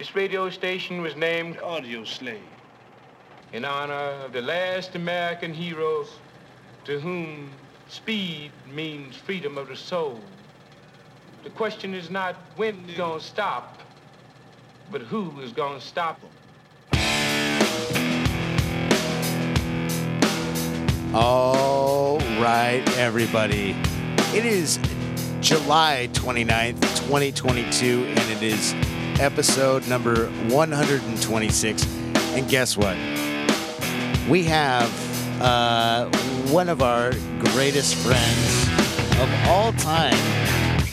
This 0.00 0.14
radio 0.14 0.48
station 0.48 1.02
was 1.02 1.14
named 1.14 1.58
Audio 1.58 2.04
Slave. 2.04 2.40
in 3.52 3.66
honor 3.66 4.24
of 4.24 4.32
the 4.32 4.40
last 4.40 4.94
American 4.94 5.52
heroes 5.52 6.08
to 6.86 6.98
whom 6.98 7.50
speed 7.86 8.50
means 8.72 9.14
freedom 9.14 9.58
of 9.58 9.68
the 9.68 9.76
soul. 9.76 10.18
The 11.44 11.50
question 11.50 11.92
is 11.92 12.08
not 12.08 12.34
when 12.56 12.82
it's 12.88 12.96
gonna 12.96 13.20
stop, 13.20 13.78
but 14.90 15.02
who 15.02 15.38
is 15.42 15.52
gonna 15.52 15.82
stop 15.82 16.18
them. 16.22 16.30
All 21.12 22.20
right, 22.40 22.82
everybody. 22.96 23.76
It 24.32 24.46
is 24.46 24.78
July 25.42 26.08
29th, 26.14 26.80
2022, 27.06 28.06
and 28.06 28.30
it 28.30 28.42
is 28.42 28.74
episode 29.20 29.86
number 29.86 30.26
126. 30.48 31.86
And 32.34 32.48
guess 32.48 32.76
what? 32.76 32.96
We 34.28 34.44
have 34.44 34.90
uh, 35.42 36.06
one 36.48 36.70
of 36.70 36.80
our 36.80 37.12
greatest 37.38 37.96
friends 37.96 38.68
of 39.20 39.30
all 39.46 39.72
time 39.74 40.14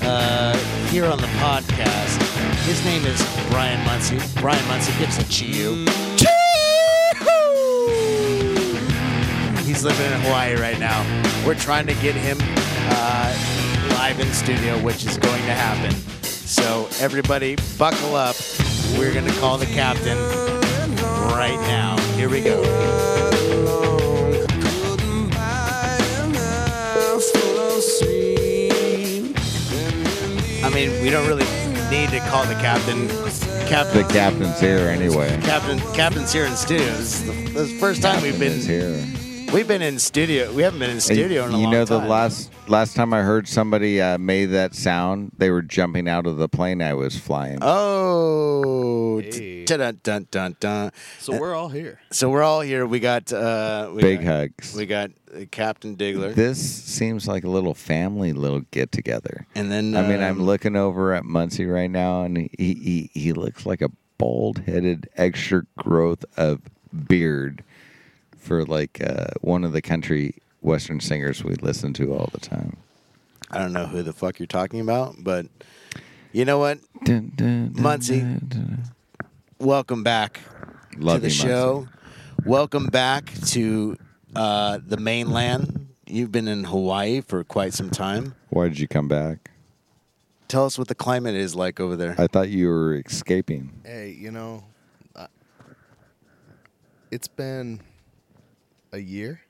uh, 0.01 0.57
here 0.89 1.05
on 1.05 1.19
the 1.19 1.27
podcast. 1.37 2.21
His 2.65 2.83
name 2.83 3.05
is 3.05 3.21
Brian 3.49 3.83
Muncie. 3.85 4.19
Brian 4.41 4.67
Muncie 4.67 4.91
gives 4.99 5.17
a 5.17 5.23
chew. 5.29 5.85
He's 9.63 9.85
living 9.85 10.05
in 10.05 10.19
Hawaii 10.21 10.55
right 10.55 10.79
now. 10.79 11.01
We're 11.45 11.55
trying 11.55 11.87
to 11.87 11.93
get 11.95 12.15
him 12.15 12.37
uh, 12.41 13.87
live 13.91 14.19
in 14.19 14.27
studio, 14.33 14.77
which 14.83 15.05
is 15.05 15.17
going 15.17 15.43
to 15.43 15.53
happen. 15.53 16.16
Everybody, 16.99 17.55
buckle 17.77 18.15
up. 18.15 18.35
We're 18.97 19.13
gonna 19.13 19.31
call 19.33 19.57
the 19.59 19.67
captain 19.67 20.17
right 21.31 21.59
now. 21.67 21.95
Here 22.15 22.27
we 22.27 22.41
go. 22.41 22.63
I 30.63 30.69
mean, 30.73 31.01
we 31.03 31.09
don't 31.09 31.27
really 31.27 31.45
need 31.89 32.09
to 32.09 32.19
call 32.29 32.45
the 32.45 32.55
captain. 32.55 33.07
Captain, 33.67 34.07
The 34.07 34.13
captain's 34.13 34.59
here 34.59 34.87
anyway. 34.87 35.39
captain, 35.43 35.79
captain's 35.93 36.31
here 36.31 36.45
in 36.45 36.55
studio. 36.55 36.85
This 36.85 37.21
is 37.21 37.25
the, 37.25 37.31
this 37.51 37.55
is 37.63 37.73
the 37.73 37.79
first 37.79 38.01
time 38.01 38.23
we've 38.23 38.39
been 38.39 38.59
here. 38.59 38.95
We've 39.53 39.67
been 39.67 39.81
in 39.81 39.97
studio. 39.97 40.51
We 40.53 40.61
haven't 40.61 40.79
been 40.79 40.89
in 40.89 40.99
studio 40.99 41.45
in 41.45 41.51
a 41.51 41.51
long 41.51 41.51
time. 41.51 41.59
you 41.59 41.63
long 41.63 41.71
know, 41.73 41.85
time. 41.85 42.01
the 42.03 42.07
last 42.09 42.51
last 42.69 42.95
time 42.95 43.13
I 43.13 43.21
heard 43.21 43.47
somebody 43.47 44.01
uh, 44.01 44.17
made 44.17 44.47
that 44.47 44.75
sound, 44.75 45.31
they 45.37 45.49
were 45.49 45.61
jumping 45.61 46.07
out 46.09 46.27
of 46.27 46.37
the 46.37 46.49
plane 46.49 46.81
I 46.81 46.93
was 46.93 47.17
flying. 47.17 47.59
Oh, 47.61 49.19
Hey. 49.21 49.63
dun 49.65 49.99
dun 50.03 50.27
dun 50.29 50.55
dun. 50.59 50.91
So 51.19 51.39
we're 51.39 51.55
all 51.55 51.69
here. 51.69 51.99
So 52.11 52.29
we're 52.29 52.43
all 52.43 52.59
here. 52.61 52.85
We 52.85 52.99
got 52.99 53.31
uh, 53.31 53.89
we 53.93 54.01
Big 54.01 54.19
got, 54.23 54.27
hugs. 54.27 54.75
We 54.75 54.85
got 54.85 55.11
uh, 55.33 55.45
Captain 55.49 55.95
Diggler, 55.95 56.35
This 56.35 56.59
seems 56.83 57.27
like 57.27 57.43
a 57.45 57.49
little 57.49 57.73
family 57.73 58.33
little 58.33 58.61
get 58.71 58.91
together. 58.91 59.47
and 59.55 59.71
then 59.71 59.95
I 59.95 60.01
mean, 60.07 60.21
I'm 60.21 60.39
um, 60.41 60.43
looking 60.45 60.75
over 60.75 61.13
at 61.13 61.23
Muncie 61.23 61.65
right 61.65 61.89
now, 61.89 62.23
and 62.23 62.37
he 62.37 62.49
he, 62.59 63.09
he 63.13 63.33
looks 63.33 63.65
like 63.65 63.81
a 63.81 63.89
bald 64.17 64.59
headed, 64.65 65.09
extra 65.15 65.63
growth 65.77 66.25
of 66.35 66.59
beard 67.07 67.63
for 68.47 68.63
like 68.63 69.01
uh, 69.05 69.27
one 69.41 69.65
of 69.65 69.73
the 69.73 69.81
country 69.81 70.33
western 70.61 71.01
singers 71.01 71.43
we 71.43 71.53
listen 71.55 71.93
to 71.93 72.13
all 72.13 72.29
the 72.31 72.39
time. 72.39 72.77
I 73.51 73.59
don't 73.59 73.73
know 73.73 73.85
who 73.85 74.03
the 74.03 74.13
fuck 74.13 74.39
you're 74.39 74.47
talking 74.47 74.79
about, 74.79 75.15
but 75.19 75.47
you 76.31 76.45
know 76.45 76.57
what? 76.57 76.79
Dun, 77.03 77.33
dun, 77.35 77.73
dun, 77.73 77.83
Muncie. 77.83 78.21
dun, 78.21 78.45
dun. 78.47 78.83
Welcome 79.59 80.01
back 80.01 80.39
Love 80.97 81.17
to 81.17 81.21
the 81.21 81.27
you, 81.27 81.33
show. 81.33 81.75
Muncie. 81.75 82.49
Welcome 82.49 82.85
back 82.87 83.33
to 83.47 83.97
uh, 84.33 84.79
the 84.85 84.97
mainland. 84.97 85.89
You've 86.05 86.31
been 86.31 86.47
in 86.47 86.63
Hawaii 86.63 87.19
for 87.19 87.43
quite 87.43 87.73
some 87.73 87.89
time. 87.89 88.33
Why 88.49 88.69
did 88.69 88.79
you 88.79 88.87
come 88.87 89.09
back? 89.09 89.51
Tell 90.47 90.65
us 90.65 90.77
what 90.77 90.87
the 90.87 90.95
climate 90.95 91.35
is 91.35 91.53
like 91.53 91.81
over 91.81 91.97
there. 91.97 92.15
I 92.17 92.27
thought 92.27 92.47
you 92.47 92.69
were 92.69 92.95
escaping. 93.05 93.81
Hey, 93.83 94.15
you 94.17 94.31
know, 94.31 94.63
I, 95.13 95.27
it's 97.11 97.27
been 97.27 97.81
a 98.91 98.99
year. 98.99 99.41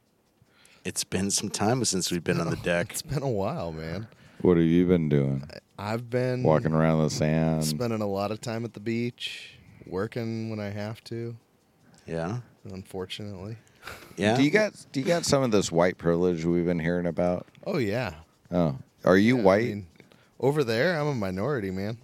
It's 0.85 1.03
been 1.03 1.31
some 1.31 1.49
time 1.49 1.83
since 1.85 2.11
we've 2.11 2.23
been 2.23 2.39
on 2.39 2.49
the 2.49 2.55
deck. 2.63 2.91
It's 2.91 3.01
been 3.01 3.23
a 3.23 3.29
while, 3.29 3.71
man. 3.71 4.07
What 4.41 4.57
have 4.57 4.65
you 4.65 4.85
been 4.85 5.09
doing? 5.09 5.43
I've 5.77 6.09
been 6.09 6.43
Walking 6.43 6.73
around 6.73 7.03
the 7.03 7.09
sand. 7.09 7.65
spending 7.65 8.01
a 8.01 8.07
lot 8.07 8.31
of 8.31 8.39
time 8.41 8.63
at 8.65 8.73
the 8.73 8.79
beach, 8.79 9.57
working 9.85 10.49
when 10.49 10.59
I 10.59 10.69
have 10.69 11.03
to. 11.05 11.35
Yeah, 12.05 12.39
Unfortunately. 12.71 13.57
yeah. 14.15 14.37
Do 14.37 14.43
you 14.43 14.49
got 14.51 14.73
do 14.91 14.99
you 15.01 15.05
got 15.05 15.25
some 15.25 15.43
of 15.43 15.51
this 15.51 15.71
white 15.71 15.97
privilege 15.97 16.45
we've 16.45 16.65
been 16.65 16.79
hearing 16.79 17.05
about? 17.05 17.45
Oh 17.65 17.77
yeah. 17.77 18.13
Oh, 18.51 18.77
are 19.03 19.17
you 19.17 19.35
Yeah, 19.37 19.41
I 19.41 19.45
white? 19.45 19.65
mean, 19.67 19.87
over 20.39 20.63
there, 20.63 20.99
I'm 20.99 21.07
a 21.07 21.13
minority, 21.15 21.71
man. 21.71 21.97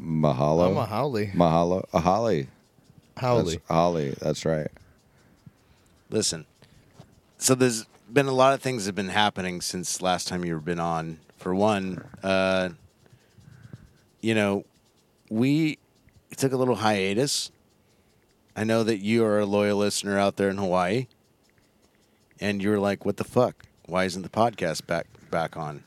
Mahalo. 0.00 0.70
I'm 0.70 0.76
a 0.76 0.86
haole. 0.86 1.26
Mahalo. 1.34 1.84
A 1.92 2.00
holly. 2.00 2.48
haole. 3.18 3.44
That's 3.44 3.56
holly. 3.68 4.14
That's 4.20 4.44
right. 4.44 4.68
Listen, 6.14 6.46
so 7.38 7.56
there's 7.56 7.86
been 8.12 8.26
a 8.26 8.32
lot 8.32 8.54
of 8.54 8.62
things 8.62 8.84
that 8.84 8.90
have 8.90 8.94
been 8.94 9.08
happening 9.08 9.60
since 9.60 10.00
last 10.00 10.28
time 10.28 10.44
you've 10.44 10.64
been 10.64 10.78
on. 10.78 11.18
For 11.38 11.52
one, 11.52 12.04
uh, 12.22 12.68
you 14.20 14.32
know, 14.32 14.64
we 15.28 15.80
took 16.36 16.52
a 16.52 16.56
little 16.56 16.76
hiatus. 16.76 17.50
I 18.54 18.62
know 18.62 18.84
that 18.84 18.98
you 18.98 19.24
are 19.24 19.40
a 19.40 19.44
loyal 19.44 19.78
listener 19.78 20.16
out 20.16 20.36
there 20.36 20.48
in 20.48 20.56
Hawaii, 20.56 21.08
and 22.38 22.62
you're 22.62 22.78
like, 22.78 23.04
"What 23.04 23.16
the 23.16 23.24
fuck? 23.24 23.64
Why 23.86 24.04
isn't 24.04 24.22
the 24.22 24.28
podcast 24.28 24.86
back 24.86 25.08
back 25.32 25.56
on?" 25.56 25.82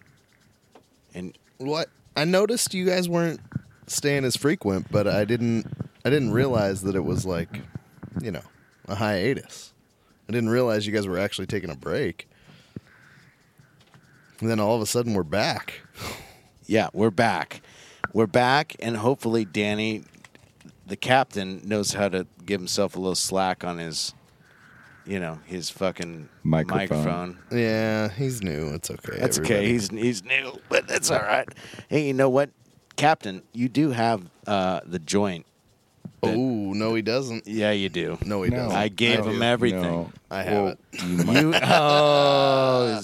And 1.13 1.37
What? 1.57 1.87
I 2.17 2.25
noticed 2.25 2.73
you 2.73 2.85
guys 2.85 3.07
weren't 3.07 3.39
staying 3.87 4.25
as 4.25 4.35
frequent, 4.35 4.91
but 4.91 5.07
I 5.07 5.23
didn't. 5.23 5.67
I 6.03 6.09
didn't 6.09 6.31
realize 6.33 6.81
that 6.81 6.95
it 6.95 7.05
was 7.05 7.25
like, 7.25 7.61
you 8.21 8.31
know, 8.31 8.43
a 8.89 8.95
hiatus. 8.95 9.71
I 10.27 10.31
didn't 10.33 10.49
realize 10.49 10.85
you 10.85 10.93
guys 10.93 11.07
were 11.07 11.17
actually 11.17 11.47
taking 11.47 11.69
a 11.69 11.75
break. 11.75 12.27
And 14.39 14.49
then 14.49 14.59
all 14.59 14.75
of 14.75 14.81
a 14.81 14.85
sudden 14.85 15.13
we're 15.13 15.23
back. 15.23 15.81
Yeah, 16.65 16.89
we're 16.93 17.11
back. 17.11 17.61
We're 18.13 18.27
back, 18.27 18.75
and 18.79 18.97
hopefully 18.97 19.45
Danny, 19.45 20.03
the 20.85 20.95
captain, 20.95 21.61
knows 21.63 21.93
how 21.93 22.09
to 22.09 22.27
give 22.45 22.59
himself 22.59 22.95
a 22.95 22.99
little 22.99 23.15
slack 23.15 23.63
on 23.63 23.77
his, 23.77 24.13
you 25.05 25.19
know, 25.19 25.39
his 25.45 25.69
fucking 25.69 26.29
Microphone. 26.43 26.79
microphone. 26.79 27.39
Yeah, 27.51 28.09
he's 28.09 28.43
new. 28.43 28.73
It's 28.73 28.91
okay. 28.91 29.17
That's 29.17 29.39
okay. 29.39 29.67
He's 29.67 29.89
he's 29.89 30.23
new, 30.23 30.59
but 30.69 30.87
that's 30.87 31.09
all 31.09 31.21
right. 31.21 31.47
Hey, 31.89 32.05
you 32.05 32.13
know 32.13 32.29
what, 32.29 32.49
Captain? 32.95 33.43
You 33.53 33.69
do 33.69 33.91
have 33.91 34.29
uh, 34.45 34.81
the 34.85 34.99
joint. 34.99 35.45
Oh 36.23 36.73
no, 36.73 36.95
he 36.95 37.01
doesn't. 37.01 37.47
Yeah, 37.47 37.71
you 37.71 37.89
do. 37.89 38.17
No, 38.25 38.41
he 38.43 38.49
No. 38.49 38.57
doesn't. 38.57 38.77
I 38.77 38.87
gave 38.87 39.23
do. 39.23 39.29
him 39.29 39.41
everything. 39.43 39.81
No. 39.81 40.11
I 40.31 40.41
have 40.43 40.53
Well, 40.63 40.67
it. 40.67 40.79
You 41.03 41.17
might. 41.25 41.41
You 41.41 41.53
oh. 41.63 43.01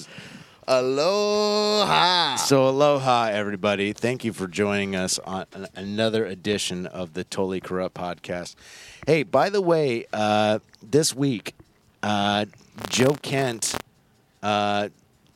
Aloha. 0.66 2.36
So 2.38 2.68
aloha, 2.70 3.26
everybody! 3.32 3.92
Thank 3.94 4.24
you 4.24 4.32
for 4.34 4.48
joining 4.48 4.96
us 4.96 5.20
on 5.20 5.46
an- 5.54 5.68
another 5.76 6.26
edition 6.26 6.86
of 6.88 7.14
the 7.14 7.24
Totally 7.26 7.60
Corrupt 7.60 7.96
podcast. 7.96 8.56
Hey, 9.06 9.24
by 9.24 9.50
the 9.50 9.62
way, 9.62 10.06
uh, 10.14 10.60
this 10.82 11.14
week, 11.14 11.54
uh, 12.02 12.46
Joe 12.90 13.18
Kent 13.22 13.76
uh, 14.42 14.88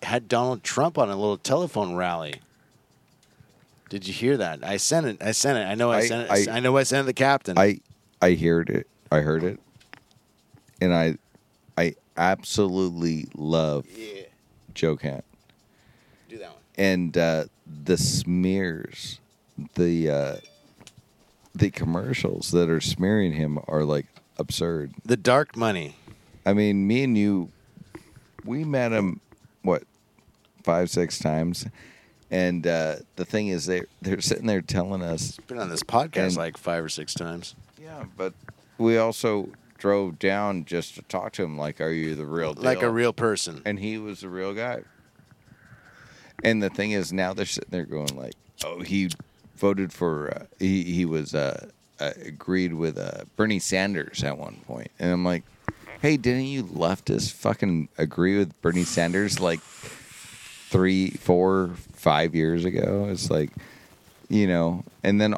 had 0.01 0.27
Donald 0.29 0.63
Trump 0.63 0.97
on 0.97 1.09
a 1.09 1.15
little 1.15 1.37
telephone 1.37 1.95
rally. 1.95 2.35
Did 3.89 4.07
you 4.07 4.13
hear 4.13 4.37
that? 4.37 4.63
I 4.63 4.77
sent 4.77 5.05
it. 5.05 5.17
I 5.21 5.31
sent 5.31 5.57
it. 5.57 5.61
I 5.65 5.75
know. 5.75 5.91
I, 5.91 5.97
I- 5.99 6.07
sent 6.07 6.29
it. 6.29 6.49
I, 6.49 6.57
I- 6.57 6.59
know. 6.59 6.75
I 6.77 6.83
sent 6.83 6.99
it 6.99 7.03
to 7.03 7.05
the 7.07 7.13
captain. 7.13 7.57
I 7.57 7.79
I 8.21 8.33
heard 8.35 8.69
it. 8.69 8.87
I 9.11 9.19
heard 9.21 9.43
it, 9.43 9.59
and 10.81 10.93
I 10.93 11.17
I 11.77 11.95
absolutely 12.17 13.27
love 13.35 13.85
yeah, 13.95 14.23
Joe 14.73 14.97
Kent 14.97 15.23
do 16.27 16.37
that 16.39 16.49
one. 16.49 16.57
and 16.77 17.17
uh, 17.17 17.45
the 17.85 17.97
smears, 17.97 19.19
the 19.75 20.09
uh, 20.09 20.35
the 21.55 21.69
commercials 21.71 22.51
that 22.51 22.69
are 22.69 22.81
smearing 22.81 23.33
him 23.33 23.59
are 23.67 23.83
like 23.85 24.07
absurd. 24.37 24.93
The 25.05 25.15
dark 25.17 25.55
money. 25.55 25.95
I 26.45 26.53
mean, 26.53 26.85
me 26.87 27.03
and 27.03 27.17
you, 27.17 27.51
we 28.45 28.63
met 28.65 28.91
him 28.91 29.21
what 29.61 29.83
five 30.63 30.89
six 30.89 31.17
times, 31.19 31.65
and 32.31 32.65
uh, 32.67 32.97
the 33.15 33.25
thing 33.25 33.47
is, 33.49 33.65
they 33.65 33.83
they're 34.01 34.21
sitting 34.21 34.45
there 34.47 34.61
telling 34.61 35.01
us, 35.01 35.37
Been 35.47 35.59
on 35.59 35.69
this 35.69 35.83
podcast 35.83 36.17
And- 36.27 36.37
like 36.37 36.57
five 36.57 36.83
or 36.83 36.89
six 36.89 37.13
times. 37.13 37.55
yeah, 37.81 38.03
but 38.17 38.33
we 38.77 38.97
also 38.97 39.49
drove 39.77 40.17
down 40.19 40.65
just 40.65 40.95
to 40.95 41.01
talk 41.03 41.31
to 41.33 41.43
him, 41.43 41.57
like, 41.57 41.79
are 41.79 41.91
you 41.91 42.15
the 42.15 42.25
real 42.25 42.53
deal? 42.55 42.63
Like 42.63 42.81
a 42.81 42.89
real 42.89 43.13
person. 43.13 43.61
and 43.65 43.77
he 43.79 43.97
was 43.97 44.21
the 44.21 44.29
real 44.29 44.53
guy. 44.53 44.81
And 46.43 46.61
the 46.61 46.69
thing 46.69 46.91
is, 46.91 47.11
now 47.11 47.33
they're 47.33 47.45
sitting 47.45 47.71
there 47.71 47.85
going 47.85 48.15
like, 48.15 48.33
"Oh, 48.63 48.81
he 48.81 49.09
voted 49.55 49.91
for 49.91 50.29
uh, 50.35 50.45
he 50.59 50.83
he 50.83 51.05
was 51.05 51.33
uh, 51.33 51.67
uh, 51.99 52.11
agreed 52.23 52.73
with 52.73 52.97
uh, 52.97 53.23
Bernie 53.35 53.57
Sanders 53.59 54.23
at 54.23 54.37
one 54.37 54.57
point, 54.67 54.91
and 54.99 55.11
I'm 55.11 55.25
like, 55.25 55.43
"Hey, 56.01 56.15
didn't 56.17 56.45
you 56.45 56.63
leftists 56.63 57.31
fucking 57.31 57.89
agree 57.97 58.37
with 58.37 58.59
Bernie 58.61 58.83
Sanders 58.83 59.39
like 59.39 59.59
three, 60.69 61.11
four, 61.11 61.71
five 61.93 62.33
years 62.35 62.65
ago?" 62.65 63.07
It's 63.11 63.29
like, 63.29 63.51
you 64.29 64.47
know, 64.47 64.83
and 65.03 65.19
then 65.21 65.35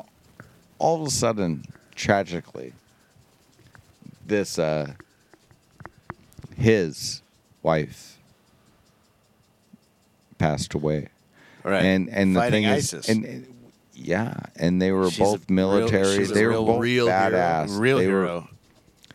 all 0.79 1.01
of 1.01 1.07
a 1.07 1.11
sudden, 1.11 1.65
tragically, 1.95 2.73
this 4.25 4.57
uh, 4.59 4.93
his 6.57 7.21
wife 7.63 8.17
passed 10.37 10.73
away. 10.73 11.09
Right. 11.63 11.83
And 11.83 12.09
and 12.09 12.35
the 12.35 12.39
Fighting 12.39 12.63
thing 12.63 12.71
ISIS. 12.73 12.93
is, 12.93 13.09
and, 13.09 13.25
and- 13.25 13.55
yeah, 14.01 14.33
and 14.55 14.81
they 14.81 14.93
were 14.93 15.09
She's 15.09 15.19
a 15.19 15.23
both 15.23 15.45
real- 15.49 15.55
military. 15.55 16.15
she's 16.17 16.31
a 16.31 16.33
they 16.33 16.45
real- 16.45 16.65
were 16.65 16.73
both 16.73 16.81
real 16.81 17.07
hero. 17.07 17.17
badass. 17.19 17.77
real 17.77 17.97
They 17.97 18.07
were- 18.07 18.11
hero, 18.23 18.49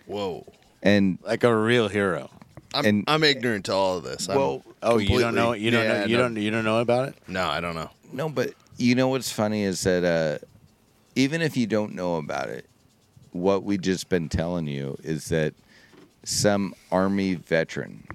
Whoa. 0.07 0.47
and 0.83 1.19
like 1.25 1.43
a 1.43 1.57
real 1.57 1.89
hero. 1.89 2.29
I'm, 2.75 2.85
And- 2.85 3.05
I'm 3.07 3.23
ignorant 3.25 3.67
to 3.67 3.73
all 3.75 3.97
of 3.99 4.05
this. 4.05 4.29
I'm 4.29 4.37
Well, 4.37 4.63
Oh, 4.83 4.99
you 4.99 5.19
don't 5.19 5.35
know? 5.35 5.53
You 5.53 5.71
don't 5.71 5.85
yeah, 5.85 6.01
know? 6.01 6.05
You 6.07 6.17
no. 6.17 6.23
don't? 6.25 6.37
You 6.37 6.51
don't 6.51 6.65
know 6.65 6.81
about 6.81 7.09
it? 7.09 7.15
No, 7.29 7.47
I 7.47 7.61
don't 7.61 7.75
know. 7.75 7.91
no, 8.13 8.29
but 8.29 8.51
you 8.77 8.95
know 8.95 9.09
what's 9.09 9.31
funny 9.31 9.63
is 9.63 9.83
that 9.85 10.05
uh, 10.05 10.45
even 11.15 11.41
if 11.41 11.57
you 11.57 11.67
don't 11.67 11.95
know 11.95 12.17
about 12.17 12.49
it, 12.51 12.67
what 13.33 13.63
we 13.65 13.79
just 13.79 14.09
been 14.09 14.29
telling 14.29 14.67
you 14.67 14.97
is 15.03 15.29
that 15.31 15.55
some 16.25 16.75
army 16.93 17.35
veteran 17.35 18.07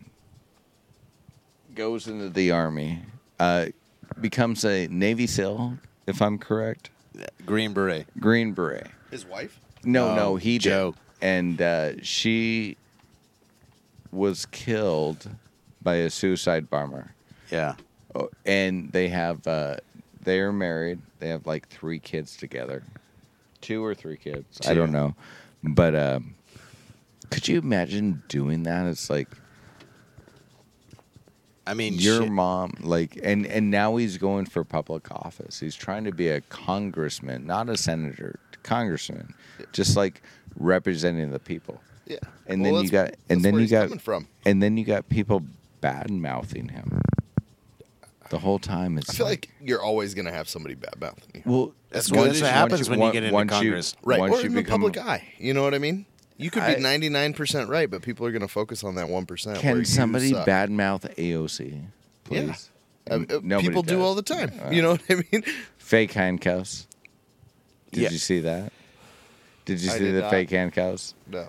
goes 1.75 2.07
into 2.07 2.29
the 2.29 2.51
army, 2.51 2.99
uh, 3.39 3.67
becomes 4.19 4.65
a 4.65 4.87
Navy 4.87 5.27
SEAL, 5.27 5.77
if 6.07 6.21
I'm 6.21 6.37
correct, 6.37 6.89
Green 7.45 7.73
Beret. 7.73 8.05
Green 8.19 8.51
Beret. 8.53 8.87
His 9.11 9.25
wife? 9.25 9.59
No, 9.83 10.09
Oh, 10.09 10.15
no, 10.15 10.35
he 10.35 10.57
did. 10.57 10.69
Joe. 10.69 10.95
And 11.21 11.61
uh, 11.61 12.01
she 12.01 12.77
was 14.11 14.45
killed 14.45 15.29
by 15.81 15.95
a 15.95 16.09
suicide 16.09 16.69
bomber. 16.69 17.13
Yeah. 17.51 17.75
Oh, 18.15 18.29
and 18.45 18.91
they 18.91 19.09
have 19.09 19.45
uh, 19.47 19.77
they 20.21 20.39
are 20.39 20.51
married. 20.51 20.99
They 21.19 21.29
have 21.29 21.45
like 21.45 21.67
three 21.67 21.99
kids 21.99 22.35
together, 22.35 22.83
two 23.61 23.83
or 23.83 23.93
three 23.93 24.17
kids. 24.17 24.59
I 24.67 24.73
don't 24.73 24.91
know, 24.91 25.15
but 25.63 25.95
um, 25.95 26.35
could 27.29 27.47
you 27.47 27.59
imagine 27.59 28.23
doing 28.27 28.63
that? 28.63 28.87
It's 28.87 29.09
like 29.09 29.27
I 31.69 31.75
mean, 31.75 31.93
your 31.93 32.23
shit. 32.23 32.31
mom, 32.31 32.73
like, 32.79 33.19
and 33.21 33.45
and 33.45 33.69
now 33.69 33.95
he's 33.97 34.17
going 34.17 34.47
for 34.47 34.63
public 34.63 35.11
office. 35.11 35.59
He's 35.59 35.75
trying 35.75 36.03
to 36.05 36.11
be 36.11 36.29
a 36.29 36.41
congressman, 36.41 37.45
not 37.45 37.69
a 37.69 37.77
senator, 37.77 38.39
congressman, 38.63 39.35
just 39.71 39.95
like 39.95 40.23
representing 40.57 41.29
the 41.29 41.39
people. 41.39 41.79
Yeah. 42.09 42.17
And 42.47 42.61
Well, 42.63 42.73
then 42.75 42.83
you 42.83 42.89
got, 42.89 43.13
and 43.29 43.45
then 43.45 43.59
you 43.59 43.67
got, 43.67 44.01
from. 44.01 44.27
and 44.45 44.61
then 44.61 44.75
you 44.77 44.83
got 44.83 45.07
people 45.09 45.43
bad 45.79 46.09
mouthing 46.11 46.67
him. 46.69 46.99
The 48.29 48.39
whole 48.39 48.59
time 48.59 48.97
it's 48.97 49.09
I 49.09 49.13
feel 49.13 49.25
like 49.25 49.49
you're 49.61 49.81
always 49.81 50.13
going 50.13 50.25
to 50.25 50.31
have 50.31 50.47
somebody 50.49 50.75
bad 50.75 50.99
mouthing 50.99 51.29
you. 51.33 51.41
well, 51.45 51.73
That's 51.89 52.11
once 52.11 52.17
what- 52.17 52.25
that's 52.27 52.37
you- 52.39 52.43
what 52.45 52.53
happens 52.53 52.89
once 52.89 52.89
when 52.89 52.99
you 53.07 53.11
get 53.13 53.23
into 53.23 53.33
once 53.33 53.49
Congress. 53.51 53.95
Right. 54.03 54.19
once 54.19 54.33
or 54.33 54.39
you 54.41 54.45
in 54.47 54.53
the 54.55 54.61
become- 54.61 54.81
public 54.81 54.97
eye. 54.97 55.27
You 55.37 55.53
know 55.53 55.63
what 55.63 55.73
I 55.73 55.79
mean? 55.79 56.05
You 56.37 56.49
could 56.51 56.65
be 56.65 56.81
99% 56.81 57.67
right, 57.69 57.89
but 57.89 58.01
people 58.01 58.25
are 58.25 58.31
going 58.31 58.41
to 58.41 58.47
focus 58.47 58.83
on 58.83 58.95
that 58.95 59.07
1%. 59.07 59.59
Can 59.59 59.83
somebody 59.85 60.29
suck. 60.31 60.47
badmouth 60.47 61.13
AOC, 61.17 61.81
please? 62.23 62.69
Yeah. 63.07 63.13
Uh, 63.13 63.15
uh, 63.29 63.39
Nobody 63.43 63.67
people 63.67 63.83
do 63.83 64.01
all 64.01 64.15
the 64.15 64.21
time. 64.21 64.51
Uh, 64.63 64.69
you 64.69 64.81
know 64.81 64.91
what 64.91 65.01
I 65.09 65.15
mean? 65.31 65.43
Fake 65.77 66.11
handcuffs. 66.13 66.87
Did 67.91 68.03
Yeah. 68.03 68.09
you 68.11 68.19
see 68.19 68.39
that? 68.41 68.71
Did 69.65 69.81
you 69.81 69.89
I 69.91 69.93
see 69.93 69.99
did 70.05 70.15
the 70.15 70.21
not. 70.21 70.31
fake 70.31 70.49
handcuffs? 70.51 71.13
No. 71.27 71.47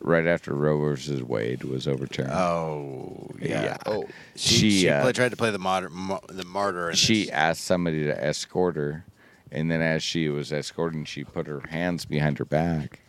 Right 0.00 0.26
after 0.26 0.54
Roe 0.54 0.78
versus 0.78 1.22
Wade 1.22 1.64
was 1.64 1.88
overturned. 1.88 2.30
Oh 2.30 3.30
yeah. 3.40 3.62
Yeah. 3.64 3.76
Oh. 3.86 4.04
She, 4.36 4.54
She, 4.58 4.70
she 4.80 4.88
uh, 4.88 5.02
play- 5.02 5.12
tried 5.12 5.30
to 5.30 5.36
play 5.36 5.50
the 5.50 5.58
martyr, 5.58 5.88
ma- 5.90 6.20
the 6.28 6.44
martyr. 6.44 6.94
She 6.94 7.24
this. 7.24 7.30
asked 7.32 7.64
somebody 7.64 8.04
to 8.04 8.24
escort 8.24 8.76
her, 8.76 9.04
and 9.50 9.70
then 9.70 9.80
as 9.80 10.02
she 10.02 10.28
was 10.28 10.52
escorting, 10.52 11.04
she 11.04 11.24
put 11.24 11.46
her 11.48 11.62
hands 11.70 12.04
behind 12.04 12.38
her 12.38 12.44
back, 12.44 13.00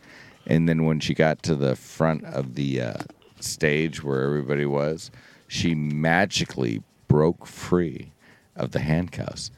and 0.46 0.68
then 0.68 0.84
when 0.84 0.98
she 1.00 1.14
got 1.14 1.42
to 1.44 1.54
the 1.54 1.76
front 1.76 2.24
of 2.24 2.56
the 2.56 2.80
uh, 2.82 2.94
stage 3.38 4.02
where 4.02 4.22
everybody 4.24 4.66
was, 4.66 5.12
she 5.46 5.74
magically 5.76 6.82
broke 7.06 7.46
free 7.46 8.12
of 8.56 8.72
the 8.72 8.80
handcuffs, 8.80 9.50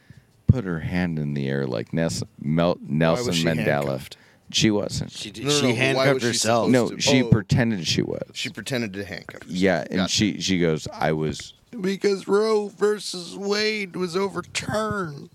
put 0.47 0.65
her 0.65 0.81
hand 0.81 1.19
in 1.19 1.33
the 1.35 1.49
air 1.49 1.67
like 1.67 1.93
Nelson 1.95 2.29
she 2.43 3.45
Mandela. 3.45 3.57
handcuffed? 3.57 4.17
She 4.55 4.71
wasn't. 4.71 5.11
She, 5.13 5.31
did, 5.31 5.45
No, 5.45 5.51
no, 5.51 5.57
she 5.57 5.63
no, 5.63 5.69
why 5.71 5.75
handcuffed 5.77 6.15
was 6.15 6.23
she 6.23 6.27
herself. 6.29 6.67
supposed 6.69 6.91
no, 6.91 6.97
to- 6.97 7.03
she 7.03 7.23
Oh. 7.23 7.29
pretended 7.31 7.87
she 7.87 8.03
was. 8.03 8.23
She 8.35 8.49
pretended 8.51 8.93
to 8.95 9.05
handcuff. 9.05 9.43
herself. 9.43 9.57
yeah, 9.59 9.81
and 9.91 9.97
Gotcha. 10.01 10.13
she 10.13 10.41
she 10.41 10.59
goes, 10.59 10.87
I 10.93 11.13
was 11.13 11.55
Because 11.81 12.29
Roe 12.29 12.69
versus 12.69 13.37
Wade 13.37 13.97
was 13.97 14.17
overturned. 14.17 15.31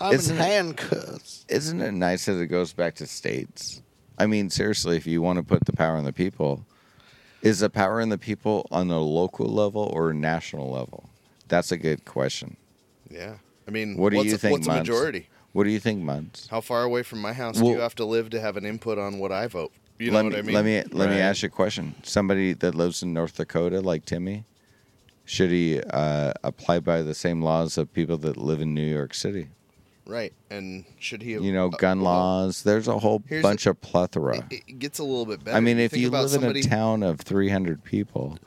I'm 0.00 0.14
Isn't 0.14 0.36
in 0.36 0.42
it- 0.42 0.44
handcuffs. 0.44 1.44
isn't 1.48 1.80
it 1.80 1.92
nice 1.92 2.24
that 2.26 2.38
it 2.40 2.46
goes 2.46 2.72
back 2.72 2.94
to 2.96 3.06
states? 3.06 3.82
I 4.18 4.26
mean, 4.26 4.48
seriously, 4.50 4.96
if 4.96 5.06
you 5.06 5.20
want 5.20 5.38
to 5.38 5.42
put 5.42 5.64
the 5.66 5.72
power 5.74 5.96
in 5.98 6.04
the 6.04 6.12
people, 6.12 6.64
is 7.42 7.60
the 7.60 7.68
power 7.70 8.00
in 8.00 8.08
the 8.08 8.18
people 8.18 8.66
on 8.70 8.90
a 8.90 8.98
local 9.00 9.46
level 9.46 9.82
or 9.92 10.10
a 10.10 10.14
national 10.14 10.70
level? 10.70 11.08
That's 11.48 11.70
a 11.70 11.76
good 11.76 12.04
question. 12.06 12.56
Yeah. 13.10 13.34
I 13.68 13.70
mean, 13.70 13.96
What 13.96 14.10
do 14.10 14.16
what's 14.16 14.30
you 14.30 14.34
a, 14.36 14.38
think, 14.38 14.52
What's 14.52 14.66
a 14.66 14.70
Muntz? 14.70 14.88
majority? 14.88 15.28
What 15.56 15.64
do 15.64 15.70
you 15.70 15.80
think, 15.80 16.02
Muntz? 16.02 16.48
How 16.48 16.60
far 16.60 16.82
away 16.82 17.02
from 17.02 17.22
my 17.22 17.32
house 17.32 17.58
do 17.58 17.66
you 17.66 17.80
have 17.80 17.94
to 17.94 18.04
live 18.04 18.28
to 18.30 18.40
have 18.42 18.58
an 18.58 18.66
input 18.66 18.98
on 18.98 19.18
what 19.18 19.32
I 19.32 19.46
vote? 19.46 19.72
You 19.98 20.10
know 20.10 20.16
let 20.16 20.24
what 20.24 20.32
me, 20.34 20.38
I 20.38 20.42
mean? 20.42 20.54
Let 20.54 20.64
me 20.66 20.82
let 20.92 21.08
me 21.08 21.16
ask 21.18 21.42
you 21.42 21.46
a 21.46 21.50
question. 21.50 21.94
Somebody 22.02 22.52
that 22.52 22.74
lives 22.74 23.02
in 23.02 23.14
North 23.14 23.38
Dakota, 23.38 23.80
like 23.80 24.04
Timmy, 24.04 24.44
should 25.24 25.48
he 25.48 25.80
uh, 25.80 26.34
apply 26.44 26.80
by 26.80 27.00
the 27.00 27.14
same 27.14 27.40
laws 27.40 27.78
of 27.78 27.90
people 27.90 28.18
that 28.18 28.36
live 28.36 28.60
in 28.60 28.74
New 28.74 28.84
York 28.84 29.14
City? 29.14 29.48
Right. 30.04 30.34
And 30.50 30.84
should 30.98 31.22
he 31.22 31.32
have, 31.32 31.42
You 31.42 31.54
know, 31.54 31.68
uh, 31.68 31.76
gun 31.78 32.02
well, 32.02 32.12
laws. 32.12 32.62
There's 32.62 32.86
a 32.86 32.98
whole 32.98 33.22
bunch 33.40 33.64
a- 33.64 33.70
of 33.70 33.80
plethora. 33.80 34.46
It, 34.50 34.62
it 34.68 34.78
gets 34.78 34.98
a 34.98 35.04
little 35.04 35.24
bit 35.24 35.42
better. 35.42 35.56
I 35.56 35.60
mean, 35.60 35.78
if 35.78 35.92
think 35.92 36.02
you 36.02 36.10
live 36.10 36.28
somebody, 36.28 36.60
in 36.60 36.66
a 36.66 36.68
town 36.68 37.02
of 37.02 37.20
300 37.20 37.82
people 37.82 38.38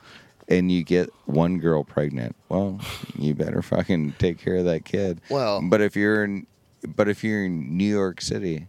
and 0.48 0.70
you 0.70 0.84
get 0.84 1.10
one 1.26 1.58
girl 1.58 1.82
pregnant, 1.82 2.36
well, 2.48 2.80
you 3.18 3.34
better 3.34 3.62
fucking 3.62 4.14
take 4.20 4.38
care 4.38 4.56
of 4.56 4.64
that 4.66 4.84
kid. 4.84 5.20
Well- 5.28 5.60
but 5.60 5.80
if 5.80 5.96
you're 5.96 6.22
in, 6.22 6.46
but 6.86 7.08
if 7.08 7.22
you're 7.24 7.44
in 7.44 7.76
New 7.76 7.84
York 7.88 8.20
City, 8.20 8.66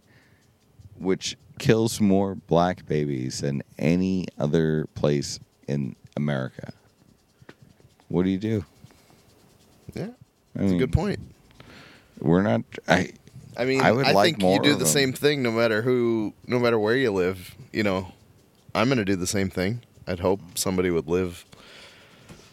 which 0.98 1.36
kills 1.58 2.00
more 2.00 2.34
black 2.34 2.86
babies 2.86 3.40
than 3.40 3.62
any 3.78 4.26
other 4.38 4.86
place 4.94 5.38
in 5.66 5.96
America, 6.16 6.72
what 8.08 8.24
do 8.24 8.30
you 8.30 8.38
do? 8.38 8.64
Yeah. 9.94 10.08
I 10.56 10.60
That's 10.60 10.72
a 10.72 10.76
good 10.76 10.92
point. 10.92 11.18
We're 12.20 12.42
not. 12.42 12.62
I 12.86 13.12
I 13.56 13.64
mean, 13.64 13.80
I 13.80 13.88
I, 13.88 13.92
would 13.92 14.06
like 14.08 14.38
think 14.38 14.42
you 14.42 14.62
do 14.62 14.72
the 14.72 14.80
them. 14.80 14.86
same 14.86 15.12
thing 15.12 15.42
no 15.42 15.50
matter 15.50 15.82
who, 15.82 16.32
no 16.46 16.58
matter 16.58 16.78
where 16.78 16.96
you 16.96 17.10
live. 17.10 17.54
You 17.72 17.82
know, 17.82 18.12
I'm 18.74 18.88
going 18.88 18.98
to 18.98 19.04
do 19.04 19.16
the 19.16 19.26
same 19.26 19.50
thing. 19.50 19.82
I'd 20.06 20.20
hope 20.20 20.40
somebody 20.54 20.90
would 20.90 21.08
live 21.08 21.44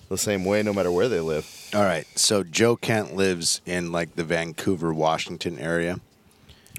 the 0.10 0.18
same 0.18 0.44
way 0.44 0.62
no 0.64 0.74
matter 0.74 0.92
where 0.92 1.08
they 1.08 1.20
live. 1.20 1.70
All 1.74 1.84
right. 1.84 2.06
So 2.16 2.44
Joe 2.44 2.76
Kent 2.76 3.16
lives 3.16 3.62
in 3.66 3.92
like 3.92 4.16
the 4.16 4.24
Vancouver, 4.24 4.94
Washington 4.94 5.58
area. 5.60 6.00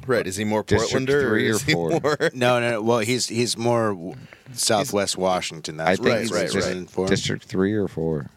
Right? 0.06 0.26
Is 0.26 0.36
he 0.36 0.44
more 0.44 0.62
District 0.62 1.06
Portlander 1.06 1.14
or 1.22 1.28
three 1.28 1.48
or 1.48 1.50
is 1.52 1.62
he 1.62 1.72
four? 1.72 1.90
more? 2.00 2.16
No, 2.34 2.58
no. 2.60 2.70
no 2.70 2.82
well, 2.82 2.98
he's 3.00 3.28
he's 3.28 3.56
more 3.56 3.90
w- 3.90 4.14
Southwest 4.54 5.16
Washington. 5.18 5.78
I 5.80 5.84
That's 5.94 5.98
think 6.00 6.08
right, 6.10 6.20
he's 6.22 6.32
right, 6.32 6.50
just 6.50 6.68
right. 6.72 6.90
For. 6.90 7.06
District 7.06 7.44
three 7.44 7.74
or 7.74 7.86
four. 7.86 8.30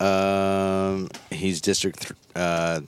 Um, 0.00 1.08
he's 1.30 1.60
District. 1.60 2.00
Th- 2.02 2.12
uh, 2.36 2.80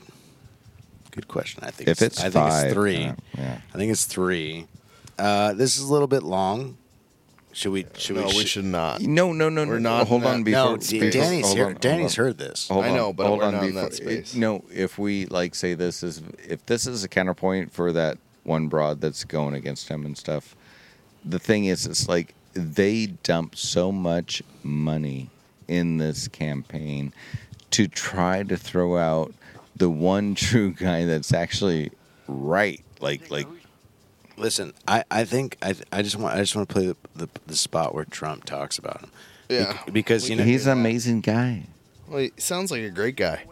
good 1.11 1.27
question. 1.29 1.65
I 1.65 1.71
think 1.71 1.89
If 1.89 2.03
it's 2.03 2.23
I 2.23 2.29
think 2.29 2.47
it's 2.53 2.73
three. 2.75 3.05
uh, 3.07 3.15
yeah. 3.37 3.59
I 3.73 3.79
think 3.79 3.91
it's 3.93 4.05
three. 4.05 4.67
Uh, 5.19 5.55
this 5.55 5.77
is 5.79 5.83
a 5.85 5.93
little 5.93 6.09
bit 6.09 6.23
long. 6.23 6.77
Should 7.57 7.73
we? 7.73 7.87
Should 7.97 8.17
no, 8.17 8.27
we? 8.27 8.37
we 8.37 8.45
should 8.45 8.67
not. 8.67 9.01
No, 9.01 9.33
no, 9.33 9.49
no, 9.49 9.65
We're 9.67 9.79
no. 9.79 9.97
not 9.99 10.09
hold 10.09 10.23
in 10.25 10.29
on 10.29 10.39
that- 10.41 10.45
before. 10.45 10.65
no, 10.73 10.77
before- 10.77 11.11
Danny's 11.11 11.45
hold 11.47 11.57
here. 11.57 11.67
on, 11.69 11.75
Danny's 11.81 12.19
on. 12.19 12.25
heard 12.27 12.37
this. 12.39 12.69
Hold 12.69 12.85
I 12.85 12.91
on, 12.91 12.97
know, 12.97 13.13
but 13.15 13.27
hold 13.29 13.39
we're 13.39 13.45
on 13.47 13.55
not 13.55 13.63
in 13.65 13.69
before. 13.71 13.83
that 13.89 13.95
space. 13.95 14.35
it- 14.35 14.39
no, 14.39 14.63
if 14.71 14.99
we 14.99 15.25
like 15.27 15.55
say 15.55 15.73
this 15.73 16.03
is 16.03 16.21
if 16.47 16.67
this 16.67 16.87
is 16.87 17.03
a 17.03 17.09
counterpoint 17.09 17.73
for 17.73 17.93
that 17.93 18.19
one 18.45 18.69
broad 18.69 19.01
that's 19.01 19.25
going 19.25 19.55
against 19.55 19.89
him 19.89 20.05
and 20.05 20.19
stuff. 20.19 20.55
The 21.25 21.39
thing 21.39 21.65
is, 21.65 21.87
it's 21.87 22.09
like 22.11 22.35
they 22.53 23.07
dump 23.07 23.57
so 23.57 23.91
much 23.91 24.43
money 24.63 25.31
in 25.67 25.97
this 25.97 26.29
campaign 26.29 27.15
to 27.71 27.89
try 27.89 28.43
to 28.43 28.57
throw 28.59 28.99
out 28.99 29.33
the 29.75 29.89
one 29.89 30.35
true 30.37 30.73
guy 30.73 31.07
that's 31.07 31.33
actually 31.33 31.91
right. 32.29 32.83
Like, 33.01 33.31
like 33.31 33.47
Listen, 34.37 34.75
I, 34.87 35.05
I 35.11 35.25
think 35.25 35.57
I 35.63 35.75
I 35.93 36.03
just 36.03 36.17
want 36.17 36.35
I 36.35 36.39
just 36.41 36.55
want 36.55 36.69
to 36.69 36.73
play 36.73 36.87
the, 36.87 36.97
the 37.15 37.29
the 37.47 37.57
spot 37.57 37.95
where 37.95 38.05
Trump 38.05 38.45
talks 38.45 38.79
about 38.79 39.01
him. 39.01 39.11
Yeah. 39.49 39.73
Bec- 39.73 39.93
because 39.93 40.29
you 40.29 40.37
know 40.37 40.45
he's 40.45 40.67
an 40.67 40.73
amazing 40.73 41.21
guy. 41.23 41.65
Well, 42.09 42.19
he 42.21 42.33
sounds 42.37 42.71
like 42.71 42.83
a 42.83 42.91
great 42.91 43.17
guy. 43.17 43.45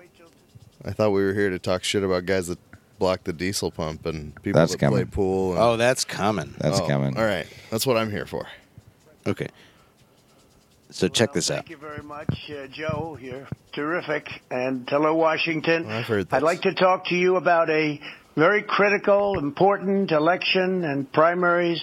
I 0.85 0.91
thought 0.93 1.11
we 1.11 1.25
were 1.25 1.33
here 1.33 1.49
to 1.51 1.59
talk 1.59 1.83
shit 1.83 2.03
about 2.05 2.27
guys 2.27 2.49
that 2.49 2.59
block 2.99 3.25
the 3.25 3.33
diesel 3.33 3.71
pump 3.71 4.05
and 4.07 4.35
people 4.43 4.61
That's 4.61 4.77
that 4.77 4.91
play 4.91 5.05
pool. 5.05 5.53
And, 5.53 5.61
Oh, 5.63 5.77
that's 5.77 6.05
coming. 6.05 6.55
That's 6.59 6.81
Oh, 6.81 6.87
coming. 6.87 7.17
All 7.17 7.25
right, 7.25 7.47
that's 7.71 7.87
what 7.87 7.97
I'm 7.97 8.11
here 8.11 8.27
for. 8.27 8.47
Okay. 9.27 9.49
So 10.91 11.09
check 11.09 11.31
Well, 11.31 11.35
this 11.35 11.51
out. 11.51 11.57
Thank 11.67 11.71
you 11.71 11.77
very 11.79 12.03
much, 12.03 12.51
uh, 12.51 12.67
Joe. 12.69 13.19
You're 13.21 13.49
terrific. 13.73 14.29
And 14.51 14.89
hello, 14.89 15.15
Washington. 15.15 15.91
I've 15.91 16.05
heard 16.07 16.29
I'd 16.31 16.43
like 16.43 16.63
to 16.63 16.75
talk 16.75 17.07
to 17.07 17.17
you 17.17 17.35
about 17.37 17.69
a 17.71 18.01
very 18.37 18.63
critical, 18.63 19.39
important 19.39 20.11
election, 20.11 20.85
and 20.85 21.11
primaries 21.13 21.81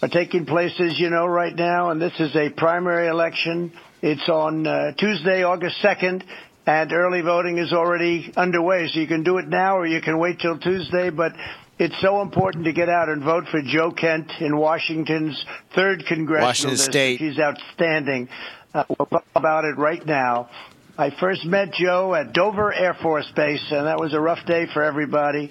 are 0.00 0.08
taking 0.08 0.46
place, 0.46 0.72
as 0.80 0.98
you 0.98 1.10
know, 1.10 1.26
right 1.26 1.54
now. 1.54 1.90
And 1.90 2.00
this 2.00 2.18
is 2.18 2.34
a 2.34 2.50
primary 2.50 3.08
election. 3.08 3.72
It's 4.00 4.28
on 4.28 4.66
uh, 4.66 4.92
Tuesday, 4.92 5.44
August 5.44 5.76
2nd. 5.82 6.24
And 6.64 6.92
early 6.92 7.22
voting 7.22 7.58
is 7.58 7.72
already 7.72 8.32
underway, 8.36 8.88
so 8.88 9.00
you 9.00 9.08
can 9.08 9.24
do 9.24 9.38
it 9.38 9.48
now 9.48 9.78
or 9.78 9.86
you 9.86 10.00
can 10.00 10.18
wait 10.18 10.38
till 10.38 10.58
Tuesday. 10.58 11.10
But 11.10 11.32
it's 11.78 12.00
so 12.00 12.22
important 12.22 12.64
to 12.66 12.72
get 12.72 12.88
out 12.88 13.08
and 13.08 13.22
vote 13.22 13.44
for 13.50 13.60
Joe 13.60 13.90
Kent 13.90 14.30
in 14.40 14.56
Washington's 14.56 15.44
third 15.74 16.06
congressional 16.06 16.46
Washington 16.46 16.76
district. 16.76 16.92
State. 16.92 17.20
He's 17.20 17.38
outstanding. 17.38 18.28
Uh, 18.72 18.84
we'll 18.88 19.06
talk 19.06 19.24
about 19.34 19.64
it 19.64 19.76
right 19.76 20.04
now. 20.06 20.48
I 20.96 21.10
first 21.18 21.44
met 21.46 21.72
Joe 21.72 22.14
at 22.14 22.32
Dover 22.32 22.72
Air 22.72 22.94
Force 22.94 23.30
Base, 23.34 23.64
and 23.70 23.86
that 23.86 23.98
was 23.98 24.12
a 24.12 24.20
rough 24.20 24.44
day 24.46 24.66
for 24.72 24.82
everybody. 24.84 25.50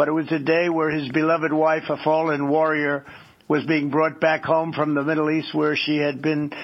But 0.00 0.08
it 0.08 0.12
was 0.12 0.32
a 0.32 0.38
day 0.38 0.70
where 0.70 0.88
his 0.88 1.10
beloved 1.10 1.52
wife, 1.52 1.82
a 1.90 2.02
fallen 2.02 2.48
warrior, 2.48 3.04
was 3.48 3.66
being 3.66 3.90
brought 3.90 4.18
back 4.18 4.42
home 4.42 4.72
from 4.72 4.94
the 4.94 5.02
Middle 5.02 5.30
East, 5.30 5.54
where 5.54 5.76
she 5.76 5.98
had 5.98 6.22
been 6.22 6.54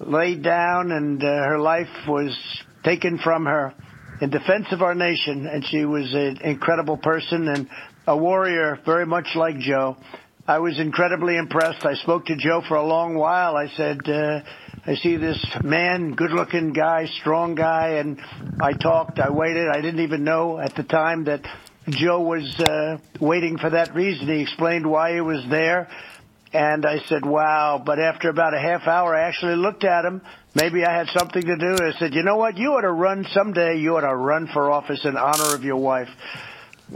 laid 0.00 0.42
down, 0.42 0.92
and 0.92 1.24
uh, 1.24 1.26
her 1.26 1.58
life 1.58 1.88
was 2.06 2.36
taken 2.84 3.16
from 3.16 3.46
her 3.46 3.72
in 4.20 4.28
defense 4.28 4.66
of 4.70 4.82
our 4.82 4.94
nation. 4.94 5.46
And 5.46 5.64
she 5.64 5.86
was 5.86 6.12
an 6.12 6.42
incredible 6.44 6.98
person 6.98 7.48
and 7.48 7.70
a 8.06 8.18
warrior, 8.18 8.78
very 8.84 9.06
much 9.06 9.28
like 9.34 9.56
Joe. 9.60 9.96
I 10.46 10.58
was 10.58 10.78
incredibly 10.78 11.38
impressed. 11.38 11.86
I 11.86 11.94
spoke 11.94 12.26
to 12.26 12.36
Joe 12.36 12.60
for 12.68 12.76
a 12.76 12.84
long 12.84 13.14
while. 13.14 13.56
I 13.56 13.68
said, 13.78 14.06
uh, 14.06 14.40
I 14.84 14.96
see 14.96 15.16
this 15.16 15.42
man, 15.62 16.12
good 16.12 16.32
looking 16.32 16.74
guy, 16.74 17.06
strong 17.20 17.54
guy, 17.54 17.92
and 17.92 18.20
I 18.60 18.74
talked, 18.74 19.20
I 19.20 19.30
waited. 19.30 19.68
I 19.70 19.80
didn't 19.80 20.00
even 20.00 20.22
know 20.22 20.58
at 20.58 20.74
the 20.74 20.82
time 20.82 21.24
that 21.24 21.40
Joe 21.88 22.20
was 22.20 22.58
uh, 22.60 22.98
waiting 23.20 23.58
for 23.58 23.70
that 23.70 23.94
reason. 23.94 24.26
He 24.28 24.40
explained 24.40 24.86
why 24.86 25.14
he 25.14 25.20
was 25.20 25.44
there. 25.48 25.88
And 26.52 26.86
I 26.86 27.00
said, 27.06 27.26
wow. 27.26 27.82
But 27.84 27.98
after 27.98 28.28
about 28.28 28.54
a 28.54 28.60
half 28.60 28.86
hour, 28.86 29.14
I 29.14 29.22
actually 29.22 29.56
looked 29.56 29.84
at 29.84 30.04
him. 30.04 30.22
Maybe 30.54 30.84
I 30.84 30.96
had 30.96 31.08
something 31.08 31.42
to 31.42 31.56
do. 31.56 31.76
I 31.84 31.98
said, 31.98 32.14
you 32.14 32.22
know 32.22 32.36
what? 32.36 32.56
You 32.56 32.74
ought 32.74 32.82
to 32.82 32.92
run 32.92 33.26
someday. 33.34 33.78
You 33.78 33.96
ought 33.96 34.02
to 34.02 34.14
run 34.14 34.46
for 34.46 34.70
office 34.70 35.04
in 35.04 35.16
honor 35.16 35.54
of 35.54 35.64
your 35.64 35.76
wife. 35.76 36.08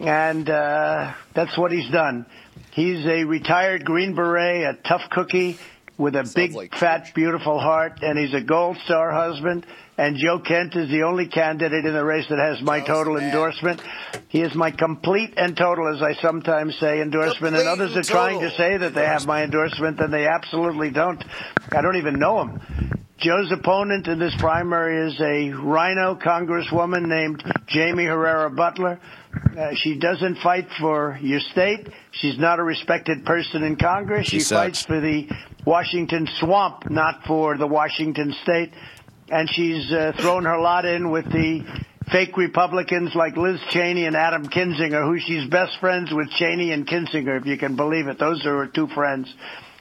And 0.00 0.48
uh, 0.48 1.12
that's 1.34 1.58
what 1.58 1.72
he's 1.72 1.90
done. 1.90 2.24
He's 2.72 3.04
a 3.04 3.24
retired 3.24 3.84
Green 3.84 4.14
Beret, 4.14 4.62
a 4.62 4.78
tough 4.86 5.10
cookie 5.10 5.58
with 5.96 6.14
a 6.14 6.30
big, 6.34 6.52
like 6.54 6.74
fat, 6.74 7.12
beautiful 7.14 7.58
heart, 7.58 7.98
and 8.02 8.16
he's 8.16 8.32
a 8.32 8.40
gold 8.40 8.76
star 8.84 9.10
husband. 9.10 9.66
And 9.98 10.16
Joe 10.16 10.38
Kent 10.38 10.76
is 10.76 10.88
the 10.90 11.02
only 11.02 11.26
candidate 11.26 11.84
in 11.84 11.92
the 11.92 12.04
race 12.04 12.26
that 12.30 12.38
has 12.38 12.62
my 12.62 12.80
total 12.80 13.16
endorsement. 13.18 13.82
He 14.28 14.42
is 14.42 14.54
my 14.54 14.70
complete 14.70 15.34
and 15.36 15.56
total, 15.56 15.92
as 15.92 16.00
I 16.00 16.14
sometimes 16.22 16.78
say, 16.78 17.02
endorsement. 17.02 17.56
and 17.56 17.66
Complete 17.66 17.84
others 17.90 17.96
are 17.96 18.12
trying 18.12 18.40
to 18.40 18.50
say 18.52 18.76
that 18.76 18.94
they 18.94 19.04
have 19.04 19.26
my 19.26 19.42
endorsement, 19.42 19.98
and 19.98 20.14
they 20.14 20.28
absolutely 20.28 20.90
don't. 20.90 21.22
I 21.72 21.82
don't 21.82 21.96
even 21.96 22.20
know 22.20 22.42
him. 22.42 22.60
Joe's 23.18 23.50
opponent 23.50 24.06
in 24.06 24.20
this 24.20 24.32
primary 24.38 25.08
is 25.08 25.20
a 25.20 25.50
RINO 25.50 26.20
congresswoman 26.24 27.08
named 27.08 27.42
Jaime 27.68 28.04
Herrera 28.04 28.48
Beutler. 28.52 29.00
Uh, 29.58 29.74
she 29.74 29.98
doesn't 29.98 30.36
fight 30.36 30.68
for 30.78 31.18
your 31.20 31.40
state. 31.40 31.88
She's 32.12 32.38
not 32.38 32.60
a 32.60 32.62
respected 32.62 33.24
person 33.24 33.64
in 33.64 33.74
Congress. 33.74 34.28
She 34.28 34.38
She, 34.38 34.54
fights 34.54 34.84
for 34.84 35.00
the 35.00 35.28
Washington 35.64 36.28
swamp, 36.38 36.88
not 36.88 37.24
for 37.26 37.58
the 37.58 37.66
Washington 37.66 38.32
state. 38.44 38.72
And 39.30 39.48
she's 39.50 39.92
uh, 39.92 40.12
thrown 40.20 40.44
her 40.44 40.58
lot 40.58 40.84
in 40.84 41.10
with 41.10 41.26
the 41.26 41.62
fake 42.10 42.36
Republicans 42.36 43.12
like 43.14 43.36
Liz 43.36 43.60
Cheney 43.70 44.06
and 44.06 44.16
Adam 44.16 44.48
Kinzinger, 44.48 45.04
who 45.04 45.18
she's 45.20 45.48
best 45.50 45.78
friends 45.80 46.10
with 46.12 46.30
Cheney 46.30 46.72
and 46.72 46.86
Kinzinger, 46.86 47.38
if 47.40 47.46
you 47.46 47.58
can 47.58 47.76
believe 47.76 48.06
it. 48.06 48.18
Those 48.18 48.44
are 48.46 48.64
her 48.64 48.66
two 48.66 48.88
friends. 48.88 49.32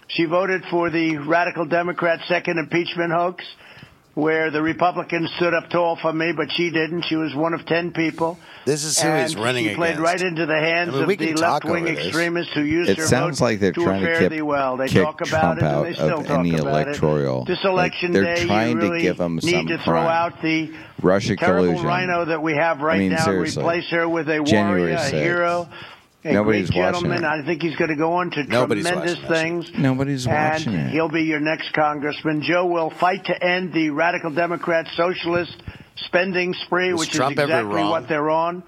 She 0.09 0.25
voted 0.25 0.63
for 0.69 0.89
the 0.89 1.17
radical 1.17 1.65
Democrat 1.65 2.19
second 2.27 2.59
impeachment 2.59 3.11
hoax, 3.13 3.45
where 4.17 4.49
the 4.49 4.63
Republicans 4.63 5.31
stood 5.35 5.53
up 5.53 5.69
tall 5.69 5.95
for 5.95 6.11
me, 6.11 6.31
but 6.35 6.51
she 6.51 6.71
didn't. 6.71 7.03
She 7.03 7.15
was 7.15 7.35
one 7.35 7.53
of 7.53 7.67
ten 7.67 7.91
people. 7.91 8.39
This 8.65 8.83
is 8.83 8.99
who 8.99 9.07
and 9.07 9.21
he's 9.21 9.35
running 9.35 9.67
she 9.67 9.75
played 9.75 9.91
against. 9.91 10.03
right 10.03 10.21
into 10.21 10.47
the 10.47 10.55
hands 10.57 10.89
I 10.89 11.05
mean, 11.05 11.11
of 11.11 11.19
the 11.19 11.33
left-wing 11.35 11.87
extremists 11.87 12.51
who 12.55 12.63
used 12.63 12.89
It 12.89 12.97
her 12.97 13.05
sounds 13.05 13.37
vote 13.39 13.45
like 13.45 13.59
they're 13.59 13.73
to 13.73 13.83
trying 13.83 14.01
to 14.01 14.07
fare 14.07 14.19
kick, 14.21 14.31
thee 14.31 14.41
well. 14.41 14.75
They 14.75 14.87
kick 14.87 15.03
talk 15.03 15.21
about 15.21 15.59
Trump 15.59 15.61
it, 15.61 15.65
and 15.65 15.85
they 15.85 15.93
still 15.93 16.23
talk 16.23 16.39
any 16.39 16.55
about 16.55 16.67
electoral. 16.67 17.43
It. 17.43 17.47
This 17.47 17.63
like, 17.63 17.71
election 17.73 18.11
they're 18.11 18.35
day, 18.35 18.45
trying 18.47 18.71
you 18.71 18.77
really 18.81 18.97
to 19.01 19.03
give 19.03 19.17
them 19.17 19.35
need 19.35 19.51
some 19.51 19.67
to 19.67 19.77
throw 19.77 19.93
crime. 20.01 20.07
out 20.07 20.41
the 20.41 20.73
Russia 20.99 21.35
terrible 21.35 21.67
collusion. 21.67 21.85
RINO 21.85 22.25
that 22.25 22.41
we 22.41 22.55
have 22.55 22.81
right 22.81 22.95
I 22.95 22.99
mean, 22.99 23.11
now. 23.11 23.23
seriously. 23.23 23.61
Replace 23.61 23.89
her 23.91 24.09
with 24.09 24.27
a 24.29 24.39
warrior, 24.39 24.95
a 24.95 25.09
hero. 25.11 25.69
A 26.23 26.33
Nobody's 26.33 26.69
great 26.71 26.79
watching 26.81 27.01
gentleman. 27.09 27.23
it. 27.23 27.27
I 27.27 27.45
think 27.45 27.61
he's 27.61 27.75
going 27.75 27.89
to 27.91 27.95
go 27.95 28.13
on 28.13 28.31
to 28.31 28.43
Nobody's 28.43 28.85
tremendous 28.87 29.15
watching 29.17 29.29
that 29.29 29.65
things. 29.65 29.71
Nobody's 29.77 30.27
watching 30.27 30.73
and 30.73 30.89
it. 30.89 30.91
he'll 30.91 31.09
be 31.09 31.23
your 31.23 31.39
next 31.39 31.73
congressman. 31.73 32.41
Joe 32.41 32.65
will 32.65 32.89
fight 32.89 33.25
to 33.25 33.43
end 33.43 33.71
the 33.73 33.91
radical 33.91 34.31
Democrat 34.31 34.87
socialist 34.95 35.55
spending 35.97 36.53
spree, 36.65 36.91
Was 36.91 37.01
which 37.01 37.11
Trump 37.11 37.37
is 37.37 37.43
exactly 37.43 37.81
what 37.83 38.07
they're 38.09 38.29
on. 38.29 38.63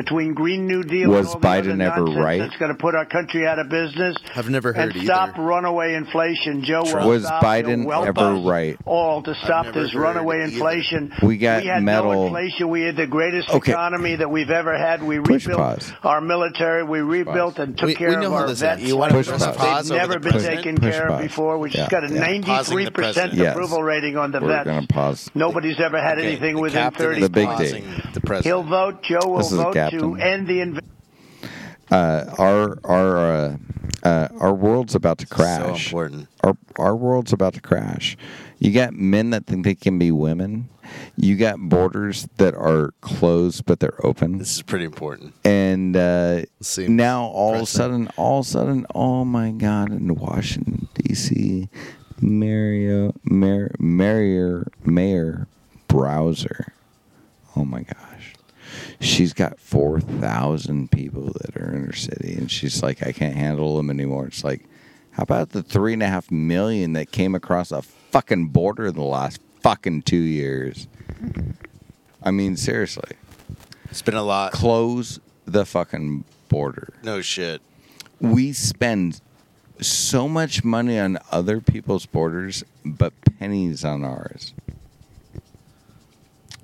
Between 0.00 0.32
Green 0.32 0.66
New 0.66 0.82
Deal 0.82 1.10
Was 1.10 1.26
and 1.34 1.34
all 1.34 1.40
the 1.40 1.46
Biden 1.46 1.82
ever 1.82 2.04
right? 2.04 2.38
That's 2.40 2.56
going 2.56 2.70
to 2.70 2.78
put 2.78 2.94
our 2.94 3.04
country 3.04 3.46
out 3.46 3.58
of 3.58 3.68
business. 3.68 4.16
I've 4.34 4.48
never 4.48 4.72
heard 4.72 4.96
and 4.96 5.04
stop 5.04 5.36
runaway 5.36 5.92
inflation. 5.94 6.64
Joe 6.64 6.84
will 6.84 7.06
Was 7.06 7.24
stop. 7.26 7.42
Biden 7.44 7.82
He'll 7.82 8.04
ever 8.06 8.34
right? 8.48 8.78
All 8.86 9.22
to 9.22 9.34
stop 9.44 9.66
this 9.74 9.92
heard 9.92 10.00
runaway 10.00 10.36
either. 10.36 10.44
inflation. 10.54 11.12
We 11.22 11.36
got 11.36 11.60
we 11.62 11.68
had 11.68 11.82
metal- 11.82 12.12
no 12.14 12.26
inflation. 12.28 12.70
We 12.70 12.80
had 12.82 12.96
the 12.96 13.06
greatest 13.06 13.50
Okay. 13.50 13.72
economy 13.72 14.16
that 14.16 14.30
we've 14.30 14.48
ever 14.48 14.74
had. 14.78 15.02
We 15.02 15.18
Push 15.20 15.44
rebuilt 15.46 15.58
pause. 15.58 15.92
our 16.02 16.22
military. 16.22 16.82
We 16.82 17.00
rebuilt 17.00 17.58
and 17.58 17.76
took 17.76 17.88
We- 17.88 17.94
care 17.94 18.18
we 18.18 18.24
of 18.24 18.32
our 18.32 18.46
vets. 18.46 18.62
ends. 18.62 18.84
You 18.84 18.96
want 18.96 19.12
Push 19.12 19.26
to 19.26 19.32
pause. 19.32 19.56
pause 19.56 19.88
They've 19.90 19.98
over 20.00 20.08
never 20.08 20.12
the 20.14 20.20
been 20.20 20.32
president? 20.32 20.56
taken 20.62 20.76
Push 20.76 20.94
care 20.94 21.08
of 21.08 21.20
before. 21.20 21.58
We've 21.58 21.74
Yeah, 21.74 21.80
just 21.80 21.90
got 21.90 22.04
a 22.04 22.08
yeah. 22.14 22.20
93% 22.20 22.94
president. 22.94 23.34
Yes. 23.34 23.52
approval 23.54 23.82
rating 23.82 24.16
on 24.16 24.32
the 24.32 24.40
We're 24.40 24.48
vets. 24.48 24.64
going 24.64 24.86
to 24.86 24.94
pause. 24.94 25.30
Nobody's 25.34 25.78
ever 25.78 26.00
had 26.00 26.16
Okay, 26.16 26.26
anything 26.28 26.58
within 26.58 26.90
30 26.92 27.16
is 27.18 27.22
The 27.24 27.28
big 27.28 27.46
pausing 27.48 27.84
day. 27.84 28.02
The 28.14 28.20
president. 28.22 28.44
He'll 28.44 28.62
vote. 28.62 29.02
Joe 29.02 29.18
will 29.26 29.38
This 29.38 29.50
is 29.52 29.58
the 29.58 29.64
vote 29.64 29.74
to 29.90 30.14
end 30.16 30.46
the 30.46 30.60
invasion. 30.60 30.90
Uh, 31.90 32.24
our 32.38 32.78
our 32.84 33.16
uh, 33.18 33.56
uh, 34.04 34.28
our 34.38 34.54
world's 34.54 34.94
about 34.94 35.18
to 35.18 35.26
crash. 35.26 35.88
So 35.88 35.88
important. 35.88 36.28
Our 36.42 36.56
our 36.78 36.96
world's 36.96 37.32
about 37.32 37.54
to 37.54 37.60
crash. 37.60 38.16
You 38.58 38.72
got 38.72 38.92
men 38.92 39.30
that 39.30 39.46
think 39.46 39.64
they 39.64 39.74
can 39.74 39.98
be 39.98 40.10
women. 40.12 40.68
You 41.16 41.36
got 41.36 41.58
borders 41.58 42.28
that 42.36 42.54
are 42.54 42.92
closed 43.00 43.64
but 43.64 43.80
they're 43.80 44.04
open. 44.04 44.38
This 44.38 44.56
is 44.56 44.62
pretty 44.62 44.84
important. 44.84 45.34
and 45.44 45.96
uh, 45.96 46.42
now 46.78 47.24
all 47.24 47.54
of 47.54 47.62
a 47.62 47.66
sudden, 47.66 48.08
all 48.16 48.40
of 48.40 48.46
a 48.46 48.48
sudden, 48.48 48.86
oh 48.94 49.24
my 49.24 49.50
God! 49.50 49.90
In 49.92 50.14
Washington 50.14 50.88
D.C., 50.94 51.68
Mario, 52.20 53.14
Mayor, 53.24 53.74
Mayor, 53.78 54.66
Mayor 54.84 55.46
Bowser. 55.88 56.72
Oh 57.56 57.64
my 57.64 57.82
gosh, 57.82 58.09
she's 59.00 59.32
got 59.32 59.58
four 59.58 60.00
thousand 60.00 60.90
people 60.90 61.32
that 61.40 61.56
are 61.56 61.74
in 61.74 61.86
her 61.86 61.92
city, 61.92 62.34
and 62.34 62.50
she's 62.50 62.82
like, 62.82 63.02
I 63.06 63.12
can't 63.12 63.36
handle 63.36 63.76
them 63.76 63.90
anymore. 63.90 64.26
It's 64.26 64.44
like, 64.44 64.64
how 65.12 65.22
about 65.22 65.50
the 65.50 65.62
three 65.62 65.92
and 65.92 66.02
a 66.02 66.06
half 66.08 66.30
million 66.30 66.92
that 66.94 67.10
came 67.10 67.34
across 67.34 67.72
a 67.72 67.82
fucking 67.82 68.48
border 68.48 68.86
in 68.86 68.94
the 68.94 69.02
last 69.02 69.40
fucking 69.60 70.02
two 70.02 70.16
years? 70.16 70.86
I 72.22 72.30
mean, 72.30 72.56
seriously 72.56 73.16
It's 73.90 74.02
been 74.02 74.14
a 74.14 74.22
lot. 74.22 74.52
close 74.52 75.18
the 75.46 75.64
fucking 75.64 76.24
border. 76.48 76.92
No 77.02 77.20
shit. 77.22 77.60
We 78.20 78.52
spend 78.52 79.20
so 79.80 80.28
much 80.28 80.62
money 80.62 80.98
on 80.98 81.18
other 81.32 81.60
people's 81.60 82.04
borders, 82.04 82.62
but 82.84 83.14
pennies 83.38 83.82
on 83.84 84.04
ours. 84.04 84.52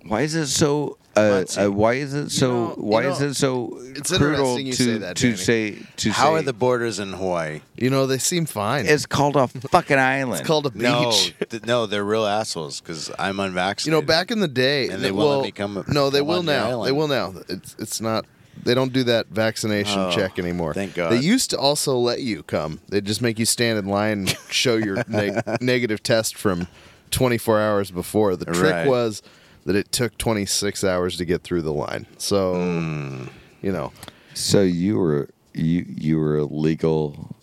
Why 0.07 0.23
is 0.23 0.35
it 0.35 0.47
so? 0.49 0.99
Uh, 1.17 1.45
uh, 1.59 1.71
why 1.71 1.95
is 1.95 2.13
it 2.13 2.31
so? 2.31 2.49
know- 2.51 2.75
you 2.77 2.83
why 2.85 3.07
is 3.07 3.21
it 3.23 3.35
so 3.35 3.79
it's 3.95 4.15
cruel 4.15 4.57
interesting 4.59 4.67
you 4.67 4.73
to 4.75 4.85
say 4.85 4.99
that, 4.99 5.17
to 5.17 5.23
Danny. 5.29 5.37
say 5.37 5.79
to 5.97 6.11
How 6.13 6.25
say? 6.27 6.33
are 6.35 6.43
the 6.43 6.53
borders 6.53 6.99
in 6.99 7.13
Hawaii? 7.15 7.63
You 7.77 7.89
know, 7.91 8.07
they 8.07 8.19
seem 8.19 8.45
fine. 8.45 8.85
It's 8.87 9.07
called 9.07 9.35
a 9.37 9.49
fucking 9.49 9.99
island. 9.99 10.41
It's 10.41 10.47
called 10.47 10.67
a 10.67 10.71
beach. 10.71 10.83
No, 10.83 11.13
th- 11.49 11.65
no, 11.65 11.87
they're 11.87 12.05
real 12.05 12.27
assholes 12.27 12.81
because 12.81 13.11
I'm 13.19 13.41
unvaccinated. 13.41 13.87
You 13.87 13.93
know, 13.93 14.07
back 14.07 14.31
in 14.31 14.41
the 14.41 14.49
day, 14.49 14.85
And 14.89 14.97
they 15.03 15.09
th- 15.09 15.13
won't 15.15 15.39
let 15.39 15.45
me 15.47 15.53
come- 15.53 15.85
No, 15.89 16.11
they 16.11 16.19
come 16.19 16.27
will 16.29 16.39
on 16.41 16.47
the 16.47 16.53
now. 16.53 16.67
island. 16.69 16.87
They 16.89 16.93
will 16.93 17.09
now. 17.09 17.35
It's 17.49 17.75
it's 17.79 18.01
not. 18.01 18.27
They 18.63 18.75
don't 18.75 18.93
do 18.93 19.05
that 19.05 19.27
vaccination 19.29 19.99
Oh, 19.99 20.11
check 20.11 20.39
anymore. 20.39 20.75
thank 20.75 20.95
God. 20.95 21.13
They 21.13 21.19
used 21.19 21.51
to 21.51 21.59
also 21.59 21.97
let 21.97 22.21
you 22.21 22.43
come. 22.43 22.81
They 22.89 23.01
just 23.01 23.23
make 23.23 23.39
you 23.39 23.45
stand 23.47 23.79
in 23.79 23.87
line 23.87 24.21
and 24.21 24.37
show 24.51 24.77
your 24.77 25.03
neg- 25.09 25.63
negative 25.63 26.03
test 26.03 26.37
from 26.37 26.67
24 27.11 27.61
hours 27.61 27.91
before. 27.91 28.35
The 28.37 28.47
trick 28.47 28.73
Right. 28.73 28.87
was 28.87 29.23
that 29.67 29.77
it 29.77 29.93
took 29.93 30.17
26 30.19 30.83
hours 30.85 31.17
to 31.19 31.25
get 31.25 31.43
through 31.43 31.63
the 31.63 31.73
line. 31.73 32.07
So, 32.19 32.55
Hmm. 32.55 33.25
you 33.63 33.73
know, 33.73 33.93
So 34.35 34.63
you 34.63 34.97
were 34.99 35.29
you 35.55 35.85
you 35.89 36.19
were 36.19 36.39
a 36.39 36.45
legal 36.45 37.35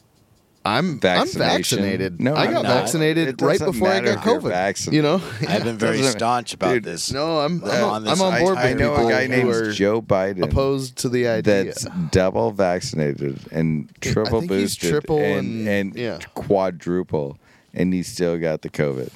I'm. 0.65 0.91
I'm 1.03 1.27
vaccinated. 1.27 2.21
No, 2.21 2.35
I 2.35 2.45
I'm 2.45 2.53
got 2.53 2.63
not. 2.63 2.73
vaccinated 2.75 3.41
right 3.41 3.59
before 3.59 3.89
I 3.89 3.99
got 3.99 4.23
COVID. 4.23 4.93
You 4.93 5.01
know, 5.01 5.21
I've 5.49 5.65
been 5.65 5.77
very 5.77 6.01
staunch 6.03 6.53
about 6.53 6.75
Dude, 6.75 6.83
this. 6.85 7.11
no, 7.11 7.39
I'm 7.39 7.61
I'm 7.65 7.69
I'm, 7.71 7.83
on 7.83 8.03
this 8.05 8.21
I'm 8.21 8.25
on 8.33 8.39
board 8.39 8.55
side. 8.55 8.63
with 8.75 8.81
I 8.81 8.85
know 8.85 8.91
people 8.95 9.07
a 9.07 9.11
guy 9.11 9.27
named 9.27 9.73
Joe 9.73 10.01
Biden 10.01 10.41
opposed 10.43 10.95
to 10.99 11.09
the 11.09 11.27
idea. 11.27 11.65
that's 11.65 11.85
double 12.11 12.51
vaccinated 12.51 13.39
and 13.51 13.91
triple 13.99 14.41
boosted 14.47 14.89
triple 14.89 15.17
and, 15.19 15.67
and- 15.67 15.67
and 15.67 15.95
yeah. 15.97 16.19
quadruple, 16.33 17.37
and 17.73 17.93
he 17.93 18.01
still 18.03 18.37
got 18.37 18.61
the 18.61 18.69
COVID. 18.69 19.09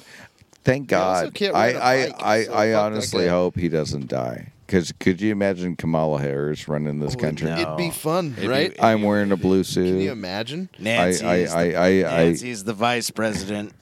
Thank 0.68 0.88
God. 0.88 1.32
can't 1.32 1.54
I 1.54 1.72
ride 1.72 1.76
a 1.76 1.82
I 1.84 2.10
bike, 2.10 2.22
I, 2.22 2.44
so 2.44 2.52
I 2.52 2.74
honestly 2.74 3.26
hope 3.28 3.56
he 3.56 3.68
doesn't 3.70 4.08
die. 4.08 4.52
Because 4.66 4.92
could 5.00 5.18
you 5.18 5.32
imagine 5.32 5.76
Kamala 5.76 6.20
Harris 6.20 6.68
running 6.68 7.00
this 7.00 7.14
Holy 7.14 7.24
country? 7.24 7.48
no. 7.48 7.56
It'd 7.58 7.76
be 7.78 7.90
fun, 7.90 8.32
It'd 8.32 8.42
be- 8.42 8.48
right? 8.48 8.76
I'm 8.78 9.02
wearing 9.02 9.32
a 9.32 9.36
blue 9.38 9.64
suit. 9.64 9.86
Can 9.86 10.00
you 10.00 10.12
imagine? 10.12 10.68
Nancy 10.78 11.24
I- 11.24 11.36
is 11.36 11.54
I- 11.54 11.68
the, 11.68 11.76
I- 11.76 11.86
I- 12.20 12.24
Nancy's 12.24 12.64
the 12.64 12.74
vice 12.74 13.08
president. 13.08 13.72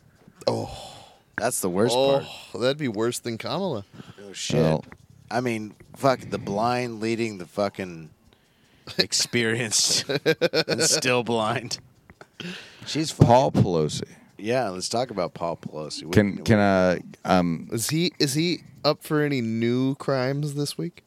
Oh, 0.47 0.71
That's 1.37 1.61
the 1.61 1.69
worst 1.69 1.93
oh, 1.99 2.21
part. 2.53 2.63
that'd 2.63 2.79
be 2.79 2.87
worse 2.87 3.19
than 3.19 3.37
Kamala. 3.37 3.85
Oh 4.25 4.33
shit. 4.33 4.61
Well- 4.63 4.85
I 5.29 5.41
mean, 5.41 5.75
fuck 5.97 6.21
the 6.21 6.39
blind 6.39 7.01
leading 7.01 7.39
the 7.39 7.47
fucking 7.47 8.11
experienced 8.99 10.09
and 10.09 10.83
still 10.83 11.25
blind. 11.25 11.81
She's 12.87 13.11
fucking, 13.11 13.27
Paul 13.27 13.51
Pelosi. 13.51 14.05
Yeah, 14.39 14.69
let's 14.71 14.89
talk 14.89 15.11
about 15.11 15.35
Paul 15.35 15.57
Pelosi. 15.57 16.05
We- 16.05 16.11
Can 16.13 16.39
can 16.45 16.59
I 16.59 17.01
um 17.25 17.69
Is 17.73 17.89
he 17.91 18.13
is 18.19 18.35
he 18.35 18.61
up 18.85 19.03
for 19.03 19.23
any 19.23 19.41
new 19.41 19.95
crimes 19.97 20.55
this 20.55 20.77
week? 20.77 21.03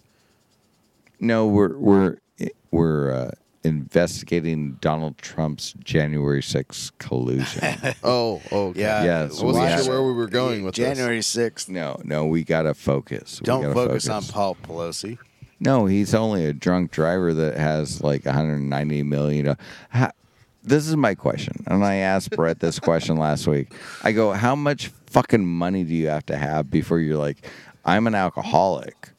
no 1.19 1.45
we're 1.47 1.77
we're 1.77 2.17
we're 2.71 3.11
uh, 3.11 3.31
investigating 3.63 4.77
Donald 4.79 5.17
Trump's 5.17 5.73
January 5.83 6.41
6th 6.41 6.91
collusion. 6.97 7.61
Oh, 8.03 8.41
okay. 8.51 8.79
Yeah, 8.79 9.03
Yes, 9.03 9.41
I 9.41 9.45
wasn't 9.45 9.65
we 9.65 9.71
have- 9.71 9.83
sure 9.83 9.93
where 10.01 10.03
we 10.03 10.13
were 10.13 10.27
going 10.27 10.63
with 10.63 10.75
this. 10.75 10.85
January 10.87 11.21
sixth. 11.21 11.67
no, 11.69 11.99
no, 12.03 12.25
we 12.25 12.43
got 12.43 12.63
to 12.63 12.73
focus. 12.73 13.41
We 13.41 13.45
Don't 13.45 13.61
gotta 13.63 13.73
focus, 13.73 14.07
on 14.07 14.23
Paul 14.23 14.55
Pelosi. 14.63 15.17
No, 15.59 15.87
he's 15.87 16.13
only 16.13 16.45
a 16.45 16.53
drunk 16.53 16.91
driver 16.91 17.33
that 17.33 17.57
has 17.57 18.01
like 18.01 18.25
190 18.25 19.03
million. 19.03 19.57
How, 19.89 20.11
this 20.63 20.87
is 20.87 20.95
my 20.95 21.15
question, 21.15 21.63
and 21.67 21.83
I 21.83 21.95
asked 21.95 22.31
Brett 22.31 22.59
this 22.59 22.79
question 22.79 23.17
last 23.17 23.47
week. 23.47 23.73
I 24.03 24.11
go, 24.11 24.31
how 24.31 24.55
much 24.55 24.87
fucking 25.07 25.45
money 25.45 25.83
do 25.83 25.93
you 25.93 26.07
have 26.07 26.25
to 26.27 26.37
have 26.37 26.69
before 26.69 26.99
you're 26.99 27.17
like, 27.17 27.37
I'm 27.85 28.07
an 28.07 28.15
alcoholic, 28.15 29.09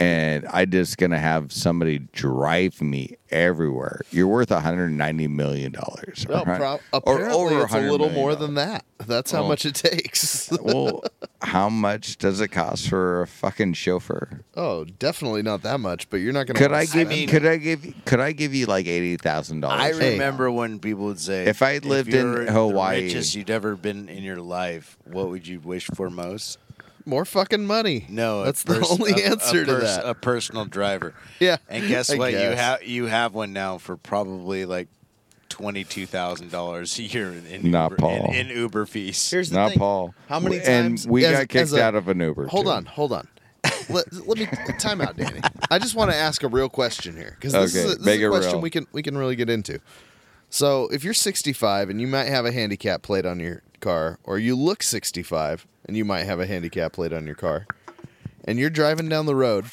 and 0.00 0.46
I 0.48 0.64
just 0.64 0.98
gonna 0.98 1.18
have 1.18 1.52
somebody 1.52 1.98
drive 1.98 2.80
me 2.80 3.16
everywhere? 3.30 4.00
You're 4.10 4.26
worth 4.26 4.50
190 4.50 5.28
million 5.28 5.72
dollars, 5.72 6.26
Well, 6.28 6.44
pro- 6.44 6.80
apparently 6.92 7.54
it's 7.56 7.72
a 7.74 7.80
little 7.80 8.10
more 8.10 8.34
than 8.34 8.54
that. 8.54 8.84
That's 9.06 9.30
how 9.30 9.44
Oh. 9.44 9.48
much 9.48 9.64
it 9.64 9.74
takes. 9.76 10.50
well, 10.62 11.04
how 11.42 11.68
much 11.68 12.18
does 12.18 12.40
it 12.40 12.48
cost 12.48 12.88
for 12.88 13.22
a 13.22 13.26
fucking 13.26 13.74
chauffeur? 13.74 14.40
oh, 14.56 14.84
definitely 14.84 15.42
not 15.42 15.62
that 15.62 15.78
much. 15.80 16.08
But 16.10 16.18
you're 16.18 16.32
not 16.32 16.46
going 16.46 16.56
to. 16.56 16.62
Could 16.62 16.72
I 16.72 16.84
give? 16.86 17.08
mean- 17.08 17.28
could 17.28 17.46
I 17.46 17.56
give? 17.58 17.94
Could 18.04 18.20
I 18.20 18.32
give 18.32 18.54
you 18.54 18.66
like 18.66 18.86
eighty 18.86 19.16
thousand 19.16 19.64
I 19.64 19.68
dollars? 19.90 19.98
Hey. 19.98 20.12
remember 20.12 20.50
when 20.50 20.78
people 20.80 21.04
would 21.04 21.20
say, 21.20 21.44
If 21.46 21.62
I 21.62 21.78
lived 21.78 22.12
in 22.14 22.26
you're 22.32 22.50
Hawaii- 22.50 23.00
the 23.00 23.06
richest 23.06 23.34
you'd 23.34 23.50
ever 23.50 23.76
been 23.76 24.08
in 24.08 24.22
your 24.22 24.40
life, 24.40 24.96
what 25.04 25.28
would 25.28 25.46
you 25.46 25.60
wish 25.60 25.86
for 25.94 26.08
most?" 26.10 26.58
More 27.06 27.24
fucking 27.24 27.66
money? 27.66 28.06
No, 28.08 28.42
a 28.42 28.44
that's 28.46 28.62
the 28.64 28.74
pers- 28.74 28.90
only 28.90 29.12
a- 29.12 29.16
a 29.16 29.30
answer 29.30 29.64
to 29.64 29.72
pers- 29.72 29.82
that. 29.96 30.06
A 30.06 30.14
personal 30.14 30.64
driver. 30.64 31.14
Yeah, 31.40 31.56
And 31.68 31.86
guess 31.88 32.10
I 32.10 32.16
what? 32.16 32.32
You 32.32 32.38
have 32.38 32.82
you 32.82 33.06
have 33.06 33.34
one 33.34 33.52
now 33.52 33.78
for 33.78 33.96
probably 33.96 34.64
like 34.66 34.88
twenty 35.48 35.84
two 35.84 36.06
thousand 36.06 36.50
dollars 36.50 36.98
a 36.98 37.02
year 37.02 37.32
in 37.32 37.70
Not 37.70 37.92
Uber, 37.92 37.96
Paul. 37.96 38.32
In, 38.32 38.50
in 38.50 38.56
Uber 38.56 38.86
fees. 38.86 39.30
Here's 39.30 39.50
the 39.50 39.56
Not 39.56 39.70
thing. 39.70 39.78
Paul. 39.78 40.14
How 40.28 40.38
many 40.40 40.60
times? 40.60 41.04
And 41.04 41.12
we 41.12 41.24
as- 41.24 41.38
got 41.38 41.48
kicked 41.48 41.72
a- 41.72 41.82
out 41.82 41.94
of 41.94 42.08
an 42.08 42.20
Uber. 42.20 42.46
Hold 42.48 42.66
too. 42.66 42.70
on, 42.72 42.84
hold 42.86 43.12
on. 43.12 43.26
let, 43.90 44.10
let 44.26 44.38
me 44.38 44.46
time 44.78 45.00
out, 45.00 45.16
Danny. 45.16 45.40
I 45.70 45.78
just 45.78 45.94
want 45.94 46.10
to 46.10 46.16
ask 46.16 46.42
a 46.42 46.48
real 46.48 46.68
question 46.70 47.16
here 47.16 47.36
because 47.38 47.52
this, 47.52 47.74
Okay, 47.76 47.86
is 47.88 47.94
a, 47.94 47.96
this 47.98 48.14
is 48.16 48.22
a 48.22 48.28
question 48.28 48.52
real. 48.52 48.60
we 48.62 48.70
can 48.70 48.86
we 48.92 49.02
can 49.02 49.16
really 49.18 49.36
get 49.36 49.50
into. 49.50 49.80
So, 50.50 50.88
if 50.92 51.04
you're 51.04 51.14
65 51.14 51.90
and 51.90 52.00
you 52.00 52.06
might 52.06 52.24
have 52.24 52.44
a 52.44 52.52
handicap 52.52 53.02
plate 53.02 53.24
on 53.26 53.38
your 53.38 53.62
car, 53.80 54.18
or 54.24 54.38
you 54.38 54.54
look 54.56 54.82
65 54.82 55.66
and 55.86 55.96
you 55.96 56.04
might 56.04 56.24
have 56.24 56.38
a 56.40 56.46
handicap 56.46 56.92
plate 56.92 57.12
on 57.12 57.26
your 57.26 57.34
car, 57.34 57.66
and 58.44 58.58
you're 58.58 58.70
driving 58.70 59.08
down 59.08 59.26
the 59.26 59.34
road, 59.34 59.64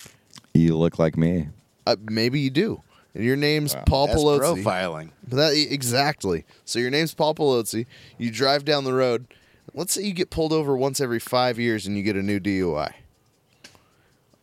You 0.54 0.76
look 0.78 0.98
like 0.98 1.17
me. 1.17 1.50
uh, 1.86 1.96
maybe 2.10 2.39
you 2.39 2.50
do, 2.50 2.82
and 3.13 3.24
your 3.24 3.36
name's 3.36 3.76
Wow. 3.76 3.84
Paul 3.86 4.08
That's 4.08 4.20
Pelosi. 4.22 4.63
profiling. 4.63 5.10
That 5.28 5.54
exactly. 5.54 6.46
So 6.65 6.80
your 6.80 6.89
name's 6.89 7.13
Paul 7.13 7.36
Pelosi. 7.36 7.86
You 8.17 8.32
drive 8.32 8.65
down 8.65 8.84
the 8.84 8.93
road. 8.93 9.28
Let's 9.74 9.93
say 9.93 10.04
you 10.04 10.13
get 10.13 10.30
pulled 10.30 10.54
over 10.54 10.76
once 10.76 11.00
every 11.02 11.20
five 11.20 11.60
years 11.60 11.86
and 11.86 11.96
you 11.98 12.04
get 12.04 12.15
a 12.15 12.24
new 12.24 12.39
DUI. 12.39 12.93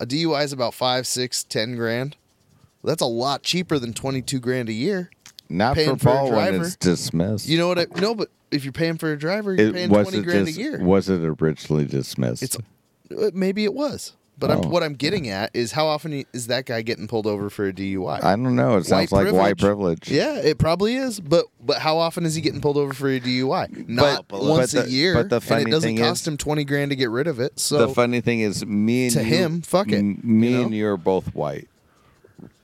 A 0.01 0.07
DUI 0.07 0.45
is 0.45 0.53
about 0.53 0.75
five, 0.75 1.07
six, 1.07 1.43
ten 1.45 1.77
grand. 1.77 2.17
That's 2.83 3.03
a 3.03 3.07
lot 3.07 3.43
cheaper 3.43 3.79
than 3.79 3.95
twenty-two 3.95 4.41
grand 4.41 4.69
a 4.69 4.73
year. 4.73 5.11
Not 5.49 5.75
Paying 5.77 5.97
for 5.97 5.99
for 5.99 6.09
Paul 6.11 6.33
when 6.33 6.55
it's 6.61 6.77
dismissed. 6.77 7.47
You 7.49 7.59
know 7.59 7.69
what 7.69 7.79
I? 7.79 7.87
No, 8.01 8.15
but 8.15 8.29
if 8.55 8.65
you're 8.65 8.73
paying 8.73 8.97
for 8.99 9.13
a 9.13 9.19
driver, 9.19 9.55
you're 9.55 9.69
it, 9.69 9.75
paying 9.75 9.89
twenty 9.89 10.23
grand 10.23 10.47
dis- 10.47 10.57
a 10.57 10.61
year. 10.61 10.79
Was 10.83 11.09
it 11.09 11.21
originally 11.43 11.85
dismissed? 11.85 12.43
It's 12.43 12.57
uh, 12.57 13.31
maybe 13.35 13.65
it 13.65 13.75
was, 13.75 14.15
but 14.39 14.51
I'm, 14.51 14.65
Oh. 14.65 14.69
what 14.69 14.83
I'm 14.83 14.95
getting 14.95 15.29
at 15.29 15.51
is 15.55 15.73
how 15.73 15.87
often 15.87 16.25
is 16.33 16.47
that 16.47 16.65
guy 16.67 16.83
getting 16.83 17.07
pulled 17.07 17.27
over 17.27 17.51
for 17.51 17.67
a 17.69 17.73
DUI? 17.73 18.23
I 18.25 18.31
don't 18.35 18.57
know. 18.57 18.77
It 18.79 18.87
sounds 18.87 19.11
White 19.13 19.27
like 19.27 19.35
white 19.35 19.59
privilege. 19.59 20.11
Yeah, 20.11 20.37
it 20.39 20.59
probably 20.59 20.97
is. 20.97 21.21
But 21.21 21.45
but 21.65 21.79
how 21.79 21.99
often 21.99 22.25
is 22.25 22.35
he 22.35 22.41
getting 22.41 22.61
pulled 22.61 22.77
over 22.79 22.93
for 22.95 23.09
a 23.11 23.21
DUI? 23.21 23.89
Not 23.89 24.27
but 24.29 24.43
once 24.43 24.73
the- 24.73 24.85
a 24.85 24.89
year. 24.89 25.15
but 25.15 25.29
the 25.29 25.37
and 25.37 25.45
funny 25.45 25.63
it 25.65 25.71
doesn't 25.71 25.99
cost 25.99 26.23
is- 26.23 26.29
him 26.29 26.37
twenty 26.37 26.65
grand 26.65 26.91
to 26.91 26.97
get 26.97 27.11
rid 27.11 27.27
of 27.27 27.39
it. 27.41 27.61
So 27.61 27.87
the 27.87 27.95
funny 27.95 28.21
thing 28.21 28.41
is, 28.41 28.65
me 28.65 29.05
and 29.05 29.13
To 29.15 29.21
you, 29.21 29.25
him, 29.27 29.61
fuck 29.63 29.93
it, 29.93 30.03
Me 30.03 30.49
you 30.51 30.57
know? 30.59 30.63
and 30.65 30.75
you 30.75 30.87
are 30.89 30.97
both 30.97 31.35
white. 31.35 31.69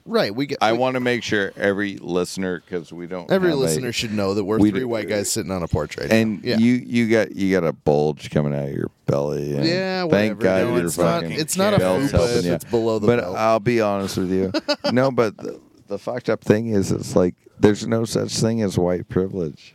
Right, 0.06 0.34
we 0.34 0.46
get. 0.46 0.58
I 0.60 0.72
we- 0.72 0.78
want 0.78 0.94
to 0.94 1.00
make 1.00 1.22
sure 1.22 1.52
every 1.56 1.96
listener, 1.98 2.62
because 2.64 2.92
we 2.92 3.06
don't. 3.06 3.30
every 3.30 3.50
have 3.50 3.58
a- 3.58 3.60
listener 3.60 3.92
should 3.92 4.12
know 4.12 4.34
that 4.34 4.44
we're 4.44 4.58
we 4.58 4.70
three 4.70 4.80
do- 4.80 4.88
white 4.88 5.08
guys 5.08 5.30
sitting 5.30 5.50
on 5.52 5.62
a 5.62 5.68
porch 5.68 5.96
right 5.98 6.10
and 6.10 6.42
now. 6.42 6.50
Yeah. 6.50 6.56
you 6.58 6.72
you 6.74 7.08
got 7.08 7.34
you 7.36 7.52
got 7.58 7.66
a 7.66 7.72
bulge 7.72 8.30
coming 8.30 8.54
out 8.54 8.68
of 8.68 8.74
your 8.74 8.90
belly. 9.06 9.54
And 9.56 9.64
Yeah, 9.64 10.06
thank 10.08 10.38
whatever. 10.38 10.42
God 10.42 10.64
No, 10.70 10.76
you're 10.76 10.86
it's 10.86 10.98
not. 10.98 11.22
fucking 11.22 11.38
It's 11.38 11.56
not 11.56 11.74
a 11.74 11.78
belt's 11.78 12.12
fupa 12.12 12.26
helping 12.28 12.44
you. 12.46 12.52
it's 12.54 12.64
below 12.64 12.98
the 12.98 13.06
But 13.06 13.20
belt. 13.20 13.36
I'll 13.36 13.60
be 13.60 13.80
honest 13.80 14.16
with 14.18 14.30
you. 14.32 14.52
no, 14.92 15.10
but 15.10 15.36
the, 15.36 15.60
the 15.88 15.98
fucked 15.98 16.28
up 16.30 16.42
thing 16.42 16.68
is, 16.68 16.92
it's 16.92 17.14
like 17.16 17.34
there's 17.58 17.86
no 17.86 18.04
such 18.04 18.32
thing 18.38 18.62
as 18.62 18.78
white 18.78 19.08
privilege. 19.08 19.74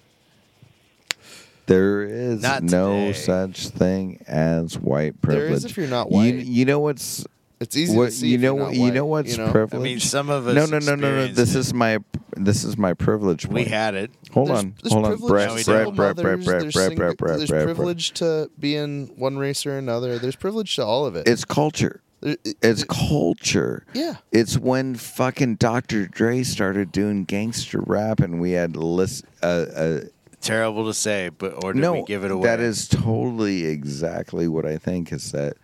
There 1.68 2.04
is 2.04 2.44
Not 2.44 2.62
no 2.62 3.12
such 3.12 3.70
thing 3.70 4.24
as 4.28 4.78
white 4.78 5.20
privilege. 5.22 5.52
is 5.54 5.66
if 5.66 5.78
you're 5.78 5.88
not 5.88 6.12
You, 6.12 6.16
white. 6.18 6.36
you 6.46 6.64
know 6.66 6.80
what's 6.80 7.26
it's 7.60 7.76
easy 7.78 7.96
what 7.96 8.06
to 8.06 8.12
see. 8.12 8.28
you 8.30 8.36
if 8.36 8.42
know 8.42 8.48
you're 8.48 8.56
what 8.56 8.66
not 8.66 8.76
you 8.76 8.82
white, 8.84 8.94
know 8.94 9.06
what's 9.06 9.32
you 9.38 9.44
know? 9.46 9.52
privilege. 9.52 9.80
I 9.80 9.84
mean, 9.84 10.00
some 10.00 10.30
of 10.30 10.48
us. 10.48 10.56
no, 10.56 10.66
no, 10.66 10.80
no, 10.86 10.96
no, 10.96 11.16
no. 11.16 11.28
This 11.28 11.56
it. 11.56 11.60
is 11.60 11.74
my 11.74 12.00
this 12.38 12.64
is 12.64 12.78
my 12.78 12.94
privilege. 12.94 13.46
We 13.46 13.64
had 13.66 13.96
it. 13.96 14.12
Hold 14.34 14.50
There's- 14.50 14.60
on, 14.64 14.76
there's 14.84 14.94
hold 14.94 15.06
on, 15.06 15.18
Brett, 15.18 15.50
to 15.58 15.64
to 15.64 15.72
Brett, 15.92 15.96
Brett, 15.96 16.16
Brett, 16.18 16.44
Brett, 16.46 16.62
there's 16.62 16.74
Brett, 16.74 16.96
Brett, 16.96 17.18
Brett, 17.18 17.38
There's 17.38 17.50
Brett, 17.50 17.64
Brett. 17.66 17.76
privilege 17.76 18.12
to 18.16 18.50
being 18.60 19.08
one 19.18 19.38
race 19.38 19.66
or 19.66 19.78
another. 19.78 20.20
There's 20.20 20.36
privilege 20.36 20.76
to 20.76 20.86
all 20.86 21.06
of 21.06 21.16
it. 21.16 21.28
It's 21.28 21.46
culture. 21.46 22.02
It's 22.22 22.84
culture. 22.86 23.86
Yeah. 23.94 24.16
It's 24.32 24.58
when 24.58 24.96
fucking 24.96 25.56
Dr. 25.56 26.08
Dre 26.08 26.42
started 26.44 26.92
doing 26.92 27.24
gangster 27.26 27.80
rap, 27.86 28.20
and 28.20 28.42
we 28.42 28.52
had 28.52 28.76
list. 28.76 29.26
Uh, 29.44 29.46
uh, 29.46 30.00
Terrible 30.42 30.86
to 30.88 30.94
say, 30.94 31.30
but 31.30 31.64
or 31.64 31.74
did 31.74 31.82
no, 31.82 31.94
we 31.94 32.04
give 32.04 32.24
it 32.24 32.32
away? 32.32 32.44
that 32.48 32.60
is 32.60 32.88
totally 32.88 33.66
exactly 33.66 34.48
what 34.48 34.66
I 34.66 34.78
think. 34.78 35.12
Is 35.12 35.32
that 35.32 35.58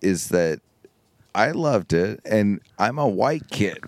is 0.00 0.28
that 0.28 0.60
I 1.34 1.50
loved 1.52 1.92
it, 1.92 2.20
and 2.24 2.60
I'm 2.78 2.98
a 2.98 3.08
white 3.08 3.48
kid, 3.50 3.78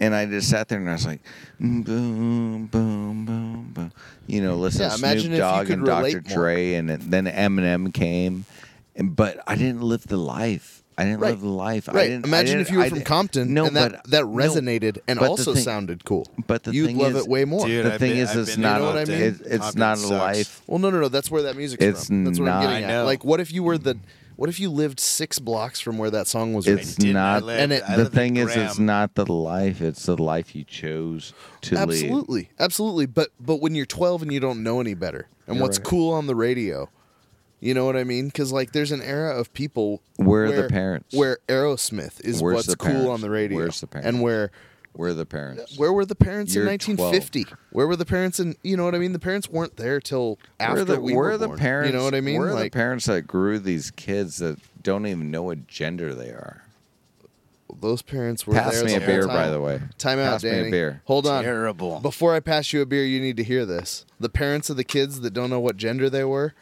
and 0.00 0.14
I 0.14 0.26
just 0.26 0.48
sat 0.50 0.68
there 0.68 0.78
and 0.80 0.88
I 0.88 0.94
was 0.94 1.06
like, 1.06 1.20
mm, 1.60 1.84
boom, 1.84 2.66
boom, 2.66 3.24
boom, 3.24 3.70
boom. 3.72 3.92
You 4.26 4.42
know, 4.42 4.56
listen 4.56 4.82
Yeah, 4.82 4.88
to 4.90 4.98
imagine 4.98 5.20
Snoop 5.20 5.32
if 5.32 5.36
you 5.36 5.38
Dogg 5.38 5.66
could 5.66 5.76
and 5.78 5.86
Dr. 5.86 6.20
Dre, 6.20 6.74
and 6.74 6.88
then 6.90 7.24
Eminem 7.26 7.92
came, 7.94 8.44
and 8.96 9.14
but 9.14 9.40
I 9.46 9.54
didn't 9.54 9.82
live 9.82 10.06
the 10.06 10.16
life. 10.16 10.82
I 11.00 11.04
didn't 11.04 11.20
Right. 11.20 11.30
live 11.30 11.42
the 11.42 11.46
life. 11.48 11.88
I 11.88 11.92
Right. 11.92 12.08
didn't, 12.08 12.24
I 12.24 12.28
Imagine 12.28 12.46
didn't- 12.58 12.60
if 12.66 12.72
you 12.72 12.78
were 12.78 12.84
I 12.84 12.88
from 12.88 13.02
Compton 13.02 13.54
no, 13.54 13.66
and 13.66 13.76
that, 13.76 13.92
but 13.92 14.10
that 14.10 14.22
no, 14.22 14.28
resonated 14.32 14.98
and 15.06 15.20
also 15.20 15.54
thing- 15.54 15.62
sounded 15.62 16.04
cool. 16.04 16.26
But 16.48 16.64
the 16.64 16.72
You'd 16.72 16.86
thing 16.86 16.98
love 16.98 17.14
is, 17.14 17.22
it 17.22 17.28
way 17.30 17.44
more. 17.44 17.64
Dude, 17.68 17.84
the 17.86 17.92
I've 17.94 18.00
thing 18.00 18.10
been- 18.14 18.18
is, 18.18 18.30
I've 18.30 18.38
it's 18.38 18.56
not. 18.58 18.78
You 18.80 18.86
know 18.86 18.86
what 18.94 18.98
I 18.98 19.04
mean? 19.04 19.22
it- 19.22 19.40
it's 19.46 19.58
Compton 19.58 19.78
not 19.78 19.96
a 19.98 20.00
sucks. 20.00 20.10
life. 20.10 20.62
Well, 20.66 20.80
no, 20.80 20.90
no, 20.90 20.98
no. 20.98 21.08
That's 21.08 21.30
where 21.30 21.42
that 21.44 21.56
music's 21.56 21.84
It's 21.84 22.06
from. 22.08 22.24
That's 22.24 22.40
what 22.40 22.48
I'm 22.48 22.54
not- 22.54 22.62
getting 22.62 22.84
I 22.84 22.88
at. 22.88 22.90
know. 22.90 23.04
Like, 23.04 23.24
what 23.24 23.38
if 23.38 23.52
you 23.52 23.62
were 23.62 23.78
the? 23.78 23.96
What 24.38 24.48
if 24.48 24.60
you 24.60 24.70
lived 24.70 25.00
six 25.00 25.40
blocks 25.40 25.80
from 25.80 25.98
where 25.98 26.10
that 26.12 26.28
song 26.28 26.54
was 26.54 26.64
It's 26.68 26.90
written? 26.90 27.04
didn't. 27.06 27.16
I 27.16 27.34
not. 27.34 27.42
lived- 27.42 27.60
and 27.60 27.72
it- 27.72 27.82
the 27.96 28.08
thing 28.08 28.36
is, 28.36 28.54
it's 28.54 28.78
not 28.78 29.16
the 29.16 29.26
life. 29.26 29.80
It's 29.82 30.06
the 30.06 30.16
life 30.16 30.54
you 30.54 30.62
chose 30.62 31.32
to 31.62 31.74
lead. 31.74 31.82
Absolutely, 31.82 32.50
absolutely. 32.60 33.06
But 33.06 33.30
but 33.40 33.56
when 33.56 33.74
you're 33.74 33.84
12 33.84 34.22
and 34.22 34.32
you 34.32 34.38
don't 34.38 34.62
know 34.62 34.80
any 34.80 34.94
better, 34.94 35.26
and 35.48 35.56
You're 35.56 35.62
what's 35.64 35.78
right. 35.78 35.86
cool 35.88 36.12
on 36.14 36.28
the 36.28 36.36
radio, 36.36 36.88
you 37.58 37.74
know 37.74 37.84
what 37.84 37.96
I 37.96 38.04
mean? 38.04 38.26
Because 38.28 38.52
like, 38.52 38.70
there's 38.70 38.92
an 38.92 39.02
era 39.02 39.36
of 39.36 39.52
people 39.54 40.02
Where 40.14 40.44
are 40.44 40.52
the 40.52 40.68
parents? 40.68 41.12
Where 41.16 41.38
Aerosmith 41.48 42.24
is 42.24 42.40
Where's 42.40 42.68
what's 42.68 42.74
cool 42.76 43.10
on 43.10 43.20
the 43.20 43.30
radio. 43.30 43.58
Where's 43.58 43.80
the 43.80 43.88
parents? 43.88 44.06
And 44.08 44.22
where 44.22 44.52
We're 44.98 45.14
the 45.14 45.24
parents. 45.24 45.78
Where 45.78 45.92
were 45.92 46.04
the 46.04 46.16
parents 46.16 46.52
You're 46.54 46.64
in 46.64 46.70
1950? 46.70 47.46
Where 47.70 47.86
were 47.86 47.94
the 47.96 48.04
parents 48.04 48.40
in? 48.40 48.56
You 48.64 48.76
know 48.76 48.84
what 48.84 48.96
I 48.96 48.98
mean? 48.98 49.12
The 49.12 49.20
parents 49.20 49.48
weren't 49.48 49.76
there 49.76 50.00
till 50.00 50.38
after 50.58 50.80
we're 50.80 50.84
the, 50.84 51.00
we 51.00 51.14
we're 51.14 51.22
were 51.30 51.38
the 51.38 51.46
born. 51.46 51.58
parents. 51.58 51.92
You 51.92 51.96
know 51.96 52.02
what 52.04 52.14
I 52.16 52.20
mean? 52.20 52.36
We're 52.40 52.52
like 52.52 52.72
the 52.72 52.76
parents 52.78 53.06
that 53.06 53.22
grew 53.22 53.60
these 53.60 53.92
kids 53.92 54.38
that 54.38 54.58
don't 54.82 55.06
even 55.06 55.30
know 55.30 55.44
what 55.44 55.68
gender 55.68 56.12
they 56.14 56.30
are. 56.30 56.64
those 57.80 58.02
parents 58.02 58.44
were 58.44 58.54
Pass 58.54 58.74
there. 58.74 58.84
me 58.86 58.90
the 58.90 58.96
a 58.96 58.98
whole 59.00 59.06
beer, 59.06 59.20
time. 59.26 59.36
by 59.36 59.48
the 59.50 59.60
way. 59.60 59.80
Time 59.98 60.18
out, 60.18 60.32
Pass 60.32 60.42
me 60.42 60.50
a 60.50 60.52
Danny. 60.54 60.70
beer. 60.72 61.02
Hold 61.04 61.28
on. 61.28 61.44
Terrible. 61.44 62.00
Before 62.00 62.34
I 62.34 62.40
pass 62.40 62.72
you 62.72 62.82
a 62.82 62.86
beer, 62.86 63.04
you 63.04 63.20
need 63.20 63.36
to 63.36 63.44
hear 63.44 63.64
this. 63.64 64.04
The 64.18 64.28
parents 64.28 64.68
of 64.68 64.76
the 64.76 64.82
kids 64.84 65.20
that 65.20 65.30
don't 65.32 65.48
know 65.48 65.60
what 65.60 65.76
gender 65.76 66.10
they 66.10 66.24
were 66.24 66.54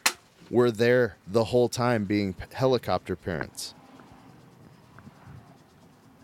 were 0.51 0.71
there 0.71 1.17
the 1.27 1.45
whole 1.45 1.71
time 1.71 2.05
being 2.05 2.35
helicopter 2.53 3.17
parents. 3.17 3.73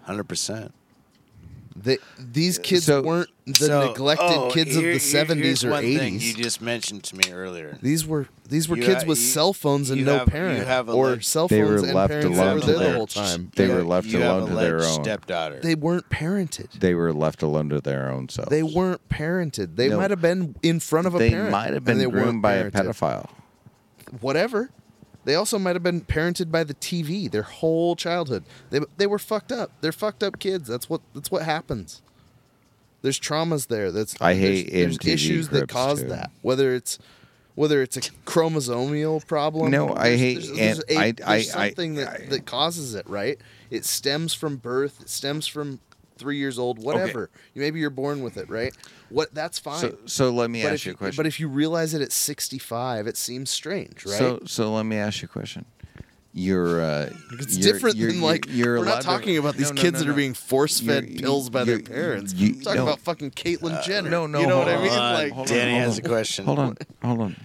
Hundred 0.02 0.24
percent. 0.24 0.74
They, 1.74 1.98
these 2.18 2.58
kids 2.58 2.84
So- 2.84 3.02
weren't 3.02 3.28
the 3.46 3.68
neglected 3.88 4.24
oh, 4.36 4.50
kids 4.52 4.76
of 4.76 4.82
the 4.84 4.96
70s 4.98 5.64
or 5.64 5.70
80s. 5.72 6.20
you 6.20 6.34
just 6.34 6.60
mentioned 6.60 7.02
to 7.04 7.16
me 7.16 7.32
earlier. 7.32 7.76
These 7.82 8.06
were 8.06 8.28
these 8.48 8.68
were 8.68 8.76
You 8.76 8.82
kids 8.84 9.02
ha- 9.02 9.08
with 9.08 9.18
you- 9.18 9.24
cell 9.24 9.52
phones 9.52 9.90
and 9.90 10.04
no 10.04 10.18
have- 10.18 10.28
you 10.28 10.32
parent, 10.32 10.88
or 10.90 11.10
leg- 11.10 11.22
cell 11.24 11.48
They 11.48 11.62
were 11.62 11.68
phones 11.78 11.82
and 11.84 11.94
left 11.94 12.10
parents 12.10 12.38
alone 12.38 12.54
were 12.54 12.60
to 12.60 12.66
there 12.66 12.78
the 12.90 12.94
whole 12.94 13.06
time. 13.06 13.50
They 13.56 13.66
You 13.66 13.72
were 13.72 13.82
left 13.84 14.06
you 14.06 14.18
alone 14.18 14.42
a 14.44 14.46
to 14.50 14.54
their 14.54 14.84
own. 14.84 15.02
stepdaughter. 15.02 15.60
They 15.60 15.74
weren't 15.74 16.08
parented. 16.10 16.72
They 16.78 16.94
were 16.94 17.12
left 17.12 17.42
alone 17.42 17.70
to 17.70 17.80
their 17.80 18.10
own 18.10 18.28
selves. 18.28 18.50
They 18.50 18.62
weren't 18.62 19.08
parented. 19.08 19.76
They 19.76 19.88
No. 19.88 19.96
might 19.96 20.10
have 20.10 20.20
been 20.22 20.54
in 20.62 20.78
front 20.78 21.06
of 21.06 21.14
a 21.14 21.18
They 21.18 21.30
parent. 21.30 21.50
might 21.50 21.72
have 21.72 21.84
been 21.84 21.98
they 21.98 22.04
groomed 22.04 22.26
weren't 22.26 22.42
by 22.42 22.54
a 22.54 22.70
pedophile. 22.70 23.28
Whatever. 24.20 24.70
They 25.24 25.34
also 25.36 25.58
might 25.58 25.76
have 25.76 25.82
been 25.82 26.00
parented 26.00 26.50
by 26.50 26.64
the 26.64 26.74
TV 26.74 27.30
their 27.30 27.42
whole 27.42 27.94
childhood. 27.96 28.44
They 28.70 28.80
they 28.96 29.06
were 29.06 29.18
fucked 29.18 29.52
up. 29.52 29.70
They're 29.80 29.92
fucked 29.92 30.22
up 30.22 30.38
kids. 30.38 30.68
That's 30.68 30.90
what 30.90 31.00
that's 31.14 31.30
what 31.30 31.42
happens. 31.42 32.02
There's 33.02 33.18
traumas 33.20 33.66
there. 33.68 33.90
That's 33.92 34.14
I 34.20 34.34
there's- 34.34 34.58
hate 34.64 34.72
there's 34.72 34.98
MTV 34.98 35.08
issues 35.12 35.48
that 35.50 35.68
cause 35.68 36.02
too. 36.02 36.08
that. 36.08 36.30
Whether 36.42 36.74
it's 36.74 36.98
whether 37.54 37.82
it's 37.82 37.96
a 37.98 38.00
chromosomal 38.26 39.26
problem. 39.26 39.70
No, 39.70 39.94
I 39.94 40.16
hate- 40.16 40.34
there's, 40.36 40.52
there's 40.52 40.78
and 40.80 40.90
a- 40.90 40.98
I- 40.98 41.12
there's 41.12 41.54
I- 41.54 41.60
I- 41.64 41.68
something 41.68 41.94
that, 41.96 42.30
that 42.30 42.46
causes 42.46 42.94
it. 42.94 43.06
Right. 43.08 43.38
It 43.70 43.84
stems 43.84 44.34
from 44.34 44.56
birth. 44.56 45.00
It 45.02 45.08
stems 45.10 45.46
from 45.46 45.80
three 46.22 46.38
years 46.38 46.58
old. 46.58 46.78
Whatever. 46.82 47.28
Maybe 47.54 47.80
you're 47.80 47.90
born 47.90 48.22
with 48.22 48.36
it. 48.38 48.48
Right. 48.48 48.74
What? 49.10 49.34
That's 49.34 49.58
fine. 49.58 49.80
So, 49.80 49.98
so 50.06 50.30
let 50.30 50.48
me 50.50 50.62
but 50.62 50.72
ask 50.72 50.86
you 50.86 50.92
a 50.92 50.94
question. 50.94 51.16
but 51.16 51.26
if 51.26 51.38
you 51.40 51.48
realize 51.48 51.92
it 51.94 52.00
at 52.00 52.12
65, 52.12 53.06
it 53.06 53.16
seems 53.16 53.50
strange, 53.50 54.06
right? 54.06 54.16
So, 54.18 54.40
so 54.46 54.72
let 54.72 54.84
me 54.86 54.96
ask 54.96 55.20
you 55.20 55.26
a 55.26 55.28
question. 55.28 55.64
You're, 56.34 56.80
uh, 56.80 57.10
it's 57.32 57.58
you're- 57.58 57.72
different 57.72 57.96
you're- 57.96 58.12
than 58.12 58.22
like 58.22 58.46
you're 58.48 58.78
we're 58.78 58.84
allowed 58.84 58.86
not 58.94 59.00
to- 59.02 59.06
talking 59.06 59.36
about 59.36 59.54
these 59.56 59.68
No, 59.68 59.74
no, 59.74 59.82
kids 59.82 59.92
no, 59.94 59.98
that 60.06 60.08
are 60.08 60.14
being 60.14 60.32
force 60.32 60.80
fed 60.80 61.18
pills 61.18 61.50
by 61.50 61.64
their 61.64 61.80
parents. 61.80 62.32
you- 62.32 62.54
I'm 62.54 62.60
talking 62.62 62.76
no. 62.78 62.82
about 62.84 63.00
fucking 63.00 63.32
Caitlyn 63.32 63.84
Jenner. 63.84 64.08
no, 64.08 64.26
no, 64.26 64.40
you 64.40 64.46
know 64.46 64.54
hold 64.64 64.66
what 64.68 64.74
I 64.76 64.82
mean? 64.82 64.92
on, 64.92 65.12
Like, 65.14 65.32
hold 65.32 65.50
on, 65.50 65.54
Danny 65.54 65.72
hold 65.72 65.82
has 65.84 65.98
on. 65.98 66.04
a 66.06 66.08
question. 66.08 66.44
Hold 66.46 66.58
on, 66.58 66.76
hold 67.04 67.20
on. 67.20 67.36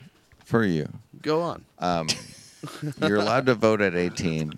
For 0.46 0.64
you, 0.64 0.88
go 1.22 1.42
on. 1.42 1.66
um, 1.80 2.08
you're 3.02 3.18
allowed 3.18 3.48
to 3.48 3.56
vote 3.56 3.82
at 3.82 3.94
18. 3.94 4.54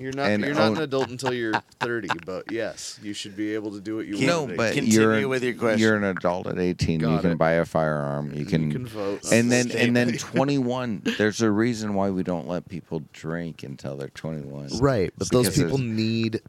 You're 0.00 0.12
not 0.14 0.30
and 0.30 0.42
you're 0.42 0.54
not 0.54 0.70
own- 0.70 0.76
an 0.78 0.82
adult 0.84 1.10
until 1.10 1.34
you're 1.34 1.52
30, 1.80 2.08
but 2.24 2.50
yes, 2.50 2.98
you 3.02 3.12
should 3.12 3.36
be 3.36 3.52
able 3.54 3.72
to 3.72 3.80
do 3.80 3.96
what 3.96 4.06
you 4.06 4.14
want. 4.14 4.26
No, 4.26 4.38
want. 4.40 4.50
to 4.52 4.56
but 4.56 4.74
Continue 4.74 5.00
you're 5.18 5.28
with 5.28 5.42
your 5.44 5.52
question. 5.54 5.78
You're 5.80 5.96
an 5.96 6.04
adult 6.04 6.46
at 6.46 6.58
18. 6.58 7.00
you 7.00 7.06
Got 7.06 7.20
can 7.22 7.30
it. 7.32 7.38
buy 7.38 7.52
a 7.52 7.66
firearm. 7.66 8.32
You 8.34 8.46
can, 8.46 8.72
can 8.72 8.86
vote. 8.86 9.30
And 9.30 9.52
then 9.52 9.70
and 9.70 9.94
then 9.94 10.12
21. 10.16 11.02
There's 11.18 11.42
a 11.42 11.50
reason 11.50 11.92
why 11.94 12.08
we 12.10 12.22
don't 12.22 12.48
let 12.48 12.66
people 12.68 13.02
drink 13.12 13.62
until 13.62 13.96
they're 13.96 14.08
21. 14.08 14.68
right, 14.80 15.12
but 15.18 15.28
those 15.30 15.46
Because 15.48 15.62
people 15.64 15.76
there's 15.78 15.90
need 15.90 16.34
like, 16.34 16.42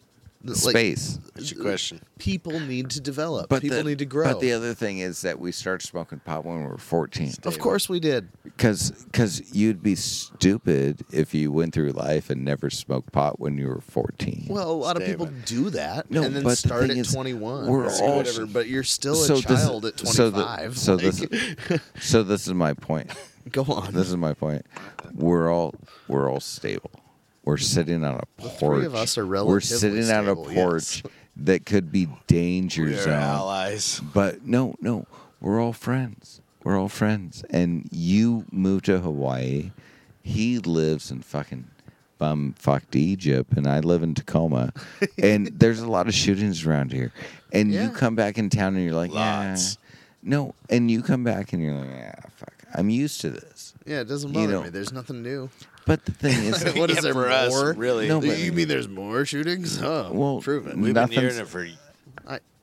Space. 0.54 1.20
What's 1.34 1.52
your 1.52 1.62
question? 1.62 2.02
People 2.20 2.60
need 2.60 2.90
to 2.92 3.00
develop. 3.02 3.48
But 3.50 3.62
people 3.62 3.78
the, 3.78 3.84
need 3.84 4.00
to 4.00 4.06
grow. 4.06 4.26
But 4.34 4.40
the 4.40 4.54
other 4.54 4.74
thing 4.74 5.00
is 5.00 5.22
that 5.22 5.40
we 5.40 5.52
started 5.52 5.86
smoking 5.86 6.20
pot 6.20 6.46
when 6.46 6.62
we 6.64 6.68
were 6.68 6.78
14. 6.78 7.34
of 7.46 7.60
course 7.60 7.88
we 7.88 8.00
did. 8.00 8.30
Because 8.44 8.92
because 9.06 9.54
you'd 9.56 9.82
be 9.84 9.96
stupid 9.96 11.04
if 11.12 11.34
you 11.34 11.52
went 11.52 11.74
through 11.74 11.92
life 11.92 12.30
and 12.30 12.44
never 12.44 12.70
smoked 12.70 13.12
pot 13.12 13.40
when 13.40 13.58
you 13.58 13.68
were 13.68 13.82
14. 13.82 14.48
Well, 14.50 14.70
a 14.70 14.74
lot 14.74 14.98
of 14.98 15.04
people 15.06 15.26
Statement. 15.28 15.46
do 15.48 15.70
that 15.72 16.10
No, 16.12 16.24
and 16.24 16.36
then 16.36 16.44
but 16.44 16.50
the 16.52 16.56
start 16.56 16.82
thing 16.84 16.92
at 16.92 16.98
is, 17.06 17.14
21 17.14 17.68
we're 17.68 17.86
or 17.86 17.92
all- 17.92 18.18
whatever, 18.18 18.46
but 18.46 18.68
you're 18.68 18.84
still 18.84 19.14
a 19.14 19.26
So 19.26 19.36
this- 19.36 19.44
child 19.46 19.86
at 19.86 20.00
so 20.00 20.30
the- 20.30 20.42
25. 20.44 20.78
so 20.78 20.96
this- 20.96 21.22
Like, 21.70 21.82
so 22.00 22.24
this 22.24 22.48
is 22.48 22.54
my 22.54 22.74
point. 22.74 23.12
go 23.52 23.64
on. 23.64 23.94
This 23.94 24.08
is 24.10 24.18
my 24.18 24.34
point. 24.34 24.66
We're 25.16 25.52
all 25.52 25.74
we're 26.08 26.30
all 26.32 26.40
stable. 26.40 26.92
We're 27.44 27.58
sitting 27.58 28.04
on 28.04 28.20
a 28.20 28.26
porch. 28.42 28.60
three 28.60 28.86
of 28.86 28.96
us 28.96 29.18
are 29.18 29.26
We're 29.26 29.32
relatively 29.34 29.62
sitting 30.04 30.12
on 30.12 30.28
a 30.28 30.36
porch 30.36 31.02
yes. 31.04 31.14
that 31.38 31.66
could 31.66 31.92
be 31.92 32.08
danger 32.28 32.84
We're 32.84 33.02
zone. 33.04 33.14
allies. 33.14 34.00
But 34.14 34.46
no, 34.46 34.76
no, 34.80 35.06
we're 35.40 35.60
all 35.62 35.74
friends. 35.74 36.42
We're 36.64 36.80
all 36.80 36.90
friends. 36.90 37.44
And 37.50 37.88
you 37.92 38.46
moved 38.52 38.86
to 38.86 39.00
Hawaii. 39.00 39.72
He 40.22 40.60
lives 40.60 41.10
in 41.10 41.22
fucking 41.22 41.66
bum 42.20 42.54
fucked 42.60 42.96
Egypt, 42.96 43.54
and 43.56 43.66
I 43.66 43.80
live 43.80 44.04
in 44.04 44.14
Tacoma. 44.14 44.72
and 45.18 45.48
there's 45.48 45.80
a 45.80 45.90
lot 45.90 46.08
of 46.08 46.14
shootings 46.14 46.64
around 46.68 46.92
here. 46.94 47.12
And 47.52 47.72
Yeah. 47.72 47.86
you 47.86 47.90
come 47.90 48.16
back 48.16 48.38
in 48.38 48.52
town, 48.52 48.76
and 48.76 48.86
you're 48.86 48.94
like, 48.94 49.12
Lots. 49.12 49.74
yeah. 49.82 49.88
No, 50.24 50.54
and 50.70 50.92
you 50.92 51.02
come 51.02 51.24
back, 51.24 51.52
and 51.54 51.64
you're 51.64 51.74
like, 51.74 51.90
yeah, 51.90 52.14
fuck. 52.36 52.54
I'm 52.76 52.92
used 52.92 53.22
to 53.22 53.32
this. 53.32 53.74
Yeah, 53.88 54.02
it 54.02 54.08
doesn't 54.08 54.30
You 54.30 54.42
bother 54.42 54.52
know- 54.54 54.64
me. 54.66 54.70
There's 54.70 54.94
nothing 54.94 55.24
new. 55.24 55.50
But 55.86 56.06
the 56.06 56.12
thing 56.12 56.38
is, 56.46 56.64
what 56.76 56.90
is 56.90 56.98
Yeah, 56.98 57.02
there 57.02 57.14
for 57.14 57.20
more? 57.22 57.30
us, 57.30 57.76
really? 57.78 58.08
No, 58.08 58.22
but- 58.22 58.38
you 58.40 58.52
mean 58.52 58.68
there's 58.68 58.88
more 58.88 59.26
shootings? 59.26 59.82
Oh, 59.82 60.12
Well, 60.14 60.42
prove 60.42 60.68
it. 60.68 60.76
We've 60.76 60.86
been 60.86 60.94
Nothing's- 60.94 61.22
hearing 61.22 61.38
it 61.38 61.48
for 61.48 61.68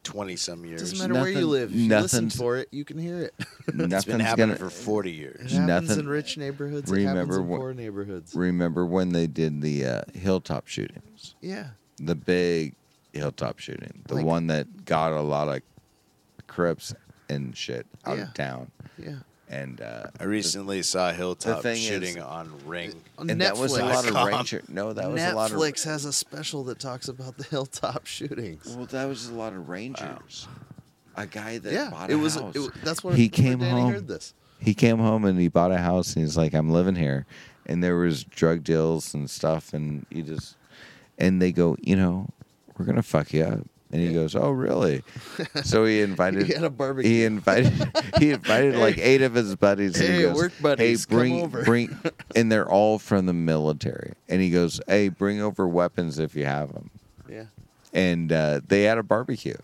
twenty 0.05 0.37
some 0.37 0.65
years. 0.65 0.81
doesn't 0.81 0.99
matter 1.01 1.21
where 1.21 1.29
you 1.29 1.35
nothing- 1.35 1.51
live. 1.51 1.71
If 1.71 1.77
you 1.77 1.89
listen 1.91 2.25
nothing's- 2.25 2.37
for 2.37 2.57
it, 2.57 2.69
you 2.71 2.83
can 2.85 2.97
hear 2.99 3.19
it. 3.21 3.35
It's 3.69 3.77
been 3.77 3.89
nothing's 3.91 4.23
happening 4.23 4.47
gonna. 4.57 4.59
for 4.59 4.71
forty 4.71 5.11
It 5.11 5.17
years. 5.17 5.53
happens 5.53 5.89
Nothing- 5.89 5.99
in 6.05 6.09
rich 6.09 6.39
neighborhoods. 6.39 6.91
it 6.91 6.95
Remember 6.95 7.19
happens 7.21 7.37
in 7.37 7.49
what- 7.49 7.59
poor 7.59 7.75
neighborhoods. 7.75 8.35
Remember 8.35 8.87
when 8.87 9.11
they 9.13 9.27
did 9.27 9.61
the 9.61 9.85
uh, 9.85 10.03
hilltop 10.15 10.67
shootings? 10.67 11.35
Yeah. 11.43 11.69
the 12.01 12.15
big 12.15 12.75
hilltop 13.13 13.59
shooting, 13.59 14.03
the 14.07 14.15
Like- 14.15 14.25
one 14.25 14.47
that 14.47 14.85
got 14.87 15.13
a 15.13 15.21
lot 15.21 15.49
of 15.49 15.61
Crips 16.47 16.95
and 17.29 17.55
shit 17.57 17.87
out 18.07 18.17
Yeah. 18.17 18.23
of 18.29 18.35
town, 18.35 18.71
Yeah. 18.97 19.17
And 19.51 19.81
uh, 19.81 20.07
I 20.21 20.25
recently 20.25 20.83
saw 20.83 21.13
Hilltop 21.13 21.63
thing 21.63 21.77
shooting 21.77 22.17
is- 22.19 22.23
on 22.23 22.53
Ring. 22.67 22.93
On 23.19 23.29
and 23.31 23.41
that 23.41 23.57
was 23.57 23.77
a 23.77 23.81
Netflix. 23.81 23.95
lot 23.95 24.07
of 24.09 24.13
Com. 24.15 24.29
ranger. 24.29 24.63
No, 24.69 24.93
that 24.93 25.11
was 25.11 25.21
Netflix 25.21 25.33
a 25.33 25.37
lot 25.37 25.53
of. 25.53 25.85
has 25.85 26.05
a 26.05 26.13
special 26.13 26.65
that 26.65 26.79
talks 26.79 27.09
about 27.09 27.37
the 27.37 27.45
hilltop 27.51 28.07
shootings. 28.07 28.75
Well, 28.77 28.87
that 28.87 29.07
was 29.07 29.29
a 29.29 29.35
lot 29.35 29.53
of 29.55 29.69
rangers. 29.69 30.47
A 31.17 31.27
guy 31.27 31.59
that 31.59 31.73
yeah, 31.73 31.91
bought 31.91 32.11
it 32.11 32.15
a 32.15 32.19
was. 32.19 32.35
house. 32.37 32.55
It, 32.55 32.59
was- 32.61 32.71
that's 32.85 33.03
what 33.03 33.15
he 33.17 33.29
that's 33.29 33.39
where 33.39 33.49
came 33.51 33.59
Danny 33.61 33.81
home. 33.81 33.93
Heard 33.93 34.07
this. 34.09 34.35
He 34.61 34.75
came 34.75 34.99
home 34.99 35.25
and 35.25 35.39
he 35.39 35.49
bought 35.49 35.71
a 35.73 35.79
house 35.79 36.15
and 36.15 36.25
he's 36.25 36.37
like, 36.37 36.53
I'm 36.55 36.71
living 36.71 36.97
here, 36.97 37.27
and 37.67 37.83
there 37.83 37.97
was 37.97 38.25
drug 38.25 38.65
deals 38.65 39.15
and 39.15 39.29
stuff, 39.31 39.73
and 39.73 40.05
he 40.11 40.23
just, 40.23 40.57
and 41.17 41.41
they 41.41 41.53
go, 41.53 41.77
you 41.81 41.95
know, 41.97 42.29
we're 42.77 42.85
gonna 42.85 43.03
fuck 43.03 43.33
you 43.33 43.45
up. 43.45 43.61
And 43.91 44.03
he 44.03 44.13
goes, 44.13 44.35
"Oh, 44.37 44.51
really?" 44.51 45.03
So 45.65 45.85
he 45.87 46.01
invited. 46.03 46.47
He 46.47 46.53
had 46.53 46.65
a 46.65 46.71
barbecue. 46.71 47.11
He 47.11 47.25
invited. 47.25 47.73
He 48.19 48.33
invited 48.33 48.75
like 48.77 48.99
eight 48.99 49.23
of 49.23 49.35
his 49.35 49.57
buddies. 49.57 49.99
and 49.99 50.09
he 50.09 50.15
Hey, 50.17 50.23
goes, 50.23 50.37
work 50.37 50.53
buddies, 50.61 51.07
Hey, 51.09 51.17
come 51.17 51.33
over." 51.33 51.65
bring, 51.65 51.99
and 52.37 52.53
they're 52.53 52.69
all 52.69 52.99
from 52.99 53.25
the 53.27 53.33
military. 53.33 54.13
And 54.29 54.43
he 54.43 54.51
goes, 54.51 54.79
"Hey, 54.87 55.09
bring 55.09 55.41
over 55.41 55.67
weapons 55.67 56.19
if 56.19 56.35
you 56.37 56.45
have 56.45 56.73
them." 56.75 56.91
Yeah. 57.31 57.45
And 57.95 58.31
uh, 58.31 58.61
they 58.67 58.83
had 58.83 58.99
a 58.99 59.03
barbecue. 59.03 59.57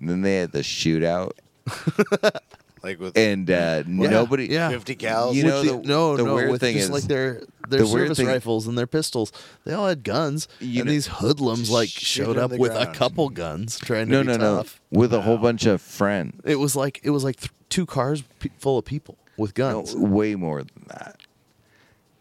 And 0.00 0.08
then 0.08 0.22
they 0.22 0.36
had 0.38 0.52
the 0.52 0.60
shootout, 0.60 1.32
Like 2.86 3.00
with 3.00 3.18
and 3.18 3.50
uh, 3.50 3.82
nobody. 3.86 4.46
Yeah. 4.46 4.68
fifty 4.70 4.94
cal. 4.94 5.34
You 5.34 5.44
With 5.44 5.52
know, 5.52 5.62
the, 5.62 5.82
the- 5.82 5.88
no, 5.88 6.16
the 6.16 6.22
no, 6.24 6.34
weird 6.36 6.50
with 6.52 6.60
thing 6.60 6.74
just 6.74 6.84
is- 6.84 6.90
like 6.92 7.02
their 7.04 7.42
their 7.68 7.80
the 7.80 7.86
weird 7.86 8.06
service 8.06 8.18
thing- 8.18 8.26
rifles 8.28 8.68
and 8.68 8.78
their 8.78 8.86
pistols. 8.86 9.32
They 9.64 9.72
all 9.74 9.88
had 9.88 10.04
guns, 10.04 10.46
You 10.60 10.80
and 10.82 10.86
know- 10.86 10.92
these 10.92 11.08
hoodlums 11.08 11.68
like 11.68 11.88
Shit 11.88 12.02
showed 12.04 12.36
on 12.38 12.44
up 12.44 12.50
the 12.52 12.58
with 12.58 12.70
a 12.72 12.84
ground. 12.84 12.94
couple 12.96 13.28
guns, 13.30 13.78
trying 13.80 14.06
to 14.06 14.12
No, 14.12 14.20
be 14.20 14.26
no, 14.28 14.36
no. 14.36 14.56
tough. 14.58 14.80
With 14.92 15.12
a 15.12 15.22
whole 15.22 15.38
bunch 15.38 15.66
of 15.66 15.82
friends. 15.82 16.40
It 16.44 16.60
was 16.60 16.76
like 16.76 17.00
it 17.02 17.10
was 17.10 17.24
like 17.24 17.40
th- 17.40 17.50
two 17.68 17.86
cars 17.86 18.22
pe- 18.38 18.50
full 18.58 18.78
of 18.78 18.84
people 18.84 19.18
with 19.36 19.58
No, 19.58 19.82
guns. 19.82 19.96
way 19.96 20.36
more 20.36 20.60
than 20.62 20.84
that. 20.86 21.16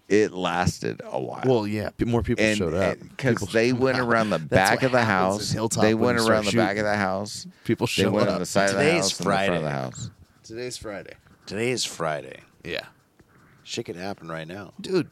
It 0.08 0.34
lasted 0.34 1.02
a 1.04 1.20
while. 1.20 1.42
Well, 1.46 1.66
yeah, 1.68 1.90
pe- 1.90 2.06
more 2.06 2.22
people 2.22 2.44
and 2.46 2.56
showed 2.58 2.76
up 2.76 3.00
because 3.00 3.34
People- 3.36 3.48
they 3.48 3.74
went 3.74 3.98
around 3.98 4.30
the 4.30 4.38
back 4.38 4.82
what 4.82 4.84
of 4.84 4.92
the 4.92 5.02
happens 5.04 5.36
in 5.36 5.40
house. 5.40 5.52
Hilltop 5.52 5.82
They 5.84 5.94
when 5.96 6.04
went 6.06 6.18
you 6.18 6.24
start 6.26 6.34
around 6.36 6.46
the 6.46 6.52
back 6.58 6.70
shooting. 6.70 6.80
of 6.82 6.86
the 6.92 6.98
house. 6.98 7.48
People 7.64 7.88
They 7.88 8.04
show 8.04 8.12
went 8.12 8.28
up. 8.30 8.36
on 8.36 8.40
the 8.40 8.46
side 8.46 8.70
of 8.70 8.76
the 8.76 8.82
Today's 8.84 8.94
house 9.02 9.12
and 9.12 9.20
the 9.20 9.24
front 9.24 9.42
of 9.42 9.48
Friday. 9.48 9.64
the 9.64 9.72
house. 9.72 10.10
Today's 10.46 10.78
Friday. 10.78 11.14
Today 11.48 11.72
is 11.72 11.86
Friday. 11.86 12.42
Yeah, 12.64 12.86
Shit 13.64 13.86
could 13.88 13.96
happen 13.96 14.28
right 14.30 14.48
now. 14.48 14.74
dude, 14.80 15.10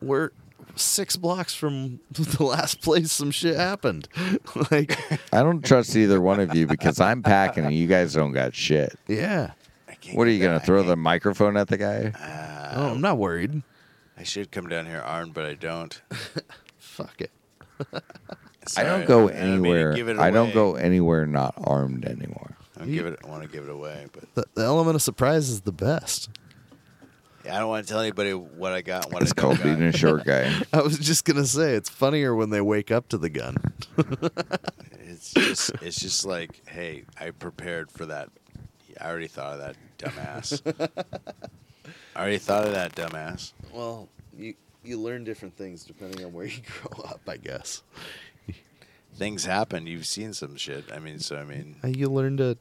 we're 0.00 0.30
six 0.76 1.16
blocks 1.16 1.52
from 1.52 1.98
the 2.12 2.44
last 2.44 2.80
place 2.80 3.10
some 3.10 3.32
shit 3.32 3.56
happened. 3.56 4.08
like, 4.70 4.96
I 5.32 5.42
don't 5.42 5.64
trust 5.64 5.96
either 5.96 6.20
one 6.20 6.38
of 6.40 6.54
you 6.54 6.66
because 6.68 7.00
I'm 7.00 7.22
packing 7.24 7.64
and 7.64 7.74
you 7.74 7.88
guys 7.88 8.14
don't 8.14 8.30
got 8.32 8.54
shit. 8.54 8.96
yeah. 9.08 9.52
What 10.14 10.26
are 10.26 10.30
you 10.30 10.42
gonna 10.44 10.58
throw 10.60 10.82
the 10.82 10.96
microphone 10.96 11.56
at 11.56 11.68
the 11.68 11.76
guy? 11.76 12.12
Uh, 12.18 12.72
oh, 12.76 12.90
I'm 12.92 13.00
not 13.00 13.18
worried. 13.18 13.62
I 14.16 14.22
should 14.24 14.50
come 14.52 14.68
down 14.68 14.86
here 14.86 15.00
armed, 15.00 15.32
but 15.34 15.44
I 15.44 15.54
don't. 15.54 16.00
Fuck 16.78 17.20
it. 17.20 17.30
I 17.92 17.96
I 17.98 18.02
sorry, 18.68 18.86
don't 18.88 19.06
go 19.06 19.28
I 19.28 19.32
don't 19.32 19.38
mean 19.38 19.62
to 19.62 19.68
anywhere. 19.70 19.92
give 19.94 20.08
it 20.08 20.18
I 20.18 20.30
don't 20.30 20.46
away. 20.46 20.54
go 20.54 20.74
anywhere 20.74 21.26
not 21.26 21.54
armed 21.56 22.04
anymore. 22.04 22.56
I 22.82 22.84
don't 22.86 22.94
give 22.94 23.06
it. 23.06 23.18
I 23.24 23.28
want 23.28 23.42
to 23.42 23.48
give 23.48 23.64
it 23.64 23.70
away, 23.70 24.06
but 24.12 24.24
The, 24.34 24.44
the 24.54 24.62
element 24.64 24.94
of 24.96 25.02
surprise 25.02 25.48
is 25.48 25.60
the 25.62 25.72
best. 25.72 26.28
yeah, 27.44 27.56
I 27.56 27.60
don't 27.60 27.68
want 27.68 27.86
to 27.86 27.92
tell 27.92 28.00
anybody 28.00 28.32
what 28.32 28.72
I 28.72 28.82
got. 28.82 29.12
What 29.12 29.22
It's 29.22 29.32
I 29.32 29.34
don't 29.40 29.56
called 29.56 29.62
being 29.62 29.78
got. 29.80 29.94
a 29.94 29.98
short 29.98 30.24
guy. 30.24 30.52
I 30.72 30.82
was 30.82 30.98
just 30.98 31.24
gonna 31.24 31.44
say 31.46 31.74
it's 31.74 31.88
funnier 31.88 32.34
when 32.34 32.50
they 32.50 32.60
wake 32.60 32.90
up 32.90 33.08
to 33.08 33.18
the 33.18 33.30
gun. 33.30 33.56
It's 35.04 35.34
just, 35.34 35.70
it's 35.82 36.00
just 36.00 36.24
like, 36.24 36.66
hey, 36.66 37.04
I 37.20 37.30
prepared 37.30 37.92
for 37.92 38.06
that. 38.06 38.30
I 39.00 39.08
already 39.08 39.28
thought 39.28 39.52
of 39.52 39.58
that, 39.60 39.76
dumbass. 39.98 40.62
I 42.16 42.20
already 42.20 42.38
thought 42.38 42.64
of 42.64 42.72
that, 42.72 42.94
dumbass. 42.96 43.52
Well, 43.72 44.08
you 44.36 44.54
you 44.82 44.98
learn 44.98 45.22
different 45.22 45.56
things 45.56 45.84
depending 45.84 46.24
on 46.24 46.32
where 46.32 46.46
you 46.46 46.60
grow 46.80 47.04
up, 47.04 47.20
I 47.28 47.36
guess. 47.36 47.82
Things 49.14 49.44
happen. 49.44 49.86
You've 49.86 50.06
seen 50.06 50.32
some 50.32 50.56
shit. 50.56 50.90
I 50.90 50.98
mean, 50.98 51.18
so 51.18 51.36
I 51.36 51.44
mean, 51.44 51.76
Uh, 51.84 51.88
You 51.88 52.08
learn 52.08 52.38
to 52.38 52.56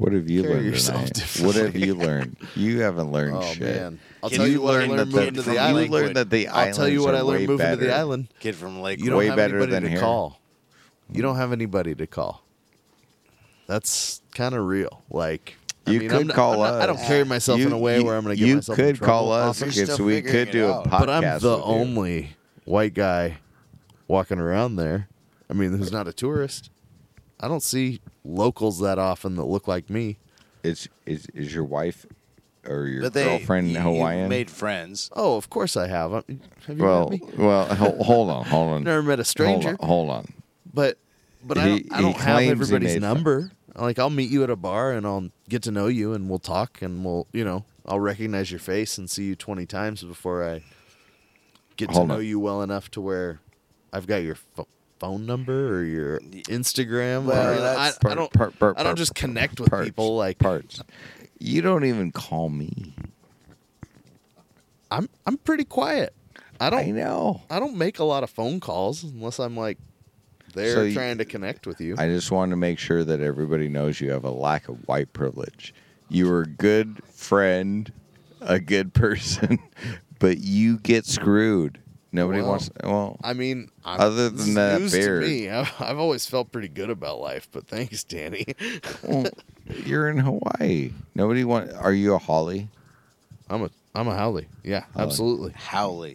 What 0.00 0.12
have 0.14 0.30
you 0.30 0.42
Carry 0.44 0.54
learned 0.70 0.76
tonight? 0.76 1.36
What 1.42 1.54
have 1.56 1.76
you 1.76 1.94
learned? 1.94 2.36
You 2.56 2.80
haven't 2.80 3.12
learned 3.12 3.36
Oh 3.36 3.42
shit. 3.52 3.60
man, 3.60 4.00
I'll 4.22 4.30
Kid, 4.30 4.36
tell 4.36 4.46
you 4.46 4.52
you 4.54 4.62
what 4.62 4.74
I 4.74 4.78
learned 4.86 4.90
learned 4.92 5.00
that 5.12 5.14
moving 5.14 5.34
to 5.34 5.42
the 5.42 5.58
island. 5.58 5.86
You 5.86 5.92
learned 5.92 6.16
that 6.16 6.30
the 6.30 6.48
I'll 6.48 6.72
tell 6.72 6.88
you 6.88 7.00
islands 7.00 7.04
what 7.04 7.14
are 7.14 7.18
I 7.18 7.22
way 7.22 7.28
learned 7.34 7.48
moving 7.48 7.66
to 7.70 7.76
the 7.76 7.86
better. 7.86 7.98
island. 7.98 8.28
kid 8.40 8.56
from 8.56 8.80
Lake. 8.80 8.98
You 9.00 9.10
don't 9.10 9.18
Way 9.18 9.26
have 9.26 9.36
better 9.36 9.56
anybody 9.58 9.72
than 9.72 9.82
to 9.82 9.88
here. 9.90 10.00
call. 10.00 10.40
You 11.12 11.20
don't 11.20 11.36
have 11.36 11.52
anybody 11.52 11.94
to 11.94 12.06
call. 12.06 12.42
That's 13.66 14.22
kind 14.34 14.54
of 14.54 14.64
real. 14.66 15.02
Like 15.10 15.56
I 15.86 15.90
You 15.92 16.00
mean, 16.00 16.08
could 16.08 16.20
I'm 16.22 16.26
not- 16.28 16.36
call 16.36 16.52
I'm 16.54 16.58
not- 16.60 16.74
us. 16.74 16.82
I 16.82 16.86
don't 16.86 17.00
carry 17.06 17.24
myself 17.24 17.60
You- 17.60 17.66
in 17.66 17.72
a 17.72 17.78
way 17.78 17.98
you- 17.98 18.04
where 18.06 18.16
I'm 18.16 18.24
going 18.24 18.34
to 18.36 18.40
get 18.40 18.48
You 18.48 18.54
myself 18.56 18.78
in 18.78 18.86
could 18.96 19.00
call 19.04 19.32
us 19.32 19.60
You're 19.60 19.68
because 19.68 19.92
still 19.92 20.06
we 20.06 20.22
could 20.22 20.50
do 20.50 20.66
a 20.66 20.72
out. 20.78 20.86
podcast. 20.86 20.98
but 21.00 21.10
I'm 21.10 21.22
the 21.22 21.34
with 21.34 21.42
you. 21.42 21.50
only 21.64 22.36
white 22.64 22.94
guy 22.94 23.36
walking 24.08 24.38
around 24.38 24.76
there. 24.76 25.08
I 25.48 25.52
mean, 25.52 25.76
who's 25.76 25.92
not 25.92 26.08
a 26.08 26.12
tourist. 26.12 26.70
I 27.40 27.48
don't 27.48 27.62
see 27.62 28.00
locals 28.24 28.80
that 28.80 28.98
often 28.98 29.36
that 29.36 29.44
look 29.44 29.66
like 29.66 29.88
me. 29.90 30.18
Is 30.62 30.88
is 31.06 31.26
is 31.34 31.54
your 31.54 31.64
wife 31.64 32.04
or 32.68 32.86
your 32.86 33.02
But 33.02 33.14
they, 33.14 33.24
girlfriend 33.24 33.68
you, 33.68 33.74
you 33.74 33.80
Hawaiian? 33.80 34.28
made 34.28 34.50
friends. 34.50 35.10
Oh, 35.16 35.36
of 35.36 35.48
course 35.48 35.76
I 35.76 35.86
have. 35.88 36.12
I'm- 36.12 36.40
Have 36.66 36.76
you 36.78 36.84
well, 36.84 37.08
met 37.08 37.20
me? 37.22 37.28
well, 37.38 37.64
hold 38.04 38.28
on, 38.28 38.44
hold 38.44 38.72
on. 38.74 38.84
Never 38.84 39.02
met 39.02 39.18
a 39.20 39.24
stranger. 39.24 39.76
Hold 39.80 39.80
on. 39.80 39.86
Hold 39.88 40.10
on. 40.10 40.32
But 40.74 40.98
but 41.42 41.56
I 41.56 41.68
don't, 41.68 41.92
I 41.92 42.00
don't 42.02 42.16
have 42.16 42.42
everybody's 42.42 42.94
made 42.94 43.00
number. 43.02 43.50
Like 43.74 43.98
I'll 43.98 44.10
meet 44.10 44.30
you 44.30 44.42
at 44.44 44.50
a 44.50 44.56
bar 44.56 44.92
and 44.92 45.06
I'll 45.06 45.30
get 45.48 45.62
to 45.62 45.70
know 45.70 45.86
you 45.86 46.12
and 46.12 46.28
we'll 46.28 46.38
talk 46.38 46.82
and 46.82 47.02
we'll 47.04 47.26
you 47.32 47.44
know 47.44 47.64
I'll 47.86 48.00
recognize 48.00 48.50
your 48.50 48.60
face 48.60 48.98
and 48.98 49.08
see 49.08 49.24
you 49.24 49.34
twenty 49.36 49.64
times 49.64 50.02
before 50.02 50.44
I 50.46 50.62
get 51.76 51.90
Hold 51.92 52.08
to 52.08 52.14
know 52.14 52.20
you 52.20 52.38
well 52.38 52.60
enough 52.62 52.90
to 52.90 53.00
where 53.00 53.40
I've 53.92 54.06
got 54.06 54.16
your 54.16 54.34
pho- 54.34 54.68
phone 55.00 55.26
number 55.26 55.74
or 55.78 55.82
your 55.82 56.20
Instagram. 56.20 57.24
Well, 57.24 57.36
I, 57.48 57.54
mean, 57.56 57.58
I, 57.64 57.74
that's- 57.74 57.98
I 58.04 58.14
don't 58.14 58.32
Part- 58.32 58.58
part- 58.58 58.78
I 58.78 58.84
don't 58.84 58.96
just 58.96 59.14
connect 59.16 59.58
with 59.58 59.70
parts, 59.70 59.88
people 59.88 60.16
like 60.16 60.38
parts. 60.38 60.80
You 61.40 61.62
don't 61.62 61.84
even 61.84 62.12
call 62.12 62.48
me. 62.50 62.94
I'm 64.90 65.08
I'm 65.26 65.36
pretty 65.38 65.64
quiet. 65.64 66.14
I 66.60 66.68
don't 66.70 66.80
I 66.80 66.90
know. 66.90 67.42
I 67.50 67.58
don't 67.60 67.76
make 67.76 67.98
a 67.98 68.04
lot 68.04 68.22
of 68.22 68.30
phone 68.30 68.60
calls 68.60 69.02
unless 69.02 69.38
I'm 69.38 69.56
like 69.56 69.78
there 70.54 70.74
So 70.74 70.82
you- 70.82 70.94
trying 70.94 71.18
to 71.18 71.24
connect 71.24 71.66
with 71.66 71.80
you. 71.80 71.94
I 71.98 72.06
just 72.08 72.30
want 72.30 72.50
to 72.50 72.56
make 72.56 72.78
sure 72.78 73.04
that 73.04 73.20
everybody 73.20 73.68
knows 73.68 74.00
you 74.00 74.10
have 74.10 74.24
a 74.24 74.30
lack 74.30 74.68
of 74.68 74.86
white 74.88 75.12
privilege. 75.12 75.72
You 76.08 76.30
are 76.32 76.42
a 76.42 76.46
good 76.46 77.00
friend, 77.04 77.90
a 78.40 78.58
good 78.58 78.92
person, 78.94 79.60
but 80.18 80.38
you 80.38 80.78
get 80.78 81.06
screwed. 81.06 81.78
Nobody 82.12 82.40
Well, 82.40 82.50
wants. 82.50 82.70
Well, 82.82 83.16
I 83.22 83.34
mean, 83.34 83.70
I'm, 83.84 84.00
Other 84.00 84.30
than 84.30 84.54
that 84.54 84.80
news 84.80 84.92
beard. 84.92 85.22
me. 85.22 85.48
I've, 85.50 85.72
I've 85.80 85.98
always 85.98 86.26
felt 86.26 86.50
pretty 86.50 86.68
good 86.68 86.90
about 86.90 87.20
life, 87.20 87.48
but 87.52 87.66
thanks, 87.68 88.02
Danny. 88.04 88.46
well, 89.02 89.26
you're 89.84 90.08
in 90.08 90.18
Hawaii. 90.18 90.90
Nobody 91.14 91.44
want. 91.44 91.72
Are 91.72 91.92
you 91.92 92.14
a 92.14 92.18
Holly? 92.18 92.68
I'm 93.48 93.62
a 93.62 93.70
I'm 93.94 94.08
a 94.08 94.16
haole. 94.16 94.42
Yeah, 94.64 94.84
haole. 94.94 95.02
absolutely. 95.02 95.52
haole. 95.52 96.06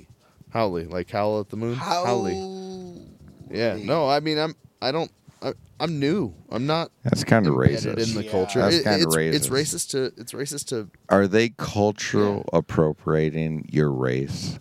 haole, 0.52 0.84
like 0.90 1.10
howl 1.12 1.40
at 1.40 1.50
the 1.50 1.58
moon. 1.58 1.76
haole. 1.76 3.02
Yeah. 3.50 3.78
No, 3.82 4.10
I 4.10 4.20
mean, 4.20 4.38
I'm 4.38 4.56
I 4.82 4.92
don't. 4.92 5.12
I, 5.42 5.54
I'm 5.80 6.00
new. 6.00 6.34
I'm 6.50 6.66
not 6.66 6.90
That's 7.04 7.24
kind 7.24 7.46
of 7.48 7.54
racist. 7.54 7.98
in 8.10 8.16
the 8.16 8.24
Yeah. 8.24 8.32
culture. 8.32 8.60
That's 8.60 8.82
kinda 8.82 9.06
it's, 9.06 9.16
It's 9.16 9.48
racist. 9.48 9.52
racist 9.52 9.90
to 9.92 10.04
it's 10.22 10.32
racist 10.34 10.68
to. 10.70 10.90
Are 11.10 11.28
they 11.28 11.50
cultural 11.50 12.46
appropriating 12.54 13.68
your 13.72 13.92
race? 13.92 14.60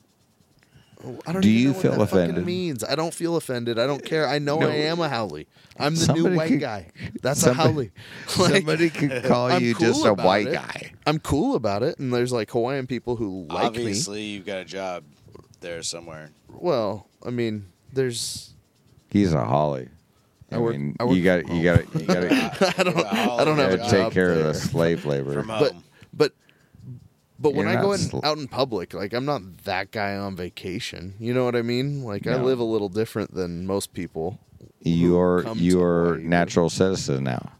I 1.26 1.32
don't 1.32 1.42
Do 1.42 1.48
you 1.50 1.68
know 1.68 1.72
what 1.74 1.82
feel 1.82 1.90
that 1.92 1.98
fucking 2.08 2.18
offended? 2.24 2.46
Means 2.46 2.84
I 2.84 2.94
don't 2.94 3.12
feel 3.14 3.36
offended. 3.36 3.78
I 3.78 3.86
don't 3.86 4.02
eh, 4.04 4.08
care. 4.08 4.28
I 4.28 4.38
know 4.38 4.58
No. 4.58 4.68
I 4.68 4.74
am 4.74 5.00
a 5.00 5.08
haole. 5.08 5.40
I'm 5.78 5.94
the 5.94 6.00
Somebody 6.00 6.28
new 6.30 6.36
white 6.36 6.48
could- 6.48 6.60
guy. 6.60 6.86
That's 7.22 7.40
somebody- 7.40 7.90
a 8.26 8.30
haole. 8.30 8.44
Like, 8.46 8.52
Somebody 8.56 8.90
could 8.90 9.24
call 9.24 9.50
I'm 9.50 9.62
you 9.62 9.74
cool 9.74 9.86
just 9.86 10.04
a 10.04 10.12
about 10.12 10.26
white 10.26 10.46
it. 10.48 10.52
guy. 10.54 10.92
I'm 11.06 11.18
cool 11.18 11.54
about 11.56 11.82
it, 11.82 11.98
and 11.98 12.12
there's 12.12 12.32
like 12.32 12.50
Hawaiian 12.50 12.86
people 12.86 13.16
who 13.16 13.46
like 13.48 13.62
me. 13.62 13.66
Obviously, 13.66 14.22
you've 14.22 14.46
got 14.46 14.58
a 14.58 14.64
job 14.64 15.04
there 15.60 15.82
somewhere. 15.82 16.30
Well, 16.48 17.06
I 17.24 17.30
mean, 17.30 17.66
there's 17.92 18.54
He's 19.10 19.32
a 19.32 19.44
Holly. 19.44 19.88
I, 20.50 20.56
I 20.56 20.58
work- 20.58 20.76
mean, 20.76 20.96
I 21.00 21.04
work 21.04 21.16
you 21.16 21.24
got 21.24 21.44
from 21.46 21.56
you 21.56 21.62
got 21.64 21.94
you 21.94 22.06
got 22.06 22.20
to 22.20 22.74
I 22.78 22.82
don't 22.82 22.96
I 23.06 23.44
don't 23.44 23.58
have 23.58 23.72
a 23.72 23.78
take 23.78 23.90
job 23.90 24.12
care 24.12 24.30
of 24.32 24.36
there. 24.38 24.46
the 24.48 24.54
slave 24.54 25.04
labor. 25.04 25.32
From 25.32 25.48
home. 25.48 25.58
But 25.60 25.74
but 26.12 26.32
but 27.44 27.54
when 27.54 27.68
You're 27.68 27.78
I 27.78 27.82
go 27.82 27.90
not 27.90 28.00
in, 28.00 28.08
sl- 28.08 28.20
out 28.24 28.38
in 28.38 28.48
public, 28.48 28.94
like 28.94 29.12
I'm 29.12 29.24
not 29.26 29.42
that 29.64 29.90
guy 29.92 30.16
on 30.16 30.34
vacation. 30.34 31.14
You 31.20 31.32
know 31.34 31.44
what 31.44 31.54
I 31.54 31.62
mean? 31.62 32.02
Like 32.02 32.26
I 32.26 32.38
No. 32.38 32.44
live 32.44 32.58
a 32.58 32.64
little 32.64 32.88
different 32.88 33.34
than 33.34 33.66
most 33.66 33.92
people. 33.92 34.38
You're 34.80 35.42
come 35.42 35.58
to 35.58 35.62
you're 35.64 36.04
Hawaii, 36.14 36.24
natural 36.24 36.70
citizen 36.70 37.24
now. 37.24 37.52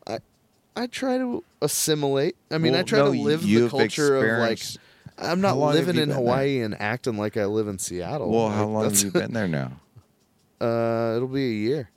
I 0.76 0.86
try 0.88 1.18
to 1.18 1.44
assimilate. 1.62 2.34
I 2.50 2.58
mean, 2.58 2.72
I 2.74 2.78
Well, 2.78 2.84
try 2.84 2.98
no, 2.98 3.12
to 3.12 3.20
live 3.20 3.42
the 3.42 3.46
you've 3.48 3.70
culture 3.70 4.16
of 4.16 4.40
like 4.40 4.52
experienced- 4.52 4.78
I'm 5.18 5.40
not 5.40 5.56
long 5.56 5.68
have 5.76 5.86
living 5.86 5.96
you 5.96 6.02
in 6.02 6.08
been 6.08 6.16
Hawaii 6.16 6.60
and 6.60 6.74
acting 6.80 7.16
like 7.16 7.36
I 7.36 7.44
live 7.44 7.68
in 7.68 7.78
Seattle. 7.78 8.28
Well, 8.30 8.46
Like, 8.46 8.54
how 8.56 8.66
long 8.66 8.82
have 8.84 8.92
that's- 8.94 9.04
you 9.04 9.10
been 9.12 9.32
there 9.32 9.46
now? 9.48 9.72
Uh, 10.60 11.14
it'll 11.16 11.28
be 11.28 11.44
a 11.44 11.52
year. 11.52 11.90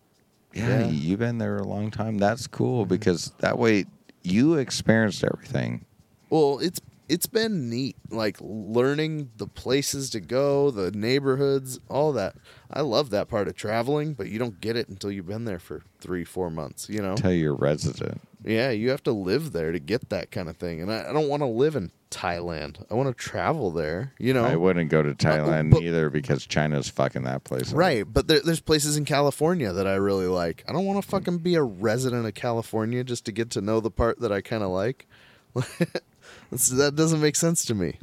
Yeah, 0.54 0.80
Yeah. 0.82 0.88
you've 0.90 1.20
been 1.20 1.38
there 1.38 1.58
a 1.58 1.64
long 1.64 1.90
time. 1.90 2.18
That's 2.18 2.46
cool 2.48 2.86
because 2.86 3.32
that 3.40 3.58
way 3.58 3.86
you 4.24 4.56
experienced 4.56 5.24
everything. 5.24 5.86
Well, 6.30 6.60
it's 6.60 6.82
it's 7.10 7.26
been 7.26 7.70
neat, 7.70 7.96
like 8.10 8.38
learning 8.42 9.32
the 9.38 9.48
places 9.48 10.10
to 10.12 10.20
go, 10.20 10.72
the 10.72 10.92
neighborhoods, 10.92 11.80
all 11.90 12.12
that. 12.14 12.36
I 12.70 12.82
love 12.82 13.12
that 13.12 13.30
part 13.30 13.48
of 13.48 13.56
traveling, 13.56 14.14
but 14.14 14.30
you 14.30 14.40
don't 14.40 14.60
get 14.60 14.76
it 14.76 14.90
until 14.90 15.12
you've 15.12 15.28
been 15.28 15.46
there 15.46 15.60
for 15.60 15.84
three, 16.00 16.26
four 16.26 16.50
months. 16.50 16.90
You 16.90 17.02
know? 17.02 17.16
Tell 17.16 17.32
you're 17.32 17.56
resident. 17.56 18.22
Yeah, 18.44 18.72
you 18.72 18.90
have 18.92 19.04
to 19.04 19.12
live 19.12 19.52
there 19.52 19.72
to 19.72 19.80
get 19.80 20.10
that 20.10 20.32
kind 20.32 20.50
of 20.50 20.58
thing. 20.58 20.82
And 20.82 20.92
I, 20.92 21.10
I 21.10 21.14
don't 21.14 21.28
want 21.28 21.42
to 21.42 21.48
live 21.48 21.76
in 21.76 21.92
Thailand. 22.12 22.86
I 22.90 22.94
want 22.94 23.10
to 23.10 23.14
travel 23.14 23.72
there. 23.72 24.14
You 24.20 24.34
know? 24.34 24.44
I 24.44 24.56
wouldn't 24.56 24.90
go 24.90 25.02
to 25.02 25.12
uh, 25.12 25.14
Thailand 25.14 25.72
but- 25.72 25.82
either 25.82 26.10
because 26.10 26.46
China's 26.46 26.90
fucking 26.90 27.24
that 27.24 27.46
place. 27.46 27.72
up. 27.72 27.78
Right, 27.78 28.04
but 28.06 28.28
there, 28.28 28.42
there's 28.42 28.62
places 28.62 28.98
in 28.98 29.06
California 29.06 29.72
that 29.72 29.88
I 29.88 29.96
really 29.96 30.28
like. 30.28 30.64
I 30.68 30.74
don't 30.74 30.86
want 30.86 31.02
to 31.02 31.08
fucking 31.08 31.40
be 31.40 31.56
a 31.56 31.64
resident 31.64 32.26
of 32.26 32.34
California 32.34 33.04
just 33.04 33.26
to 33.26 33.32
get 33.32 33.50
to 33.52 33.62
know 33.62 33.80
the 33.80 33.92
part 33.92 34.20
that 34.20 34.32
I 34.32 34.42
kind 34.42 34.64
of 34.64 34.70
like. 34.70 35.08
That's- 36.52 36.70
that 36.70 36.96
doesn't 36.96 37.22
make 37.22 37.36
sense 37.36 37.66
to 37.66 37.76
me. 37.76 37.98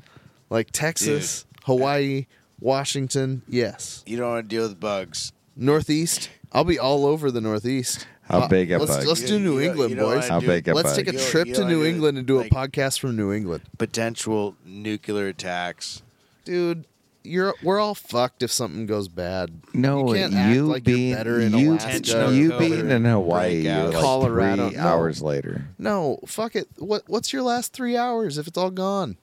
Like 0.50 0.70
Texas, 0.72 1.46
Hawaii, 1.64 2.26
Washington, 2.60 3.42
yes. 3.48 4.02
You 4.06 4.16
don't 4.16 4.30
want 4.30 4.48
to 4.48 4.54
deal 4.56 4.66
with 4.68 4.78
bugs. 4.80 5.32
Northeast, 5.56 6.30
I'll 6.52 6.64
be 6.64 6.78
all 6.78 7.06
over 7.06 7.30
the 7.30 7.40
Northeast. 7.40 8.06
How 8.22 8.40
Uh, 8.40 8.48
big 8.48 8.70
a 8.70 8.78
let's, 8.78 8.96
bug? 8.96 9.06
Let's 9.06 9.20
do 9.22 9.38
New 9.38 9.58
you- 9.60 9.68
England, 9.70 9.90
you 9.90 9.96
boys. 9.96 10.28
How 10.28 10.40
do- 10.40 10.46
big 10.46 10.66
a 10.68 10.74
Let's 10.74 10.88
bug? 10.90 10.96
take 10.96 11.08
a 11.14 11.18
trip 11.18 11.46
you 11.48 11.54
to 11.54 11.64
New 11.66 11.84
England 11.84 12.16
and 12.18 12.26
do 12.26 12.38
like, 12.38 12.50
a 12.50 12.54
podcast 12.54 12.98
from 13.00 13.16
New 13.16 13.32
England. 13.32 13.62
Potential 13.76 14.56
nuclear 14.64 15.28
attacks. 15.28 16.02
Dude, 16.44 16.86
you're 17.24 17.54
we're 17.62 17.80
all 17.80 17.94
fucked 17.94 18.42
if 18.42 18.52
something 18.52 18.86
goes 18.86 19.08
bad. 19.08 19.62
No, 19.72 20.08
you 20.08 20.14
can't 20.14 20.34
act 20.34 20.54
you 20.54 20.66
like 20.66 20.84
being 20.84 21.08
you're 21.08 21.16
better 21.16 21.40
in 21.40 21.56
you, 21.56 21.72
Alaska. 21.72 22.32
You 22.32 22.52
being 22.58 22.90
in 22.90 23.04
Hawaii, 23.04 23.62
you're 23.62 23.74
breakout. 23.74 23.92
like 23.94 24.02
Colorado, 24.02 24.68
three 24.68 24.76
no. 24.76 24.82
hours 24.82 25.22
later. 25.22 25.68
No, 25.78 26.20
fuck 26.26 26.54
it. 26.54 26.68
What 26.78 27.02
what's 27.06 27.32
your 27.32 27.42
last 27.42 27.72
three 27.72 27.96
hours 27.96 28.38
if 28.38 28.46
it's 28.46 28.58
all 28.58 28.70
gone? 28.70 29.16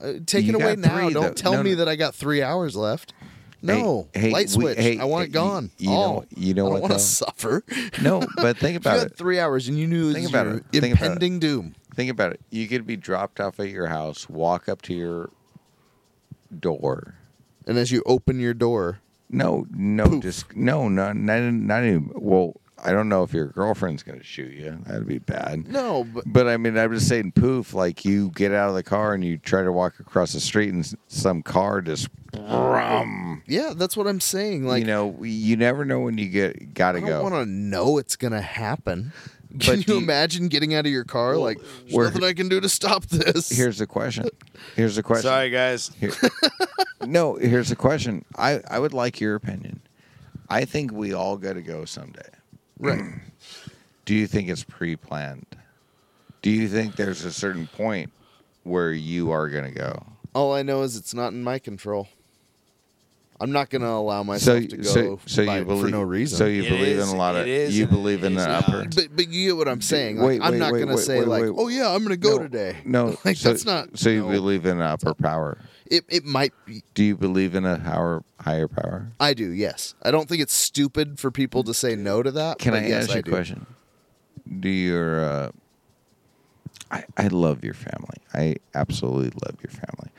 Uh, 0.00 0.14
take 0.26 0.44
You 0.44 0.52
it 0.56 0.62
away 0.62 0.76
now. 0.76 0.96
three, 1.04 1.12
Don't 1.12 1.22
though. 1.22 1.32
tell 1.32 1.52
No, 1.54 1.62
me 1.62 1.70
no. 1.70 1.76
that 1.76 1.88
I 1.88 1.96
got 1.96 2.14
three 2.14 2.42
hours 2.42 2.74
left. 2.76 3.12
No, 3.62 4.08
Hey, 4.12 4.20
hey, 4.20 4.30
light 4.30 4.46
we- 4.48 4.52
switch. 4.52 4.78
hey, 4.78 4.98
I 4.98 5.04
want 5.04 5.24
it 5.24 5.28
gone. 5.32 5.70
you- 5.78 5.90
you 5.90 5.96
all. 5.96 6.14
know- 6.20 6.26
you 6.36 6.52
know 6.52 6.66
I 6.66 6.70
don't 6.70 6.72
what, 6.74 6.82
want 6.82 6.92
to 6.94 6.98
suffer. 6.98 7.64
No, 8.02 8.20
but 8.36 8.58
think 8.58 8.76
if 8.76 8.84
you 8.84 8.90
about 8.90 8.98
had 8.98 9.06
it. 9.12 9.16
three 9.16 9.38
hours 9.40 9.68
and 9.68 9.78
you 9.78 9.86
knew 9.86 10.10
it 10.10 10.14
Think 10.14 10.24
was 10.24 10.30
about 10.32 10.46
your 10.46 10.56
it. 10.56 10.64
Think 10.72 10.94
about 10.96 11.02
it. 11.02 11.06
impending 11.12 11.38
doom. 11.38 11.74
Think 11.94 12.10
about 12.10 12.32
it. 12.32 12.40
You 12.50 12.66
could 12.68 12.86
be 12.86 12.96
dropped 12.96 13.40
off 13.40 13.58
at 13.60 13.68
your 13.70 13.86
house, 13.86 14.28
walk 14.28 14.68
up 14.68 14.82
to 14.82 14.94
your 14.94 15.30
door. 16.60 17.14
And 17.66 17.78
as 17.78 17.90
you 17.92 18.02
open 18.06 18.38
your 18.40 18.54
door, 18.54 19.00
No, 19.30 19.66
no, 19.70 20.08
Poof. 20.08 20.22
just 20.22 20.56
no, 20.56 20.88
no, 20.88 21.12
not, 21.12 21.46
not 21.46 21.84
even. 21.84 22.10
Well, 22.14 22.60
I 22.86 22.92
don't 22.92 23.08
know 23.08 23.22
if 23.22 23.32
your 23.32 23.46
girlfriend's 23.46 24.02
going 24.02 24.18
to 24.18 24.24
shoot 24.24 24.52
you. 24.52 24.78
That'd 24.86 25.06
be 25.06 25.18
bad. 25.18 25.66
No, 25.68 26.04
but 26.04 26.24
But 26.26 26.46
I 26.48 26.58
mean, 26.58 26.76
I'm 26.76 26.92
just 26.92 27.08
saying, 27.08 27.32
poof, 27.32 27.72
like 27.72 28.04
you 28.04 28.30
get 28.34 28.52
out 28.52 28.68
of 28.68 28.74
the 28.74 28.82
car 28.82 29.14
and 29.14 29.24
you 29.24 29.38
try 29.38 29.62
to 29.62 29.72
walk 29.72 29.98
across 30.00 30.34
the 30.34 30.40
street 30.40 30.74
and 30.74 30.84
s- 30.84 30.94
some 31.08 31.42
car 31.42 31.80
just, 31.80 32.08
brum. 32.32 33.42
yeah, 33.46 33.72
that's 33.74 33.96
what 33.96 34.06
I'm 34.06 34.20
saying. 34.20 34.64
Like 34.66 34.80
you 34.80 34.86
know, 34.86 35.16
you 35.22 35.56
never 35.56 35.84
know 35.84 36.00
when 36.00 36.18
you 36.18 36.28
get 36.28 36.74
got 36.74 36.92
to 36.92 36.98
I 36.98 37.00
don't 37.00 37.08
go. 37.08 37.22
want 37.22 37.34
to 37.34 37.46
know 37.46 37.96
it's 37.98 38.16
gonna 38.16 38.42
happen. 38.42 39.12
But 39.56 39.60
Can 39.66 39.78
you 39.78 39.84
you- 39.94 39.96
imagine 39.98 40.48
getting 40.48 40.74
out 40.74 40.84
of 40.84 40.90
your 40.92 41.04
car 41.04 41.36
like 41.36 41.58
there's 41.60 41.94
where- 41.94 42.06
nothing 42.06 42.24
I 42.24 42.32
can 42.32 42.48
do 42.48 42.60
to 42.60 42.68
stop 42.68 43.06
this? 43.06 43.48
Here's 43.48 43.78
the 43.78 43.86
question. 43.86 44.28
Here's 44.74 44.96
the 44.96 45.02
question. 45.10 45.22
Sorry, 45.22 45.50
guys. 45.50 45.90
Here- 46.00 46.10
no, 47.06 47.36
here's 47.36 47.68
the 47.68 47.76
question. 47.76 48.24
I, 48.36 48.60
I 48.68 48.78
would 48.80 48.92
like 48.92 49.20
your 49.20 49.34
opinion. 49.36 49.80
I 50.48 50.64
think 50.64 50.90
we 50.92 51.12
all 51.14 51.36
got 51.36 51.52
to 51.54 51.62
go 51.62 51.84
someday. 51.84 52.28
right. 52.78 53.02
Do 54.04 54.14
you 54.14 54.26
think 54.26 54.48
it's 54.50 54.64
pre 54.64 54.96
planned? 54.96 55.46
Do 56.42 56.50
you 56.50 56.68
think 56.68 56.96
there's 56.96 57.24
a 57.24 57.32
certain 57.32 57.66
point 57.68 58.12
where 58.64 58.92
you 58.92 59.30
are 59.30 59.48
going 59.48 59.64
to 59.64 59.70
go? 59.70 60.04
All 60.34 60.52
I 60.52 60.62
know 60.62 60.82
is 60.82 60.96
it's 60.96 61.14
not 61.14 61.32
in 61.32 61.42
my 61.42 61.58
control. 61.58 62.08
I'm 63.44 63.52
not 63.52 63.68
gonna 63.68 63.90
allow 63.90 64.22
myself 64.22 64.62
So, 64.62 64.66
to 64.68 64.76
go 64.78 64.82
so, 64.84 65.20
so 65.26 65.42
you 65.42 65.64
believe 65.66 65.84
for 65.84 65.90
no 65.90 66.00
reason. 66.00 66.38
So 66.38 66.46
you 66.46 66.62
It 66.62 66.70
believe 66.70 66.96
is- 66.98 67.10
in 67.10 67.14
a 67.14 67.18
lot 67.18 67.34
of 67.36 67.42
it 67.42 67.48
is 67.48 67.76
you 67.78 67.86
believe 67.86 68.24
in 68.24 68.32
is 68.38 68.42
the 68.42 68.48
not. 68.48 68.66
upper. 68.68 68.84
but 68.94 69.08
but 69.14 69.28
you 69.28 69.48
get 69.50 69.56
what 69.58 69.68
I'm 69.68 69.82
saying. 69.82 70.16
Like, 70.16 70.26
Wait, 70.26 70.40
I'm 70.42 70.52
wait, 70.52 70.58
not 70.60 70.70
gonna 70.72 70.96
say 70.96 71.18
wait, 71.18 71.28
like, 71.28 71.42
wait. 71.42 71.52
oh 71.54 71.68
yeah, 71.68 71.90
I'm 71.90 72.02
gonna 72.02 72.16
go 72.16 72.36
No, 72.38 72.42
today. 72.44 72.76
No, 72.86 73.18
like 73.24 73.36
so, 73.36 73.50
that's 73.50 73.66
not. 73.66 73.98
So 73.98 74.08
you 74.08 74.22
no. 74.22 74.30
believe 74.30 74.64
in 74.64 74.78
an 74.78 74.82
upper 74.82 75.12
power? 75.12 75.58
it? 75.84 76.04
It 76.08 76.24
might 76.24 76.54
be. 76.64 76.82
Do 76.94 77.04
you 77.04 77.16
believe 77.18 77.54
in 77.54 77.66
a 77.66 77.78
higher 77.78 78.22
higher 78.40 78.66
power? 78.66 79.12
I 79.20 79.34
do. 79.34 79.50
Yes. 79.50 79.94
I 80.02 80.10
don't 80.10 80.26
think 80.26 80.40
it's 80.40 80.56
stupid 80.56 81.20
for 81.20 81.30
people 81.30 81.62
to 81.64 81.74
say 81.74 81.94
no 81.96 82.22
to 82.22 82.30
that. 82.30 82.58
Can 82.58 82.72
I 82.72 82.88
yes, 82.88 83.04
ask 83.04 83.14
you 83.14 83.20
a 83.20 83.22
do. 83.22 83.30
question? 83.30 83.66
Do 84.58 84.70
your 84.70 85.22
uh, 85.22 85.50
I 86.90 87.04
I 87.18 87.26
love 87.26 87.62
your 87.62 87.74
family. 87.74 88.18
I 88.32 88.56
absolutely 88.74 89.32
love 89.44 89.56
your 89.62 89.70
family. 89.70 90.10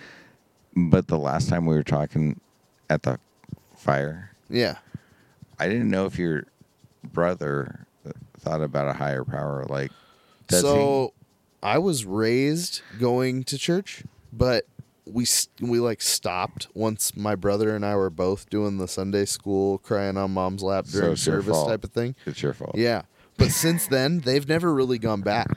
But 0.75 1.07
the 1.07 1.17
last 1.17 1.49
time 1.49 1.65
we 1.65 1.73
were 1.75 1.83
talking 1.83 2.39
at 2.89 3.03
the 3.03 3.19
fire, 3.75 4.31
Yeah. 4.49 4.77
I 5.57 5.69
didn't 5.69 5.89
know 5.89 6.05
if 6.05 6.19
your 6.19 6.45
brother 7.03 7.87
thought 8.39 8.61
about 8.61 8.87
a 8.89 8.93
higher 8.93 9.23
power. 9.23 9.65
Like, 9.67 9.91
does 10.47 10.61
so 10.61 11.13
I 11.63 11.77
was 11.77 12.05
raised 12.05 12.81
going 12.99 13.43
to 13.45 13.57
church, 13.57 14.03
but 14.33 14.65
we 15.05 15.25
we 15.61 15.79
like 15.79 16.01
stopped 16.01 16.67
once 16.73 17.15
my 17.15 17.35
brother 17.35 17.75
and 17.75 17.85
I 17.85 17.95
were 17.95 18.09
both 18.09 18.49
doing 18.49 18.77
the 18.77 18.87
Sunday 18.87 19.25
school 19.25 19.77
crying 19.77 20.17
on 20.17 20.31
mom's 20.31 20.61
lap 20.63 20.85
during 20.85 21.09
your 21.09 21.15
service 21.15 21.63
type 21.63 21.83
of 21.83 21.91
thing. 21.91 22.15
It's 22.25 22.41
your 22.41 22.53
fault. 22.53 22.75
Yeah. 22.75 23.03
But 23.37 23.51
since 23.51 23.87
then, 23.87 24.19
they've 24.19 24.47
never 24.47 24.73
really 24.73 24.97
gone 24.97 25.21
back. 25.21 25.49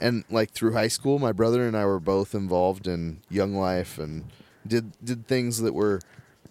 And 0.00 0.24
like 0.30 0.50
through 0.50 0.74
high 0.74 0.88
school, 0.88 1.18
my 1.18 1.32
brother 1.32 1.66
and 1.66 1.76
I 1.76 1.86
were 1.86 2.00
both 2.00 2.34
involved 2.34 2.86
in 2.86 3.20
Young 3.30 3.54
Life 3.54 3.98
and 3.98 4.24
did 4.66 4.92
did 5.02 5.26
things 5.26 5.60
that 5.62 5.74
were 5.74 6.00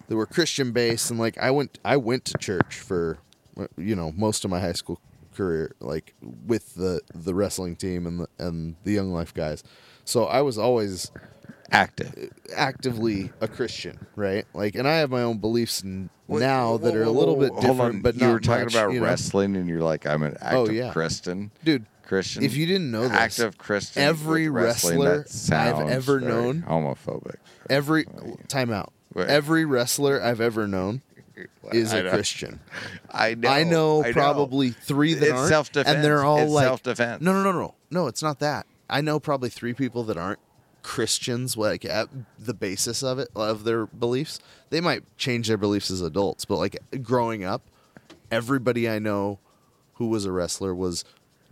that 0.08 0.16
were 0.16 0.26
Christian 0.26 0.72
based 0.72 1.10
and 1.10 1.18
like 1.18 1.36
I 1.38 1.50
went 1.50 1.78
I 1.84 1.96
went 1.96 2.24
to 2.26 2.38
church 2.38 2.76
for 2.76 3.18
you 3.76 3.96
know 3.96 4.12
most 4.12 4.44
of 4.44 4.50
my 4.50 4.60
high 4.60 4.72
school 4.72 5.00
career 5.34 5.74
like 5.80 6.14
with 6.46 6.74
the 6.74 7.00
the 7.14 7.34
wrestling 7.34 7.76
team 7.76 8.06
and 8.06 8.20
the 8.20 8.28
and 8.38 8.76
the 8.84 8.92
Young 8.92 9.12
Life 9.12 9.34
guys. 9.34 9.62
So 10.04 10.24
I 10.24 10.40
was 10.42 10.56
always 10.58 11.10
Active. 11.72 12.30
actively 12.56 13.32
a 13.40 13.48
Christian, 13.48 14.06
right? 14.14 14.44
Like 14.54 14.76
and 14.76 14.86
I 14.86 14.96
have 14.98 15.10
my 15.10 15.22
own 15.22 15.38
beliefs 15.38 15.82
now 15.84 16.08
whoa, 16.28 16.78
that 16.78 16.94
are 16.94 17.02
a 17.02 17.10
little 17.10 17.36
bit 17.36 17.54
different 17.56 17.80
on. 17.80 18.00
but 18.02 18.16
you 18.16 18.28
were 18.28 18.40
talking 18.40 18.66
much, 18.66 18.74
about 18.74 18.92
you 18.92 19.00
know? 19.00 19.06
wrestling, 19.06 19.56
and 19.56 19.68
you're 19.68 19.82
like, 19.82 20.06
I'm 20.06 20.22
an 20.22 20.36
oh, 20.40 20.44
active 20.44 20.58
Oh, 20.58 20.70
yeah. 20.70 20.92
Christian. 20.92 21.50
Dude, 21.64 21.86
Christian. 22.04 22.44
if 22.44 22.56
you 22.56 22.66
didn't 22.66 22.90
know 22.92 23.02
this, 23.02 23.10
active 23.10 23.58
Christian. 23.58 24.02
every 24.02 24.48
wrestler 24.48 25.24
I've 25.50 25.88
ever 25.90 26.20
known- 26.20 26.62
homophobic. 26.62 27.36
Every 27.68 28.06
time 28.48 28.70
Every 29.14 29.64
wrestler 29.64 30.22
I've 30.22 30.40
ever 30.40 30.66
known 30.66 31.02
is 31.72 31.92
I 31.92 31.98
a 31.98 32.02
know. 32.04 32.10
Christian. 32.10 32.60
I 33.10 33.34
know. 33.34 33.48
I 33.48 33.64
know 33.64 34.02
I 34.02 34.12
probably 34.12 34.70
three 34.70 35.14
that 35.14 35.22
It's 35.24 35.32
aren't, 35.32 35.48
self-defense. 35.48 35.94
and 35.94 36.04
they're 36.04 36.24
all 36.24 36.38
It's 36.38 36.50
like 36.52 36.64
self-defense. 36.66 37.22
No, 37.22 37.32
no, 37.32 37.42
no, 37.42 37.52
no, 37.52 37.74
no. 37.90 38.06
It's 38.08 38.22
not 38.22 38.38
that. 38.40 38.66
I 38.88 39.00
know 39.00 39.18
probably 39.18 39.48
three 39.50 39.74
people 39.74 40.02
that 40.04 40.16
aren't 40.16 40.38
Christians, 40.82 41.56
like 41.56 41.84
at 41.84 42.08
the 42.38 42.54
basis 42.54 43.02
of 43.02 43.18
it 43.18 43.28
of 43.34 43.64
their 43.64 43.86
beliefs. 43.86 44.38
They 44.70 44.80
might 44.80 45.02
change 45.16 45.48
their 45.48 45.56
beliefs 45.56 45.90
as 45.90 46.00
adults, 46.00 46.44
but 46.44 46.56
like 46.56 46.76
growing 47.02 47.42
up, 47.44 47.62
everybody 48.30 48.88
I 48.88 48.98
know 48.98 49.38
who 49.94 50.08
was 50.08 50.24
a 50.26 50.32
wrestler 50.32 50.74
was 50.74 51.04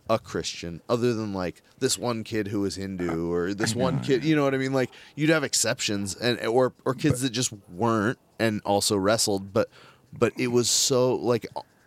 a 0.09 0.19
Christian, 0.19 0.81
other 0.89 1.15
than 1.15 1.33
like 1.33 1.63
this 1.79 1.97
one 1.99 2.25
kid 2.25 2.49
who 2.49 2.61
was 2.61 2.77
Hindu 2.77 3.11
uh, 3.11 3.33
or 3.33 3.55
this 3.55 3.75
one 3.75 4.01
kid. 4.01 4.25
You 4.25 4.37
know 4.37 4.45
what 4.45 4.55
I 4.55 4.59
mean? 4.59 4.73
Like 4.73 4.91
you'd 5.17 5.31
have 5.31 5.45
exceptions, 5.45 6.15
and 6.15 6.39
or 6.47 6.73
or 6.85 6.95
kids 6.95 7.23
that 7.23 7.31
just 7.31 7.53
weren't 7.73 8.19
and 8.39 8.61
also 8.65 8.97
wrestled, 8.97 9.53
but 9.53 9.69
but 10.13 10.33
it 10.39 10.49
was 10.49 10.69
so 10.69 11.15
like 11.15 11.47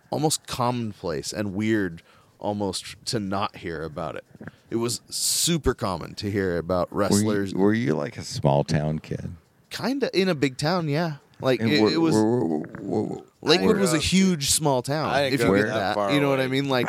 almost 0.09 0.47
commonplace 0.47 1.31
and 1.33 1.53
weird 1.53 2.01
almost 2.39 2.95
to 3.05 3.19
not 3.19 3.57
hear 3.57 3.83
about 3.83 4.15
it. 4.15 4.23
It 4.69 4.75
was 4.77 5.01
super 5.09 5.73
common 5.73 6.13
to 6.15 6.29
hear 6.29 6.57
about 6.57 6.91
Were 6.91 6.99
wrestlers, 6.99 7.51
you, 7.53 7.57
were 7.57 7.73
you 7.73 7.93
like 7.95 8.17
a 8.17 8.23
small 8.23 8.63
town 8.63 8.99
kid? 8.99 9.31
kind 9.69 10.01
of 10.03 10.09
in 10.13 10.29
a 10.29 10.35
big 10.35 10.57
town, 10.57 10.87
yeah. 10.87 11.15
Like 11.41 11.59
And 11.59 11.71
it, 11.71 11.81
were- 11.81 11.91
it 11.91 11.97
was. 11.97 12.15
were- 12.15 12.57
were- 12.59 12.63
were- 12.81 13.21
Lakewood 13.41 13.77
was 13.77 13.93
a 13.93 13.97
huge 13.99 14.49
small 14.51 14.81
town. 14.81 15.09
I 15.09 15.23
If 15.27 15.39
you 15.41 15.45
grow 15.47 15.57
get 15.57 15.67
that 15.67 15.73
that, 15.75 15.95
far 15.95 16.11
you 16.11 16.19
know 16.19 16.29
what 16.29 16.39
I 16.39 16.47
mean. 16.47 16.67
Like 16.69 16.87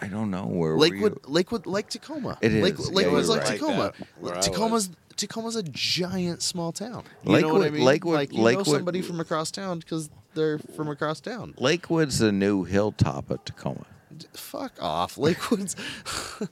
I 0.00 0.06
don't, 0.08 0.30
know 0.30 0.46
where 0.46 0.76
Lakewood, 0.76 1.00
were 1.14 1.20
you? 1.28 1.32
Lakewood, 1.34 1.66
Lake 1.66 1.88
Tacoma. 1.88 2.38
It 2.40 2.54
is. 2.54 2.62
Lake, 2.62 2.74
Yeah, 2.78 2.94
Lakewood's 2.94 3.28
like 3.28 3.42
right. 3.42 3.52
Tacoma. 3.58 3.92
Like 4.20 4.34
that, 4.34 4.42
Tacoma's 4.44 4.90
Tacoma's 5.16 5.56
a 5.56 5.62
giant 5.62 6.40
small 6.42 6.72
town. 6.72 7.04
You 7.24 7.40
know 7.42 7.48
what 7.52 7.62
I 7.62 7.64
Lakewood- 7.66 7.72
mean? 7.74 7.84
Lakewood- 7.84 8.14
like 8.14 8.32
you 8.32 8.40
Lakewood- 8.42 8.66
know 8.68 8.72
somebody 8.72 9.02
from 9.02 9.20
across 9.20 9.50
town 9.50 9.80
because 9.80 10.08
they're 10.34 10.58
from 10.74 10.88
across 10.88 11.20
town. 11.20 11.54
Lakewood's 11.58 12.18
the 12.20 12.32
new 12.32 12.64
hilltop 12.64 13.30
of 13.30 13.44
Tacoma. 13.44 13.84
D- 14.16 14.26
Fuck 14.32 14.72
off, 14.80 15.18
Lakewood's. 15.26 15.76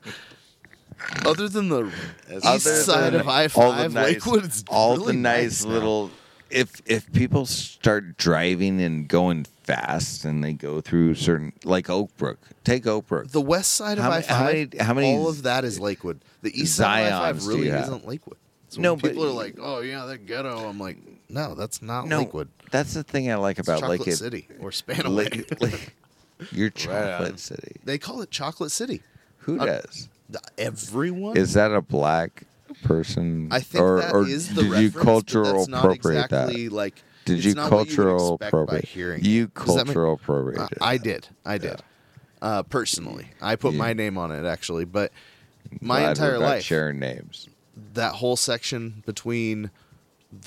Other 1.24 1.48
than 1.48 1.68
the 1.68 1.92
Other 2.42 2.56
east 2.56 2.84
side 2.86 3.14
of 3.14 3.28
I 3.28 3.42
all 3.54 3.72
the 3.72 3.78
five, 3.78 3.92
nice- 3.94 4.14
Lakewood's 4.14 4.64
all 4.68 4.96
really 4.96 5.12
the 5.12 5.18
nice 5.18 5.64
now. 5.64 5.70
little. 5.70 6.10
If 6.50 6.82
if 6.86 7.10
people 7.12 7.46
start 7.46 8.16
driving 8.16 8.80
and 8.80 9.06
going 9.06 9.46
fast 9.68 10.24
and 10.24 10.42
they 10.42 10.52
go 10.54 10.80
through 10.80 11.14
certain 11.14 11.52
like 11.64 11.86
Oakbrook, 11.88 12.36
take 12.64 12.84
Oakbrook. 12.84 13.30
The 13.32 13.40
west 13.40 13.72
side 13.72 13.98
of 13.98 14.04
How 14.04 14.10
I 14.10 14.14
many- 14.14 14.26
how 14.26 14.38
five, 14.38 14.54
many- 14.72 14.84
how 14.84 14.94
many 14.94 15.14
all 15.14 15.28
of 15.28 15.42
that 15.42 15.64
is 15.64 15.78
Lakewood. 15.78 16.20
The 16.42 16.58
east 16.58 16.76
side 16.76 17.06
of 17.12 17.12
I 17.20 17.32
five 17.32 17.46
really 17.46 17.68
isn't 17.68 18.06
Lakewood. 18.06 18.38
So 18.70 18.80
No, 18.80 18.94
when 18.94 19.00
but 19.00 19.08
people 19.12 19.26
are 19.26 19.30
like, 19.32 19.56
"Oh 19.60 19.80
yeah, 19.80 20.04
they're 20.06 20.16
ghetto." 20.18 20.68
I'm 20.68 20.78
like, 20.78 20.98
"No, 21.28 21.54
that's 21.54 21.80
not 21.82 22.06
no, 22.06 22.18
Lakewood. 22.20 22.48
that's 22.70 22.94
the 22.94 23.02
thing 23.02 23.30
I 23.30 23.36
like 23.36 23.58
about 23.58 23.80
Chocolate 23.80 24.00
Lakewood. 24.00 24.18
City 24.18 24.48
or 24.60 24.70
Spanaway." 24.80 25.10
Lake, 25.50 25.60
Lake, 25.60 25.94
you're 26.52 26.70
chocolate 26.70 27.32
on. 27.32 27.36
city. 27.38 27.76
they 27.84 27.98
call 27.98 28.20
it 28.22 28.30
Chocolate 28.30 28.70
City. 28.70 29.02
Who 29.40 29.58
Uh, 29.60 29.66
does? 29.66 30.08
The- 30.30 30.40
Everyone 30.58 31.36
Is 31.36 31.54
that 31.54 31.72
a 31.72 31.80
black 31.82 32.44
person? 32.84 33.48
I 33.50 33.60
think 33.60 33.82
or, 33.82 34.00
that 34.00 34.12
or 34.12 34.26
is 34.26 34.48
the 34.54 34.62
did 34.62 34.70
reference, 34.70 34.82
you 34.82 34.90
but 34.92 35.02
cultural 35.02 35.54
that's 35.58 35.68
not 35.68 35.78
appropriate 35.84 36.24
exactly 36.26 36.68
that? 36.68 36.74
like. 36.74 37.02
Did 37.36 37.44
you 37.44 37.54
not 37.54 37.70
what 37.70 37.78
would 37.80 37.86
cultural 37.88 38.38
appropriate? 38.40 38.84
hearing 38.86 39.24
You 39.24 39.44
it. 39.44 39.54
Does 39.54 39.66
that 39.66 39.74
make- 39.74 39.84
cultural 39.86 40.14
appropriated. 40.14 40.62
Uh, 40.80 40.84
I 40.84 40.96
did. 40.98 41.28
I 41.44 41.58
did. 41.58 41.80
Uh, 42.42 42.62
personally, 42.64 43.28
I 43.40 43.56
put 43.56 43.72
Yeah. 43.72 43.78
my 43.78 43.92
name 43.92 44.16
on 44.18 44.30
it 44.32 44.44
actually, 44.46 44.84
but 44.84 45.12
my 45.80 46.00
Glad 46.00 46.10
entire 46.10 46.38
life, 46.38 46.62
sharing 46.62 46.98
names. 46.98 47.48
that 47.94 48.14
whole 48.14 48.36
section 48.36 49.02
between 49.06 49.70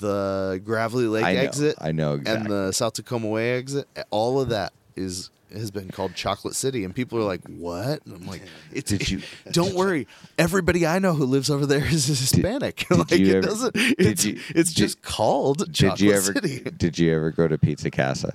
the 0.00 0.60
Gravelly 0.64 1.06
Lake 1.06 1.24
I 1.24 1.34
know. 1.34 1.40
exit 1.40 1.76
I 1.80 1.92
know 1.92 2.20
and 2.24 2.46
the 2.46 2.72
South 2.72 2.94
Tacoma 2.94 3.28
Way 3.28 3.56
exit, 3.58 3.88
all 4.10 4.40
of 4.40 4.48
that 4.50 4.72
is 4.96 5.30
has 5.54 5.70
been 5.70 5.88
called 5.90 6.14
Chocolate 6.14 6.54
City, 6.56 6.84
and 6.84 6.94
people 6.94 7.18
are 7.18 7.22
like, 7.24 7.40
"What?" 7.46 8.04
And 8.06 8.14
I'm 8.16 8.26
like, 8.26 8.42
"It's 8.72 8.90
Did 8.90 9.10
you- 9.10 9.22
don't 9.52 9.74
worry, 9.74 10.06
everybody 10.38 10.86
I 10.86 10.98
know 10.98 11.12
who 11.14 11.24
lives 11.24 11.50
over 11.50 11.66
there 11.66 11.84
is 11.84 12.06
Hispanic. 12.06 12.86
did 12.88 12.98
like 12.98 13.10
you 13.12 13.26
it 13.26 13.36
ever- 13.36 13.46
doesn't. 13.46 13.74
did 13.74 13.94
It's 13.98 14.24
you- 14.24 14.40
it's 14.54 14.72
did- 14.72 14.76
just 14.76 15.02
called 15.02 15.72
Chocolate 15.74 15.98
Did 15.98 16.04
you 16.06 16.12
ever? 16.12 16.32
City. 16.32 16.60
Did 16.76 16.98
you 16.98 17.14
ever 17.14 17.30
go 17.30 17.48
to 17.48 17.58
Pizza 17.58 17.90
Casa? 17.90 18.34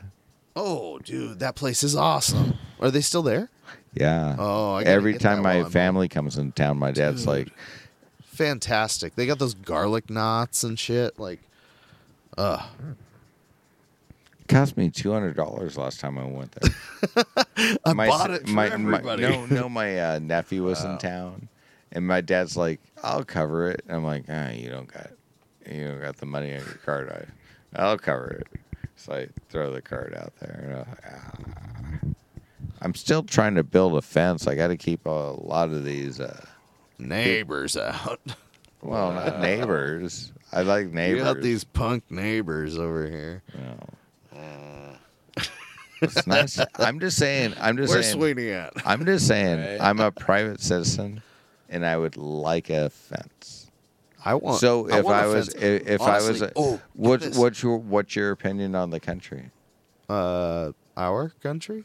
Oh, 0.55 0.97
dude, 0.99 1.39
that 1.39 1.55
place 1.55 1.83
is 1.83 1.95
awesome. 1.95 2.55
Are 2.79 2.89
they 2.89 3.01
still 3.01 3.21
there? 3.21 3.49
Yeah. 3.93 4.35
Oh, 4.39 4.73
I 4.75 4.83
every 4.83 5.17
time 5.17 5.41
my 5.43 5.57
I'm 5.59 5.69
family 5.69 6.07
comes 6.07 6.37
in 6.37 6.51
town, 6.51 6.77
my 6.77 6.91
dad's 6.91 7.21
Dude. 7.21 7.27
like, 7.27 7.47
Fantastic. 8.23 9.15
They 9.15 9.25
got 9.25 9.39
those 9.39 9.53
garlic 9.55 10.09
knots 10.09 10.63
and 10.63 10.77
shit. 10.77 11.17
Like, 11.19 11.39
uh, 12.37 12.65
cost 14.47 14.77
me 14.77 14.89
two 14.89 15.11
hundred 15.11 15.35
dollars 15.35 15.77
last 15.77 15.99
time 15.99 16.17
I 16.17 16.25
went 16.25 16.51
there. 16.53 17.25
I 17.85 17.93
my, 17.93 18.07
bought 18.07 18.31
it 18.31 18.47
for 18.47 18.53
my, 18.53 18.67
everybody. 18.67 19.03
My, 19.03 19.29
no, 19.29 19.45
no, 19.45 19.69
my 19.69 19.99
uh, 19.99 20.19
nephew 20.19 20.63
was 20.63 20.83
Wow. 20.83 20.93
in 20.93 20.97
town, 20.99 21.49
and 21.91 22.05
my 22.07 22.21
dad's 22.21 22.55
like, 22.57 22.79
"I'll 23.03 23.23
cover 23.23 23.69
it." 23.71 23.81
I'm 23.89 24.03
like, 24.03 24.25
"Ah, 24.29 24.49
you 24.49 24.69
don't 24.69 24.91
got, 24.91 25.11
you 25.69 25.83
don't 25.85 26.01
got 26.01 26.17
the 26.17 26.25
money 26.25 26.53
on 26.53 26.59
your 26.59 26.79
card. 26.85 27.09
I, 27.75 27.81
I'll 27.81 27.97
cover 27.97 28.27
it." 28.41 28.47
So 28.95 29.13
I 29.13 29.27
throw 29.49 29.71
the 29.71 29.81
card 29.81 30.15
out 30.15 30.33
there. 30.39 30.59
And 30.63 30.73
I'm 30.73 30.79
like, 30.89 32.13
ah. 32.81 32.91
Still 32.95 33.21
trying 33.23 33.53
to 33.55 33.63
build 33.63 33.95
a 33.95 34.01
fence. 34.01 34.47
I 34.47 34.55
got 34.55 34.67
to 34.69 34.77
keep 34.77 35.05
a 35.05 35.09
lot 35.09 35.69
of 35.69 35.83
these. 35.85 36.19
Uh, 36.19 36.45
Neighbors 36.99 37.77
out. 37.77 38.19
well, 38.81 39.11
not 39.13 39.39
neighbors. 39.41 40.31
I 40.51 40.63
like 40.63 40.87
neighbors. 40.87 41.17
You 41.19 41.23
got 41.23 41.41
these 41.41 41.63
punk 41.63 42.09
neighbors 42.09 42.77
over 42.79 43.07
here. 43.07 43.43
It's 46.01 46.27
nice. 46.27 46.59
I'm 46.75 46.99
just 46.99 47.17
saying. 47.17 47.53
I'm 47.59 47.77
just 47.77 47.93
Where's 47.93 48.05
saying. 48.07 48.19
Sweeney 48.19 48.51
at? 48.51 48.73
I'm 48.85 49.05
just 49.05 49.27
saying. 49.27 49.59
Right. 49.59 49.81
I'm 49.81 49.99
a 49.99 50.11
private 50.11 50.61
citizen, 50.61 51.21
and 51.69 51.85
I 51.85 51.97
would 51.97 52.17
like 52.17 52.69
a 52.69 52.89
fence. 52.89 53.69
I 54.23 54.35
want. 54.35 54.59
So 54.59 54.89
I 54.89 54.99
if 54.99 55.05
want 55.05 55.17
I 55.17 55.23
a 55.23 55.27
was, 55.29 55.49
fence. 55.49 55.63
if, 55.63 55.87
if 55.87 56.01
I 56.01 56.17
was, 56.17 56.43
oh, 56.55 56.81
what, 56.93 57.23
what's 57.35 57.63
your, 57.63 57.77
what's 57.77 58.15
your 58.15 58.31
opinion 58.31 58.75
on 58.75 58.89
the 58.89 58.99
country? 58.99 59.51
uh, 60.09 60.71
our 60.95 61.29
country? 61.41 61.83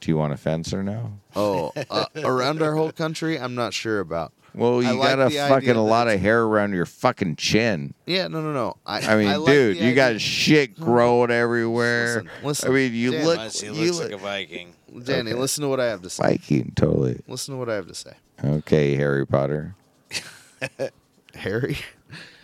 Do 0.00 0.10
you 0.10 0.16
want 0.16 0.32
a 0.32 0.36
fence 0.36 0.72
or 0.72 0.82
no? 0.82 1.18
Oh, 1.36 1.72
uh, 1.90 2.06
around 2.24 2.62
our 2.62 2.74
whole 2.74 2.92
country, 2.92 3.38
I'm 3.38 3.54
not 3.54 3.74
sure 3.74 4.00
about. 4.00 4.32
Well, 4.54 4.82
you 4.82 4.88
I 4.88 4.92
like 4.92 5.16
got 5.16 5.26
a 5.26 5.30
fucking 5.30 5.70
a 5.76 5.84
lot 5.84 6.08
of 6.08 6.18
hair 6.20 6.42
around 6.42 6.72
your 6.72 6.86
fucking 6.86 7.36
chin. 7.36 7.94
Yeah, 8.06 8.28
no, 8.28 8.40
no, 8.42 8.52
no. 8.52 8.76
I, 8.84 9.00
I 9.00 9.16
mean, 9.16 9.28
I 9.28 9.36
like 9.36 9.52
dude, 9.52 9.78
the 9.78 9.84
you 9.84 9.94
got 9.94 10.20
shit 10.20 10.74
growing 10.80 11.30
everywhere. 11.30 12.22
Listen, 12.24 12.30
listen, 12.42 12.70
I 12.70 12.74
mean, 12.74 12.94
you 12.94 13.10
Dan, 13.12 13.24
look, 13.26 13.36
Unless 13.38 13.60
he 13.60 13.66
you 13.68 13.92
look 13.92 14.04
like 14.04 14.12
a 14.12 14.16
Viking. 14.18 14.74
Danny, 15.04 15.30
Okay. 15.30 15.38
listen 15.38 15.62
to 15.62 15.68
what 15.68 15.78
I 15.80 15.86
have 15.86 16.02
to 16.02 16.10
say. 16.10 16.24
Viking, 16.24 16.72
totally. 16.74 17.20
Listen 17.28 17.54
to 17.54 17.58
what 17.58 17.68
I 17.70 17.74
have 17.74 17.86
to 17.86 17.94
say. 17.94 18.12
Okay, 18.44 18.96
Harry 18.96 19.26
Potter. 19.26 19.76
Harry. 21.34 21.78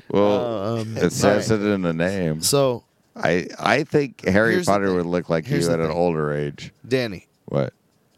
Well, 0.09 0.79
um, 0.81 0.97
it 0.97 1.11
says 1.11 1.51
it 1.51 1.61
in 1.61 1.83
the 1.83 1.93
name. 1.93 2.41
So, 2.41 2.85
I 3.17 3.49
I 3.59 3.83
think 3.83 4.25
Harry 4.25 4.63
Potter 4.63 4.95
would 4.95 5.07
look 5.07 5.29
like 5.29 5.45
Here's 5.47 5.65
you 5.65 5.69
the 5.69 5.75
at 5.75 5.81
an 5.81 5.91
older 5.91 6.33
age. 6.33 6.73
Danny. 6.87 7.27
What? 7.47 7.73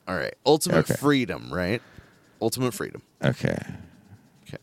All 0.06 0.14
right. 0.16 0.34
Ultimate 0.44 0.78
Okay. 0.90 0.94
freedom, 0.96 1.52
right? 1.52 1.80
Ultimate 2.40 2.72
freedom. 2.74 3.02
Okay, 3.22 3.58
Okay. 4.46 4.62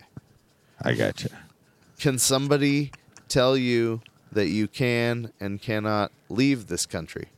I 0.82 0.94
got 0.94 1.24
you. 1.24 1.30
Can 2.00 2.18
somebody 2.18 2.92
tell 3.28 3.56
you 3.58 4.02
that 4.32 4.48
you 4.48 4.68
can 4.68 5.32
and 5.40 5.62
cannot 5.62 6.12
leave 6.30 6.68
this 6.68 6.86
country? 6.86 7.30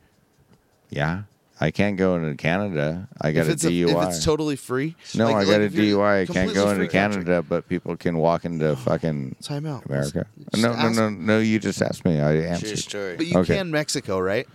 Yeah, 0.90 1.22
I 1.60 1.70
can't 1.70 1.96
go 1.96 2.14
into 2.16 2.34
Canada. 2.36 3.08
I 3.20 3.32
got 3.32 3.42
if 3.42 3.48
a 3.48 3.52
it's 3.52 3.64
DUI. 3.64 3.90
if 4.02 4.08
it's 4.08 4.24
totally 4.24 4.56
free. 4.56 4.96
no, 5.14 5.26
like- 5.26 5.34
I 5.34 5.38
like 5.38 5.46
got 5.48 5.60
a 5.60 5.68
DUI. 5.68 6.22
I 6.22 6.26
can't 6.26 6.54
go 6.54 6.70
into 6.70 6.76
free 6.76 6.88
country. 6.88 7.24
Canada, 7.24 7.42
but 7.48 7.68
people 7.68 7.96
can 7.96 8.16
walk 8.18 8.44
into 8.44 8.74
fucking 8.88 9.36
Time 9.42 9.66
out. 9.66 9.84
America. 9.86 10.26
Just 10.52 10.62
No, 10.62 10.72
no, 10.72 10.78
ask- 10.78 10.96
no, 10.98 11.10
no. 11.10 11.38
You 11.40 11.58
just 11.58 11.82
asked 11.82 12.04
me. 12.04 12.20
I 12.20 12.32
True 12.32 12.42
answered. 12.42 12.78
story. 12.78 13.16
But 13.16 13.26
you 13.26 13.38
Okay. 13.38 13.56
can 13.56 13.70
Mexico, 13.70 14.18
right? 14.18 14.48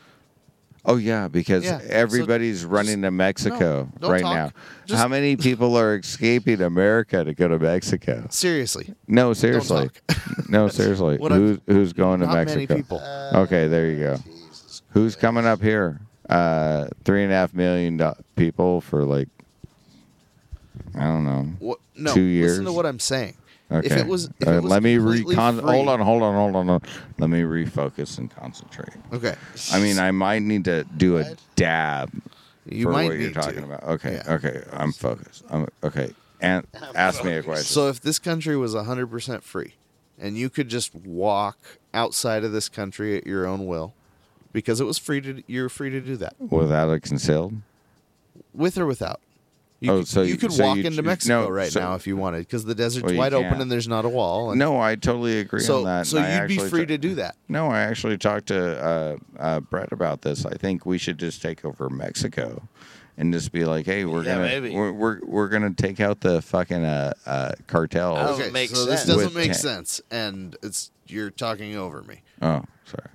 Oh 0.85 0.97
yeah, 0.97 1.29
because 1.29 1.63
Yeah, 1.63 1.79
so 1.79 1.85
everybody's 1.89 2.65
running 2.65 3.03
to 3.03 3.11
Mexico 3.11 3.89
don't 3.99 4.11
right 4.11 4.21
talk. 4.21 4.35
now. 4.35 4.51
Just- 4.85 5.01
How 5.01 5.07
many 5.07 5.37
people 5.37 5.77
are 5.77 5.95
escaping 5.95 6.61
America 6.61 7.23
to 7.23 7.33
go 7.33 7.47
to 7.47 7.57
Mexico? 7.57 8.27
Seriously. 8.29 8.93
No, 9.07 9.31
seriously. 9.33 9.89
no, 10.49 10.67
seriously. 10.67 11.17
What 11.17 11.31
Who's 11.31 11.59
who's 11.67 11.93
going 11.93 12.19
to 12.19 12.25
Not 12.25 12.35
Mexico? 12.35 12.59
many 12.59 12.67
people. 12.67 13.01
Okay, 13.33 13.67
there 13.67 13.87
you 13.89 13.99
go. 13.99 14.17
Who's 14.89 15.15
coming 15.15 15.45
up 15.45 15.61
here? 15.61 16.01
Uh, 16.29 16.87
three 17.05 17.23
and 17.23 17.31
a 17.31 17.35
half 17.35 17.53
million 17.53 17.97
do- 17.97 18.13
people 18.35 18.81
for 18.81 19.03
like, 19.05 19.27
I 20.95 21.03
don't 21.05 21.23
know. 21.23 21.43
What, 21.59 21.79
no, 21.95 22.13
Two 22.13 22.41
listen 22.41 22.65
to 22.65 22.73
what 22.73 22.85
I'm 22.85 22.99
saying. 22.99 23.35
Okay. 23.71 23.87
If 23.87 23.97
it 23.97 24.07
was, 24.07 24.29
if 24.39 24.47
Uh, 24.47 24.51
it 24.51 24.61
was 24.63 24.71
let 24.71 24.83
me 24.83 24.95
completely 24.97 25.31
recon. 25.31 25.55
free- 25.59 25.63
Hold 25.71 25.89
on, 25.89 25.99
hold 26.01 26.21
on, 26.23 26.33
hold 26.35 26.55
on, 26.55 26.67
hold 26.67 26.83
on. 26.83 26.89
Let 27.17 27.29
me 27.29 27.41
refocus 27.41 28.17
and 28.17 28.29
concentrate. 28.29 28.89
Okay, 29.11 29.35
I 29.71 29.79
mean, 29.79 29.97
I 29.99 30.11
might 30.11 30.39
need 30.43 30.65
to 30.65 30.83
do 30.97 31.17
a 31.17 31.35
dab 31.55 32.11
you 32.65 32.85
for 32.85 32.91
might 32.91 33.07
what 33.09 33.19
you're 33.19 33.31
talking 33.31 33.59
to. 33.61 33.63
about. 33.63 33.83
Okay, 33.83 34.13
Yeah. 34.25 34.33
okay, 34.35 34.63
I'm 34.71 34.91
focused. 34.91 35.43
I'm 35.49 35.67
okay. 35.83 36.13
And 36.41 36.67
ask 36.95 37.23
me 37.23 37.31
a 37.33 37.41
question. 37.43 37.65
So 37.65 37.87
if 37.87 38.01
this 38.01 38.19
country 38.19 38.57
was 38.57 38.75
100% 38.75 39.43
free 39.43 39.73
and 40.19 40.37
you 40.37 40.49
could 40.49 40.67
just 40.69 40.93
walk 40.93 41.57
outside 41.93 42.43
of 42.43 42.51
this 42.51 42.67
country 42.69 43.17
at 43.17 43.25
your 43.25 43.47
own 43.47 43.65
will 43.65 43.93
because 44.51 44.79
it 44.81 44.83
was 44.83 44.97
free 44.97 45.21
to 45.21 45.41
you're 45.47 45.69
free 45.69 45.89
to 45.89 46.01
do 46.01 46.15
that 46.17 46.35
Without 46.39 46.89
it 46.91 46.99
concealed? 47.01 47.53
with 48.53 48.77
or 48.77 48.85
without. 48.85 49.19
You 49.83 49.91
Oh, 49.91 49.97
could, 49.99 50.07
so 50.07 50.21
you 50.21 50.29
you- 50.29 50.37
could 50.37 50.53
so 50.53 50.63
walk 50.63 50.77
you- 50.77 50.85
into 50.85 51.01
no, 51.01 51.07
Mexico 51.07 51.49
right 51.49 51.69
so- 51.69 51.81
now 51.81 51.95
if 51.95 52.07
you 52.07 52.15
wanted 52.15 52.37
because 52.39 52.63
the 52.63 52.73
desert's 52.73 53.03
Well, 53.03 53.15
wide 53.17 53.33
open 53.33 53.59
and 53.59 53.69
there's 53.69 53.87
not 53.89 54.05
a 54.05 54.09
wall. 54.09 54.51
And 54.51 54.57
No, 54.57 54.79
I 54.79 54.95
totally 54.95 55.39
agree 55.41 55.59
so 55.59 55.79
on 55.79 55.83
that. 55.83 56.07
so 56.07 56.19
and 56.19 56.49
you'd 56.49 56.57
be 56.57 56.69
free 56.69 56.83
ta- 56.85 56.87
to 56.93 56.97
do 56.97 57.15
that. 57.15 57.35
No, 57.49 57.67
I 57.67 57.81
actually 57.81 58.17
talked 58.17 58.45
to 58.47 58.81
uh, 58.81 59.15
uh, 59.37 59.59
Brett 59.59 59.91
about 59.91 60.21
this. 60.21 60.45
I 60.45 60.53
think 60.55 60.85
we 60.85 60.97
should 60.97 61.17
just 61.17 61.41
take 61.41 61.65
over 61.65 61.89
Mexico 61.89 62.63
and 63.17 63.33
just 63.33 63.51
be 63.51 63.65
like, 63.65 63.85
"Hey, 63.85 64.05
we're 64.05 64.23
Yeah, 64.23 64.57
gonna 64.57 64.73
we're, 64.73 64.93
we're 64.93 65.19
we're 65.25 65.49
gonna 65.49 65.73
take 65.73 65.99
out 65.99 66.21
the 66.21 66.41
fucking 66.41 66.85
uh, 66.85 67.11
uh, 67.25 67.51
cartels." 67.67 68.19
Oh, 68.21 68.33
Okay, 68.35 68.51
makes 68.51 68.71
so 68.71 68.85
this 68.85 69.05
doesn't 69.05 69.35
make 69.35 69.51
ta- 69.51 69.57
sense, 69.57 69.99
and 70.09 70.55
it's 70.63 70.91
you're 71.07 71.29
talking 71.29 71.75
over 71.75 72.03
me. 72.03 72.21
Oh, 72.41 72.63
sorry. 72.85 73.09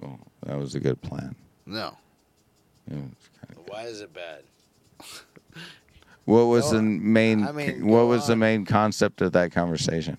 Well, 0.00 0.18
that 0.46 0.56
was 0.58 0.74
a 0.74 0.80
good 0.80 1.02
plan. 1.02 1.34
No, 1.66 1.98
Yeah, 2.90 2.96
kinda- 2.96 3.62
Why 3.66 3.82
is 3.82 4.00
it 4.00 4.14
bad? 4.14 4.44
What 6.24 6.44
was 6.44 6.70
Go 6.70 6.76
the 6.76 6.82
main? 6.82 7.44
I 7.46 7.52
mean, 7.52 7.86
what 7.86 8.00
go 8.00 8.06
was 8.08 8.26
the 8.26 8.34
on. 8.34 8.38
main 8.40 8.64
concept 8.64 9.20
of 9.20 9.32
that 9.32 9.52
conversation? 9.52 10.16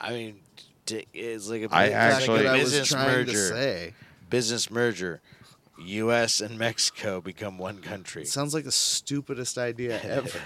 I 0.00 0.10
mean, 0.10 0.40
t- 0.86 1.06
it's 1.12 1.48
like 1.48 1.62
a 1.62 1.68
I 1.74 1.84
it's 1.84 1.92
like 1.94 1.94
actually- 1.94 2.26
a 2.40 2.42
what 2.44 2.46
I 2.46 2.52
was 2.58 2.62
business 2.70 2.88
trying 2.88 3.06
merger. 3.08 3.32
to 3.32 3.36
say. 3.48 3.94
Business 4.30 4.70
merger. 4.70 5.20
U.S. 5.86 6.40
and 6.40 6.56
Mexico 6.56 7.20
become 7.20 7.58
one 7.58 7.78
country. 7.78 8.22
It 8.22 8.28
sounds 8.28 8.54
like 8.54 8.62
the 8.64 8.70
stupidest 8.72 9.58
idea 9.58 10.00
ever. 10.02 10.38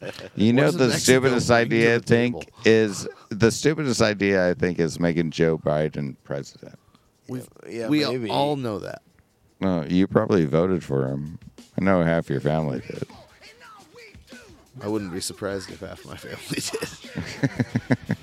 You 0.34 0.54
know, 0.54 0.62
does 0.62 0.76
the 0.76 0.88
Mexico 0.88 1.12
stupidest 1.20 1.48
bring 1.48 1.58
to 1.68 1.76
idea 1.76 1.94
I 1.94 1.98
the 1.98 2.04
think 2.04 2.34
table? 2.40 2.52
is 2.64 3.08
the 3.28 3.50
stupidest 3.50 4.00
idea 4.00 4.48
I 4.50 4.54
think 4.54 4.78
is 4.78 4.98
making 4.98 5.30
Joe 5.30 5.58
Biden 5.58 6.16
president. 6.24 6.78
We've, 7.28 7.46
yeah, 7.68 7.88
we 7.88 8.04
maybe. 8.04 8.30
all 8.30 8.56
know 8.56 8.78
that. 8.78 9.02
No, 9.60 9.84
you 9.84 10.06
probably 10.06 10.46
voted 10.46 10.82
for 10.82 11.06
him. 11.06 11.38
I 11.78 11.84
know 11.84 12.02
half 12.04 12.28
your 12.28 12.40
family 12.40 12.80
did. 12.80 13.04
I 14.82 14.88
wouldn't 14.88 15.12
be 15.12 15.20
surprised 15.20 15.70
if 15.70 15.80
half 15.80 16.04
my 16.04 16.16
family 16.16 16.60
did. 16.60 18.16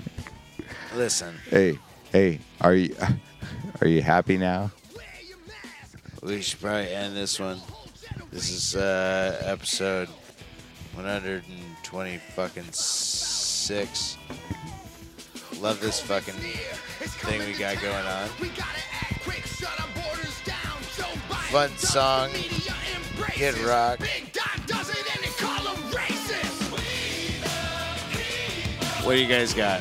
Listen, 0.96 1.36
Hey, 1.48 1.78
hey, 2.12 2.40
are 2.60 2.74
you 2.74 2.94
are 3.80 3.86
you 3.86 4.02
happy 4.02 4.36
now? 4.36 4.70
we 6.22 6.42
should 6.42 6.60
probably 6.60 6.90
end 6.90 7.16
this 7.16 7.38
one. 7.40 7.60
This 8.30 8.50
is 8.50 8.76
uh, 8.76 9.40
episode 9.44 10.08
120 10.94 12.16
fucking 12.34 12.72
six. 12.72 14.16
Love 15.60 15.80
this 15.80 16.00
fucking 16.00 16.34
thing 16.34 17.40
we 17.46 17.52
got 17.58 17.80
going 17.80 18.06
on. 18.06 18.28
Fun 21.50 21.70
song, 21.78 22.30
Kid 23.32 23.58
Rock. 23.58 24.00
What 29.02 29.14
do 29.14 29.20
you 29.20 29.26
guys 29.28 29.54
got? 29.54 29.80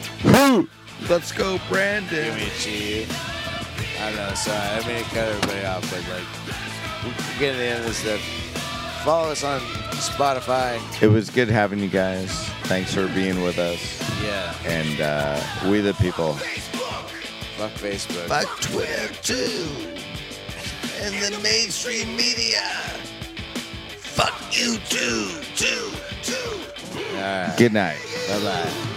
Let's 1.09 1.31
go, 1.31 1.53
Give 1.57 1.67
Brandon. 1.69 2.35
me 2.35 2.47
a 2.47 2.49
cheer. 2.51 3.05
I 3.99 4.07
don't 4.11 4.15
know. 4.15 4.33
Sorry, 4.33 4.57
I 4.57 4.87
mean 4.87 5.03
to 5.03 5.09
cut 5.09 5.27
everybody 5.27 5.65
off, 5.65 5.81
but 5.91 6.01
like, 6.09 7.03
we're 7.05 7.39
getting 7.39 7.55
to 7.55 7.57
the 7.57 7.65
end 7.69 7.79
of 7.79 7.85
this 7.85 7.97
stuff. 7.97 8.21
Follow 9.03 9.29
us 9.31 9.43
on 9.43 9.59
Spotify. 9.91 10.79
It 11.01 11.07
was 11.07 11.29
good 11.29 11.49
having 11.49 11.79
you 11.79 11.89
guys. 11.89 12.31
Thanks 12.63 12.93
for 12.93 13.07
being 13.09 13.41
with 13.43 13.57
us. 13.59 13.99
Yeah. 14.23 14.53
And 14.65 15.01
uh, 15.01 15.69
we 15.69 15.81
the 15.81 15.93
people. 15.95 16.33
Fuck 16.33 17.71
Facebook. 17.71 18.27
Fuck 18.27 18.61
Twitter 18.61 19.13
too. 19.21 19.67
And 21.01 21.33
the 21.33 21.39
mainstream 21.41 22.15
media. 22.15 22.61
Fuck 24.19 24.59
you 24.59 24.77
too, 24.89 25.29
too, 25.55 25.91
too. 26.23 26.35
All 27.15 27.21
right. 27.21 27.55
Good 27.57 27.71
night. 27.71 27.99
Bye 28.27 28.43
bye. 28.43 28.95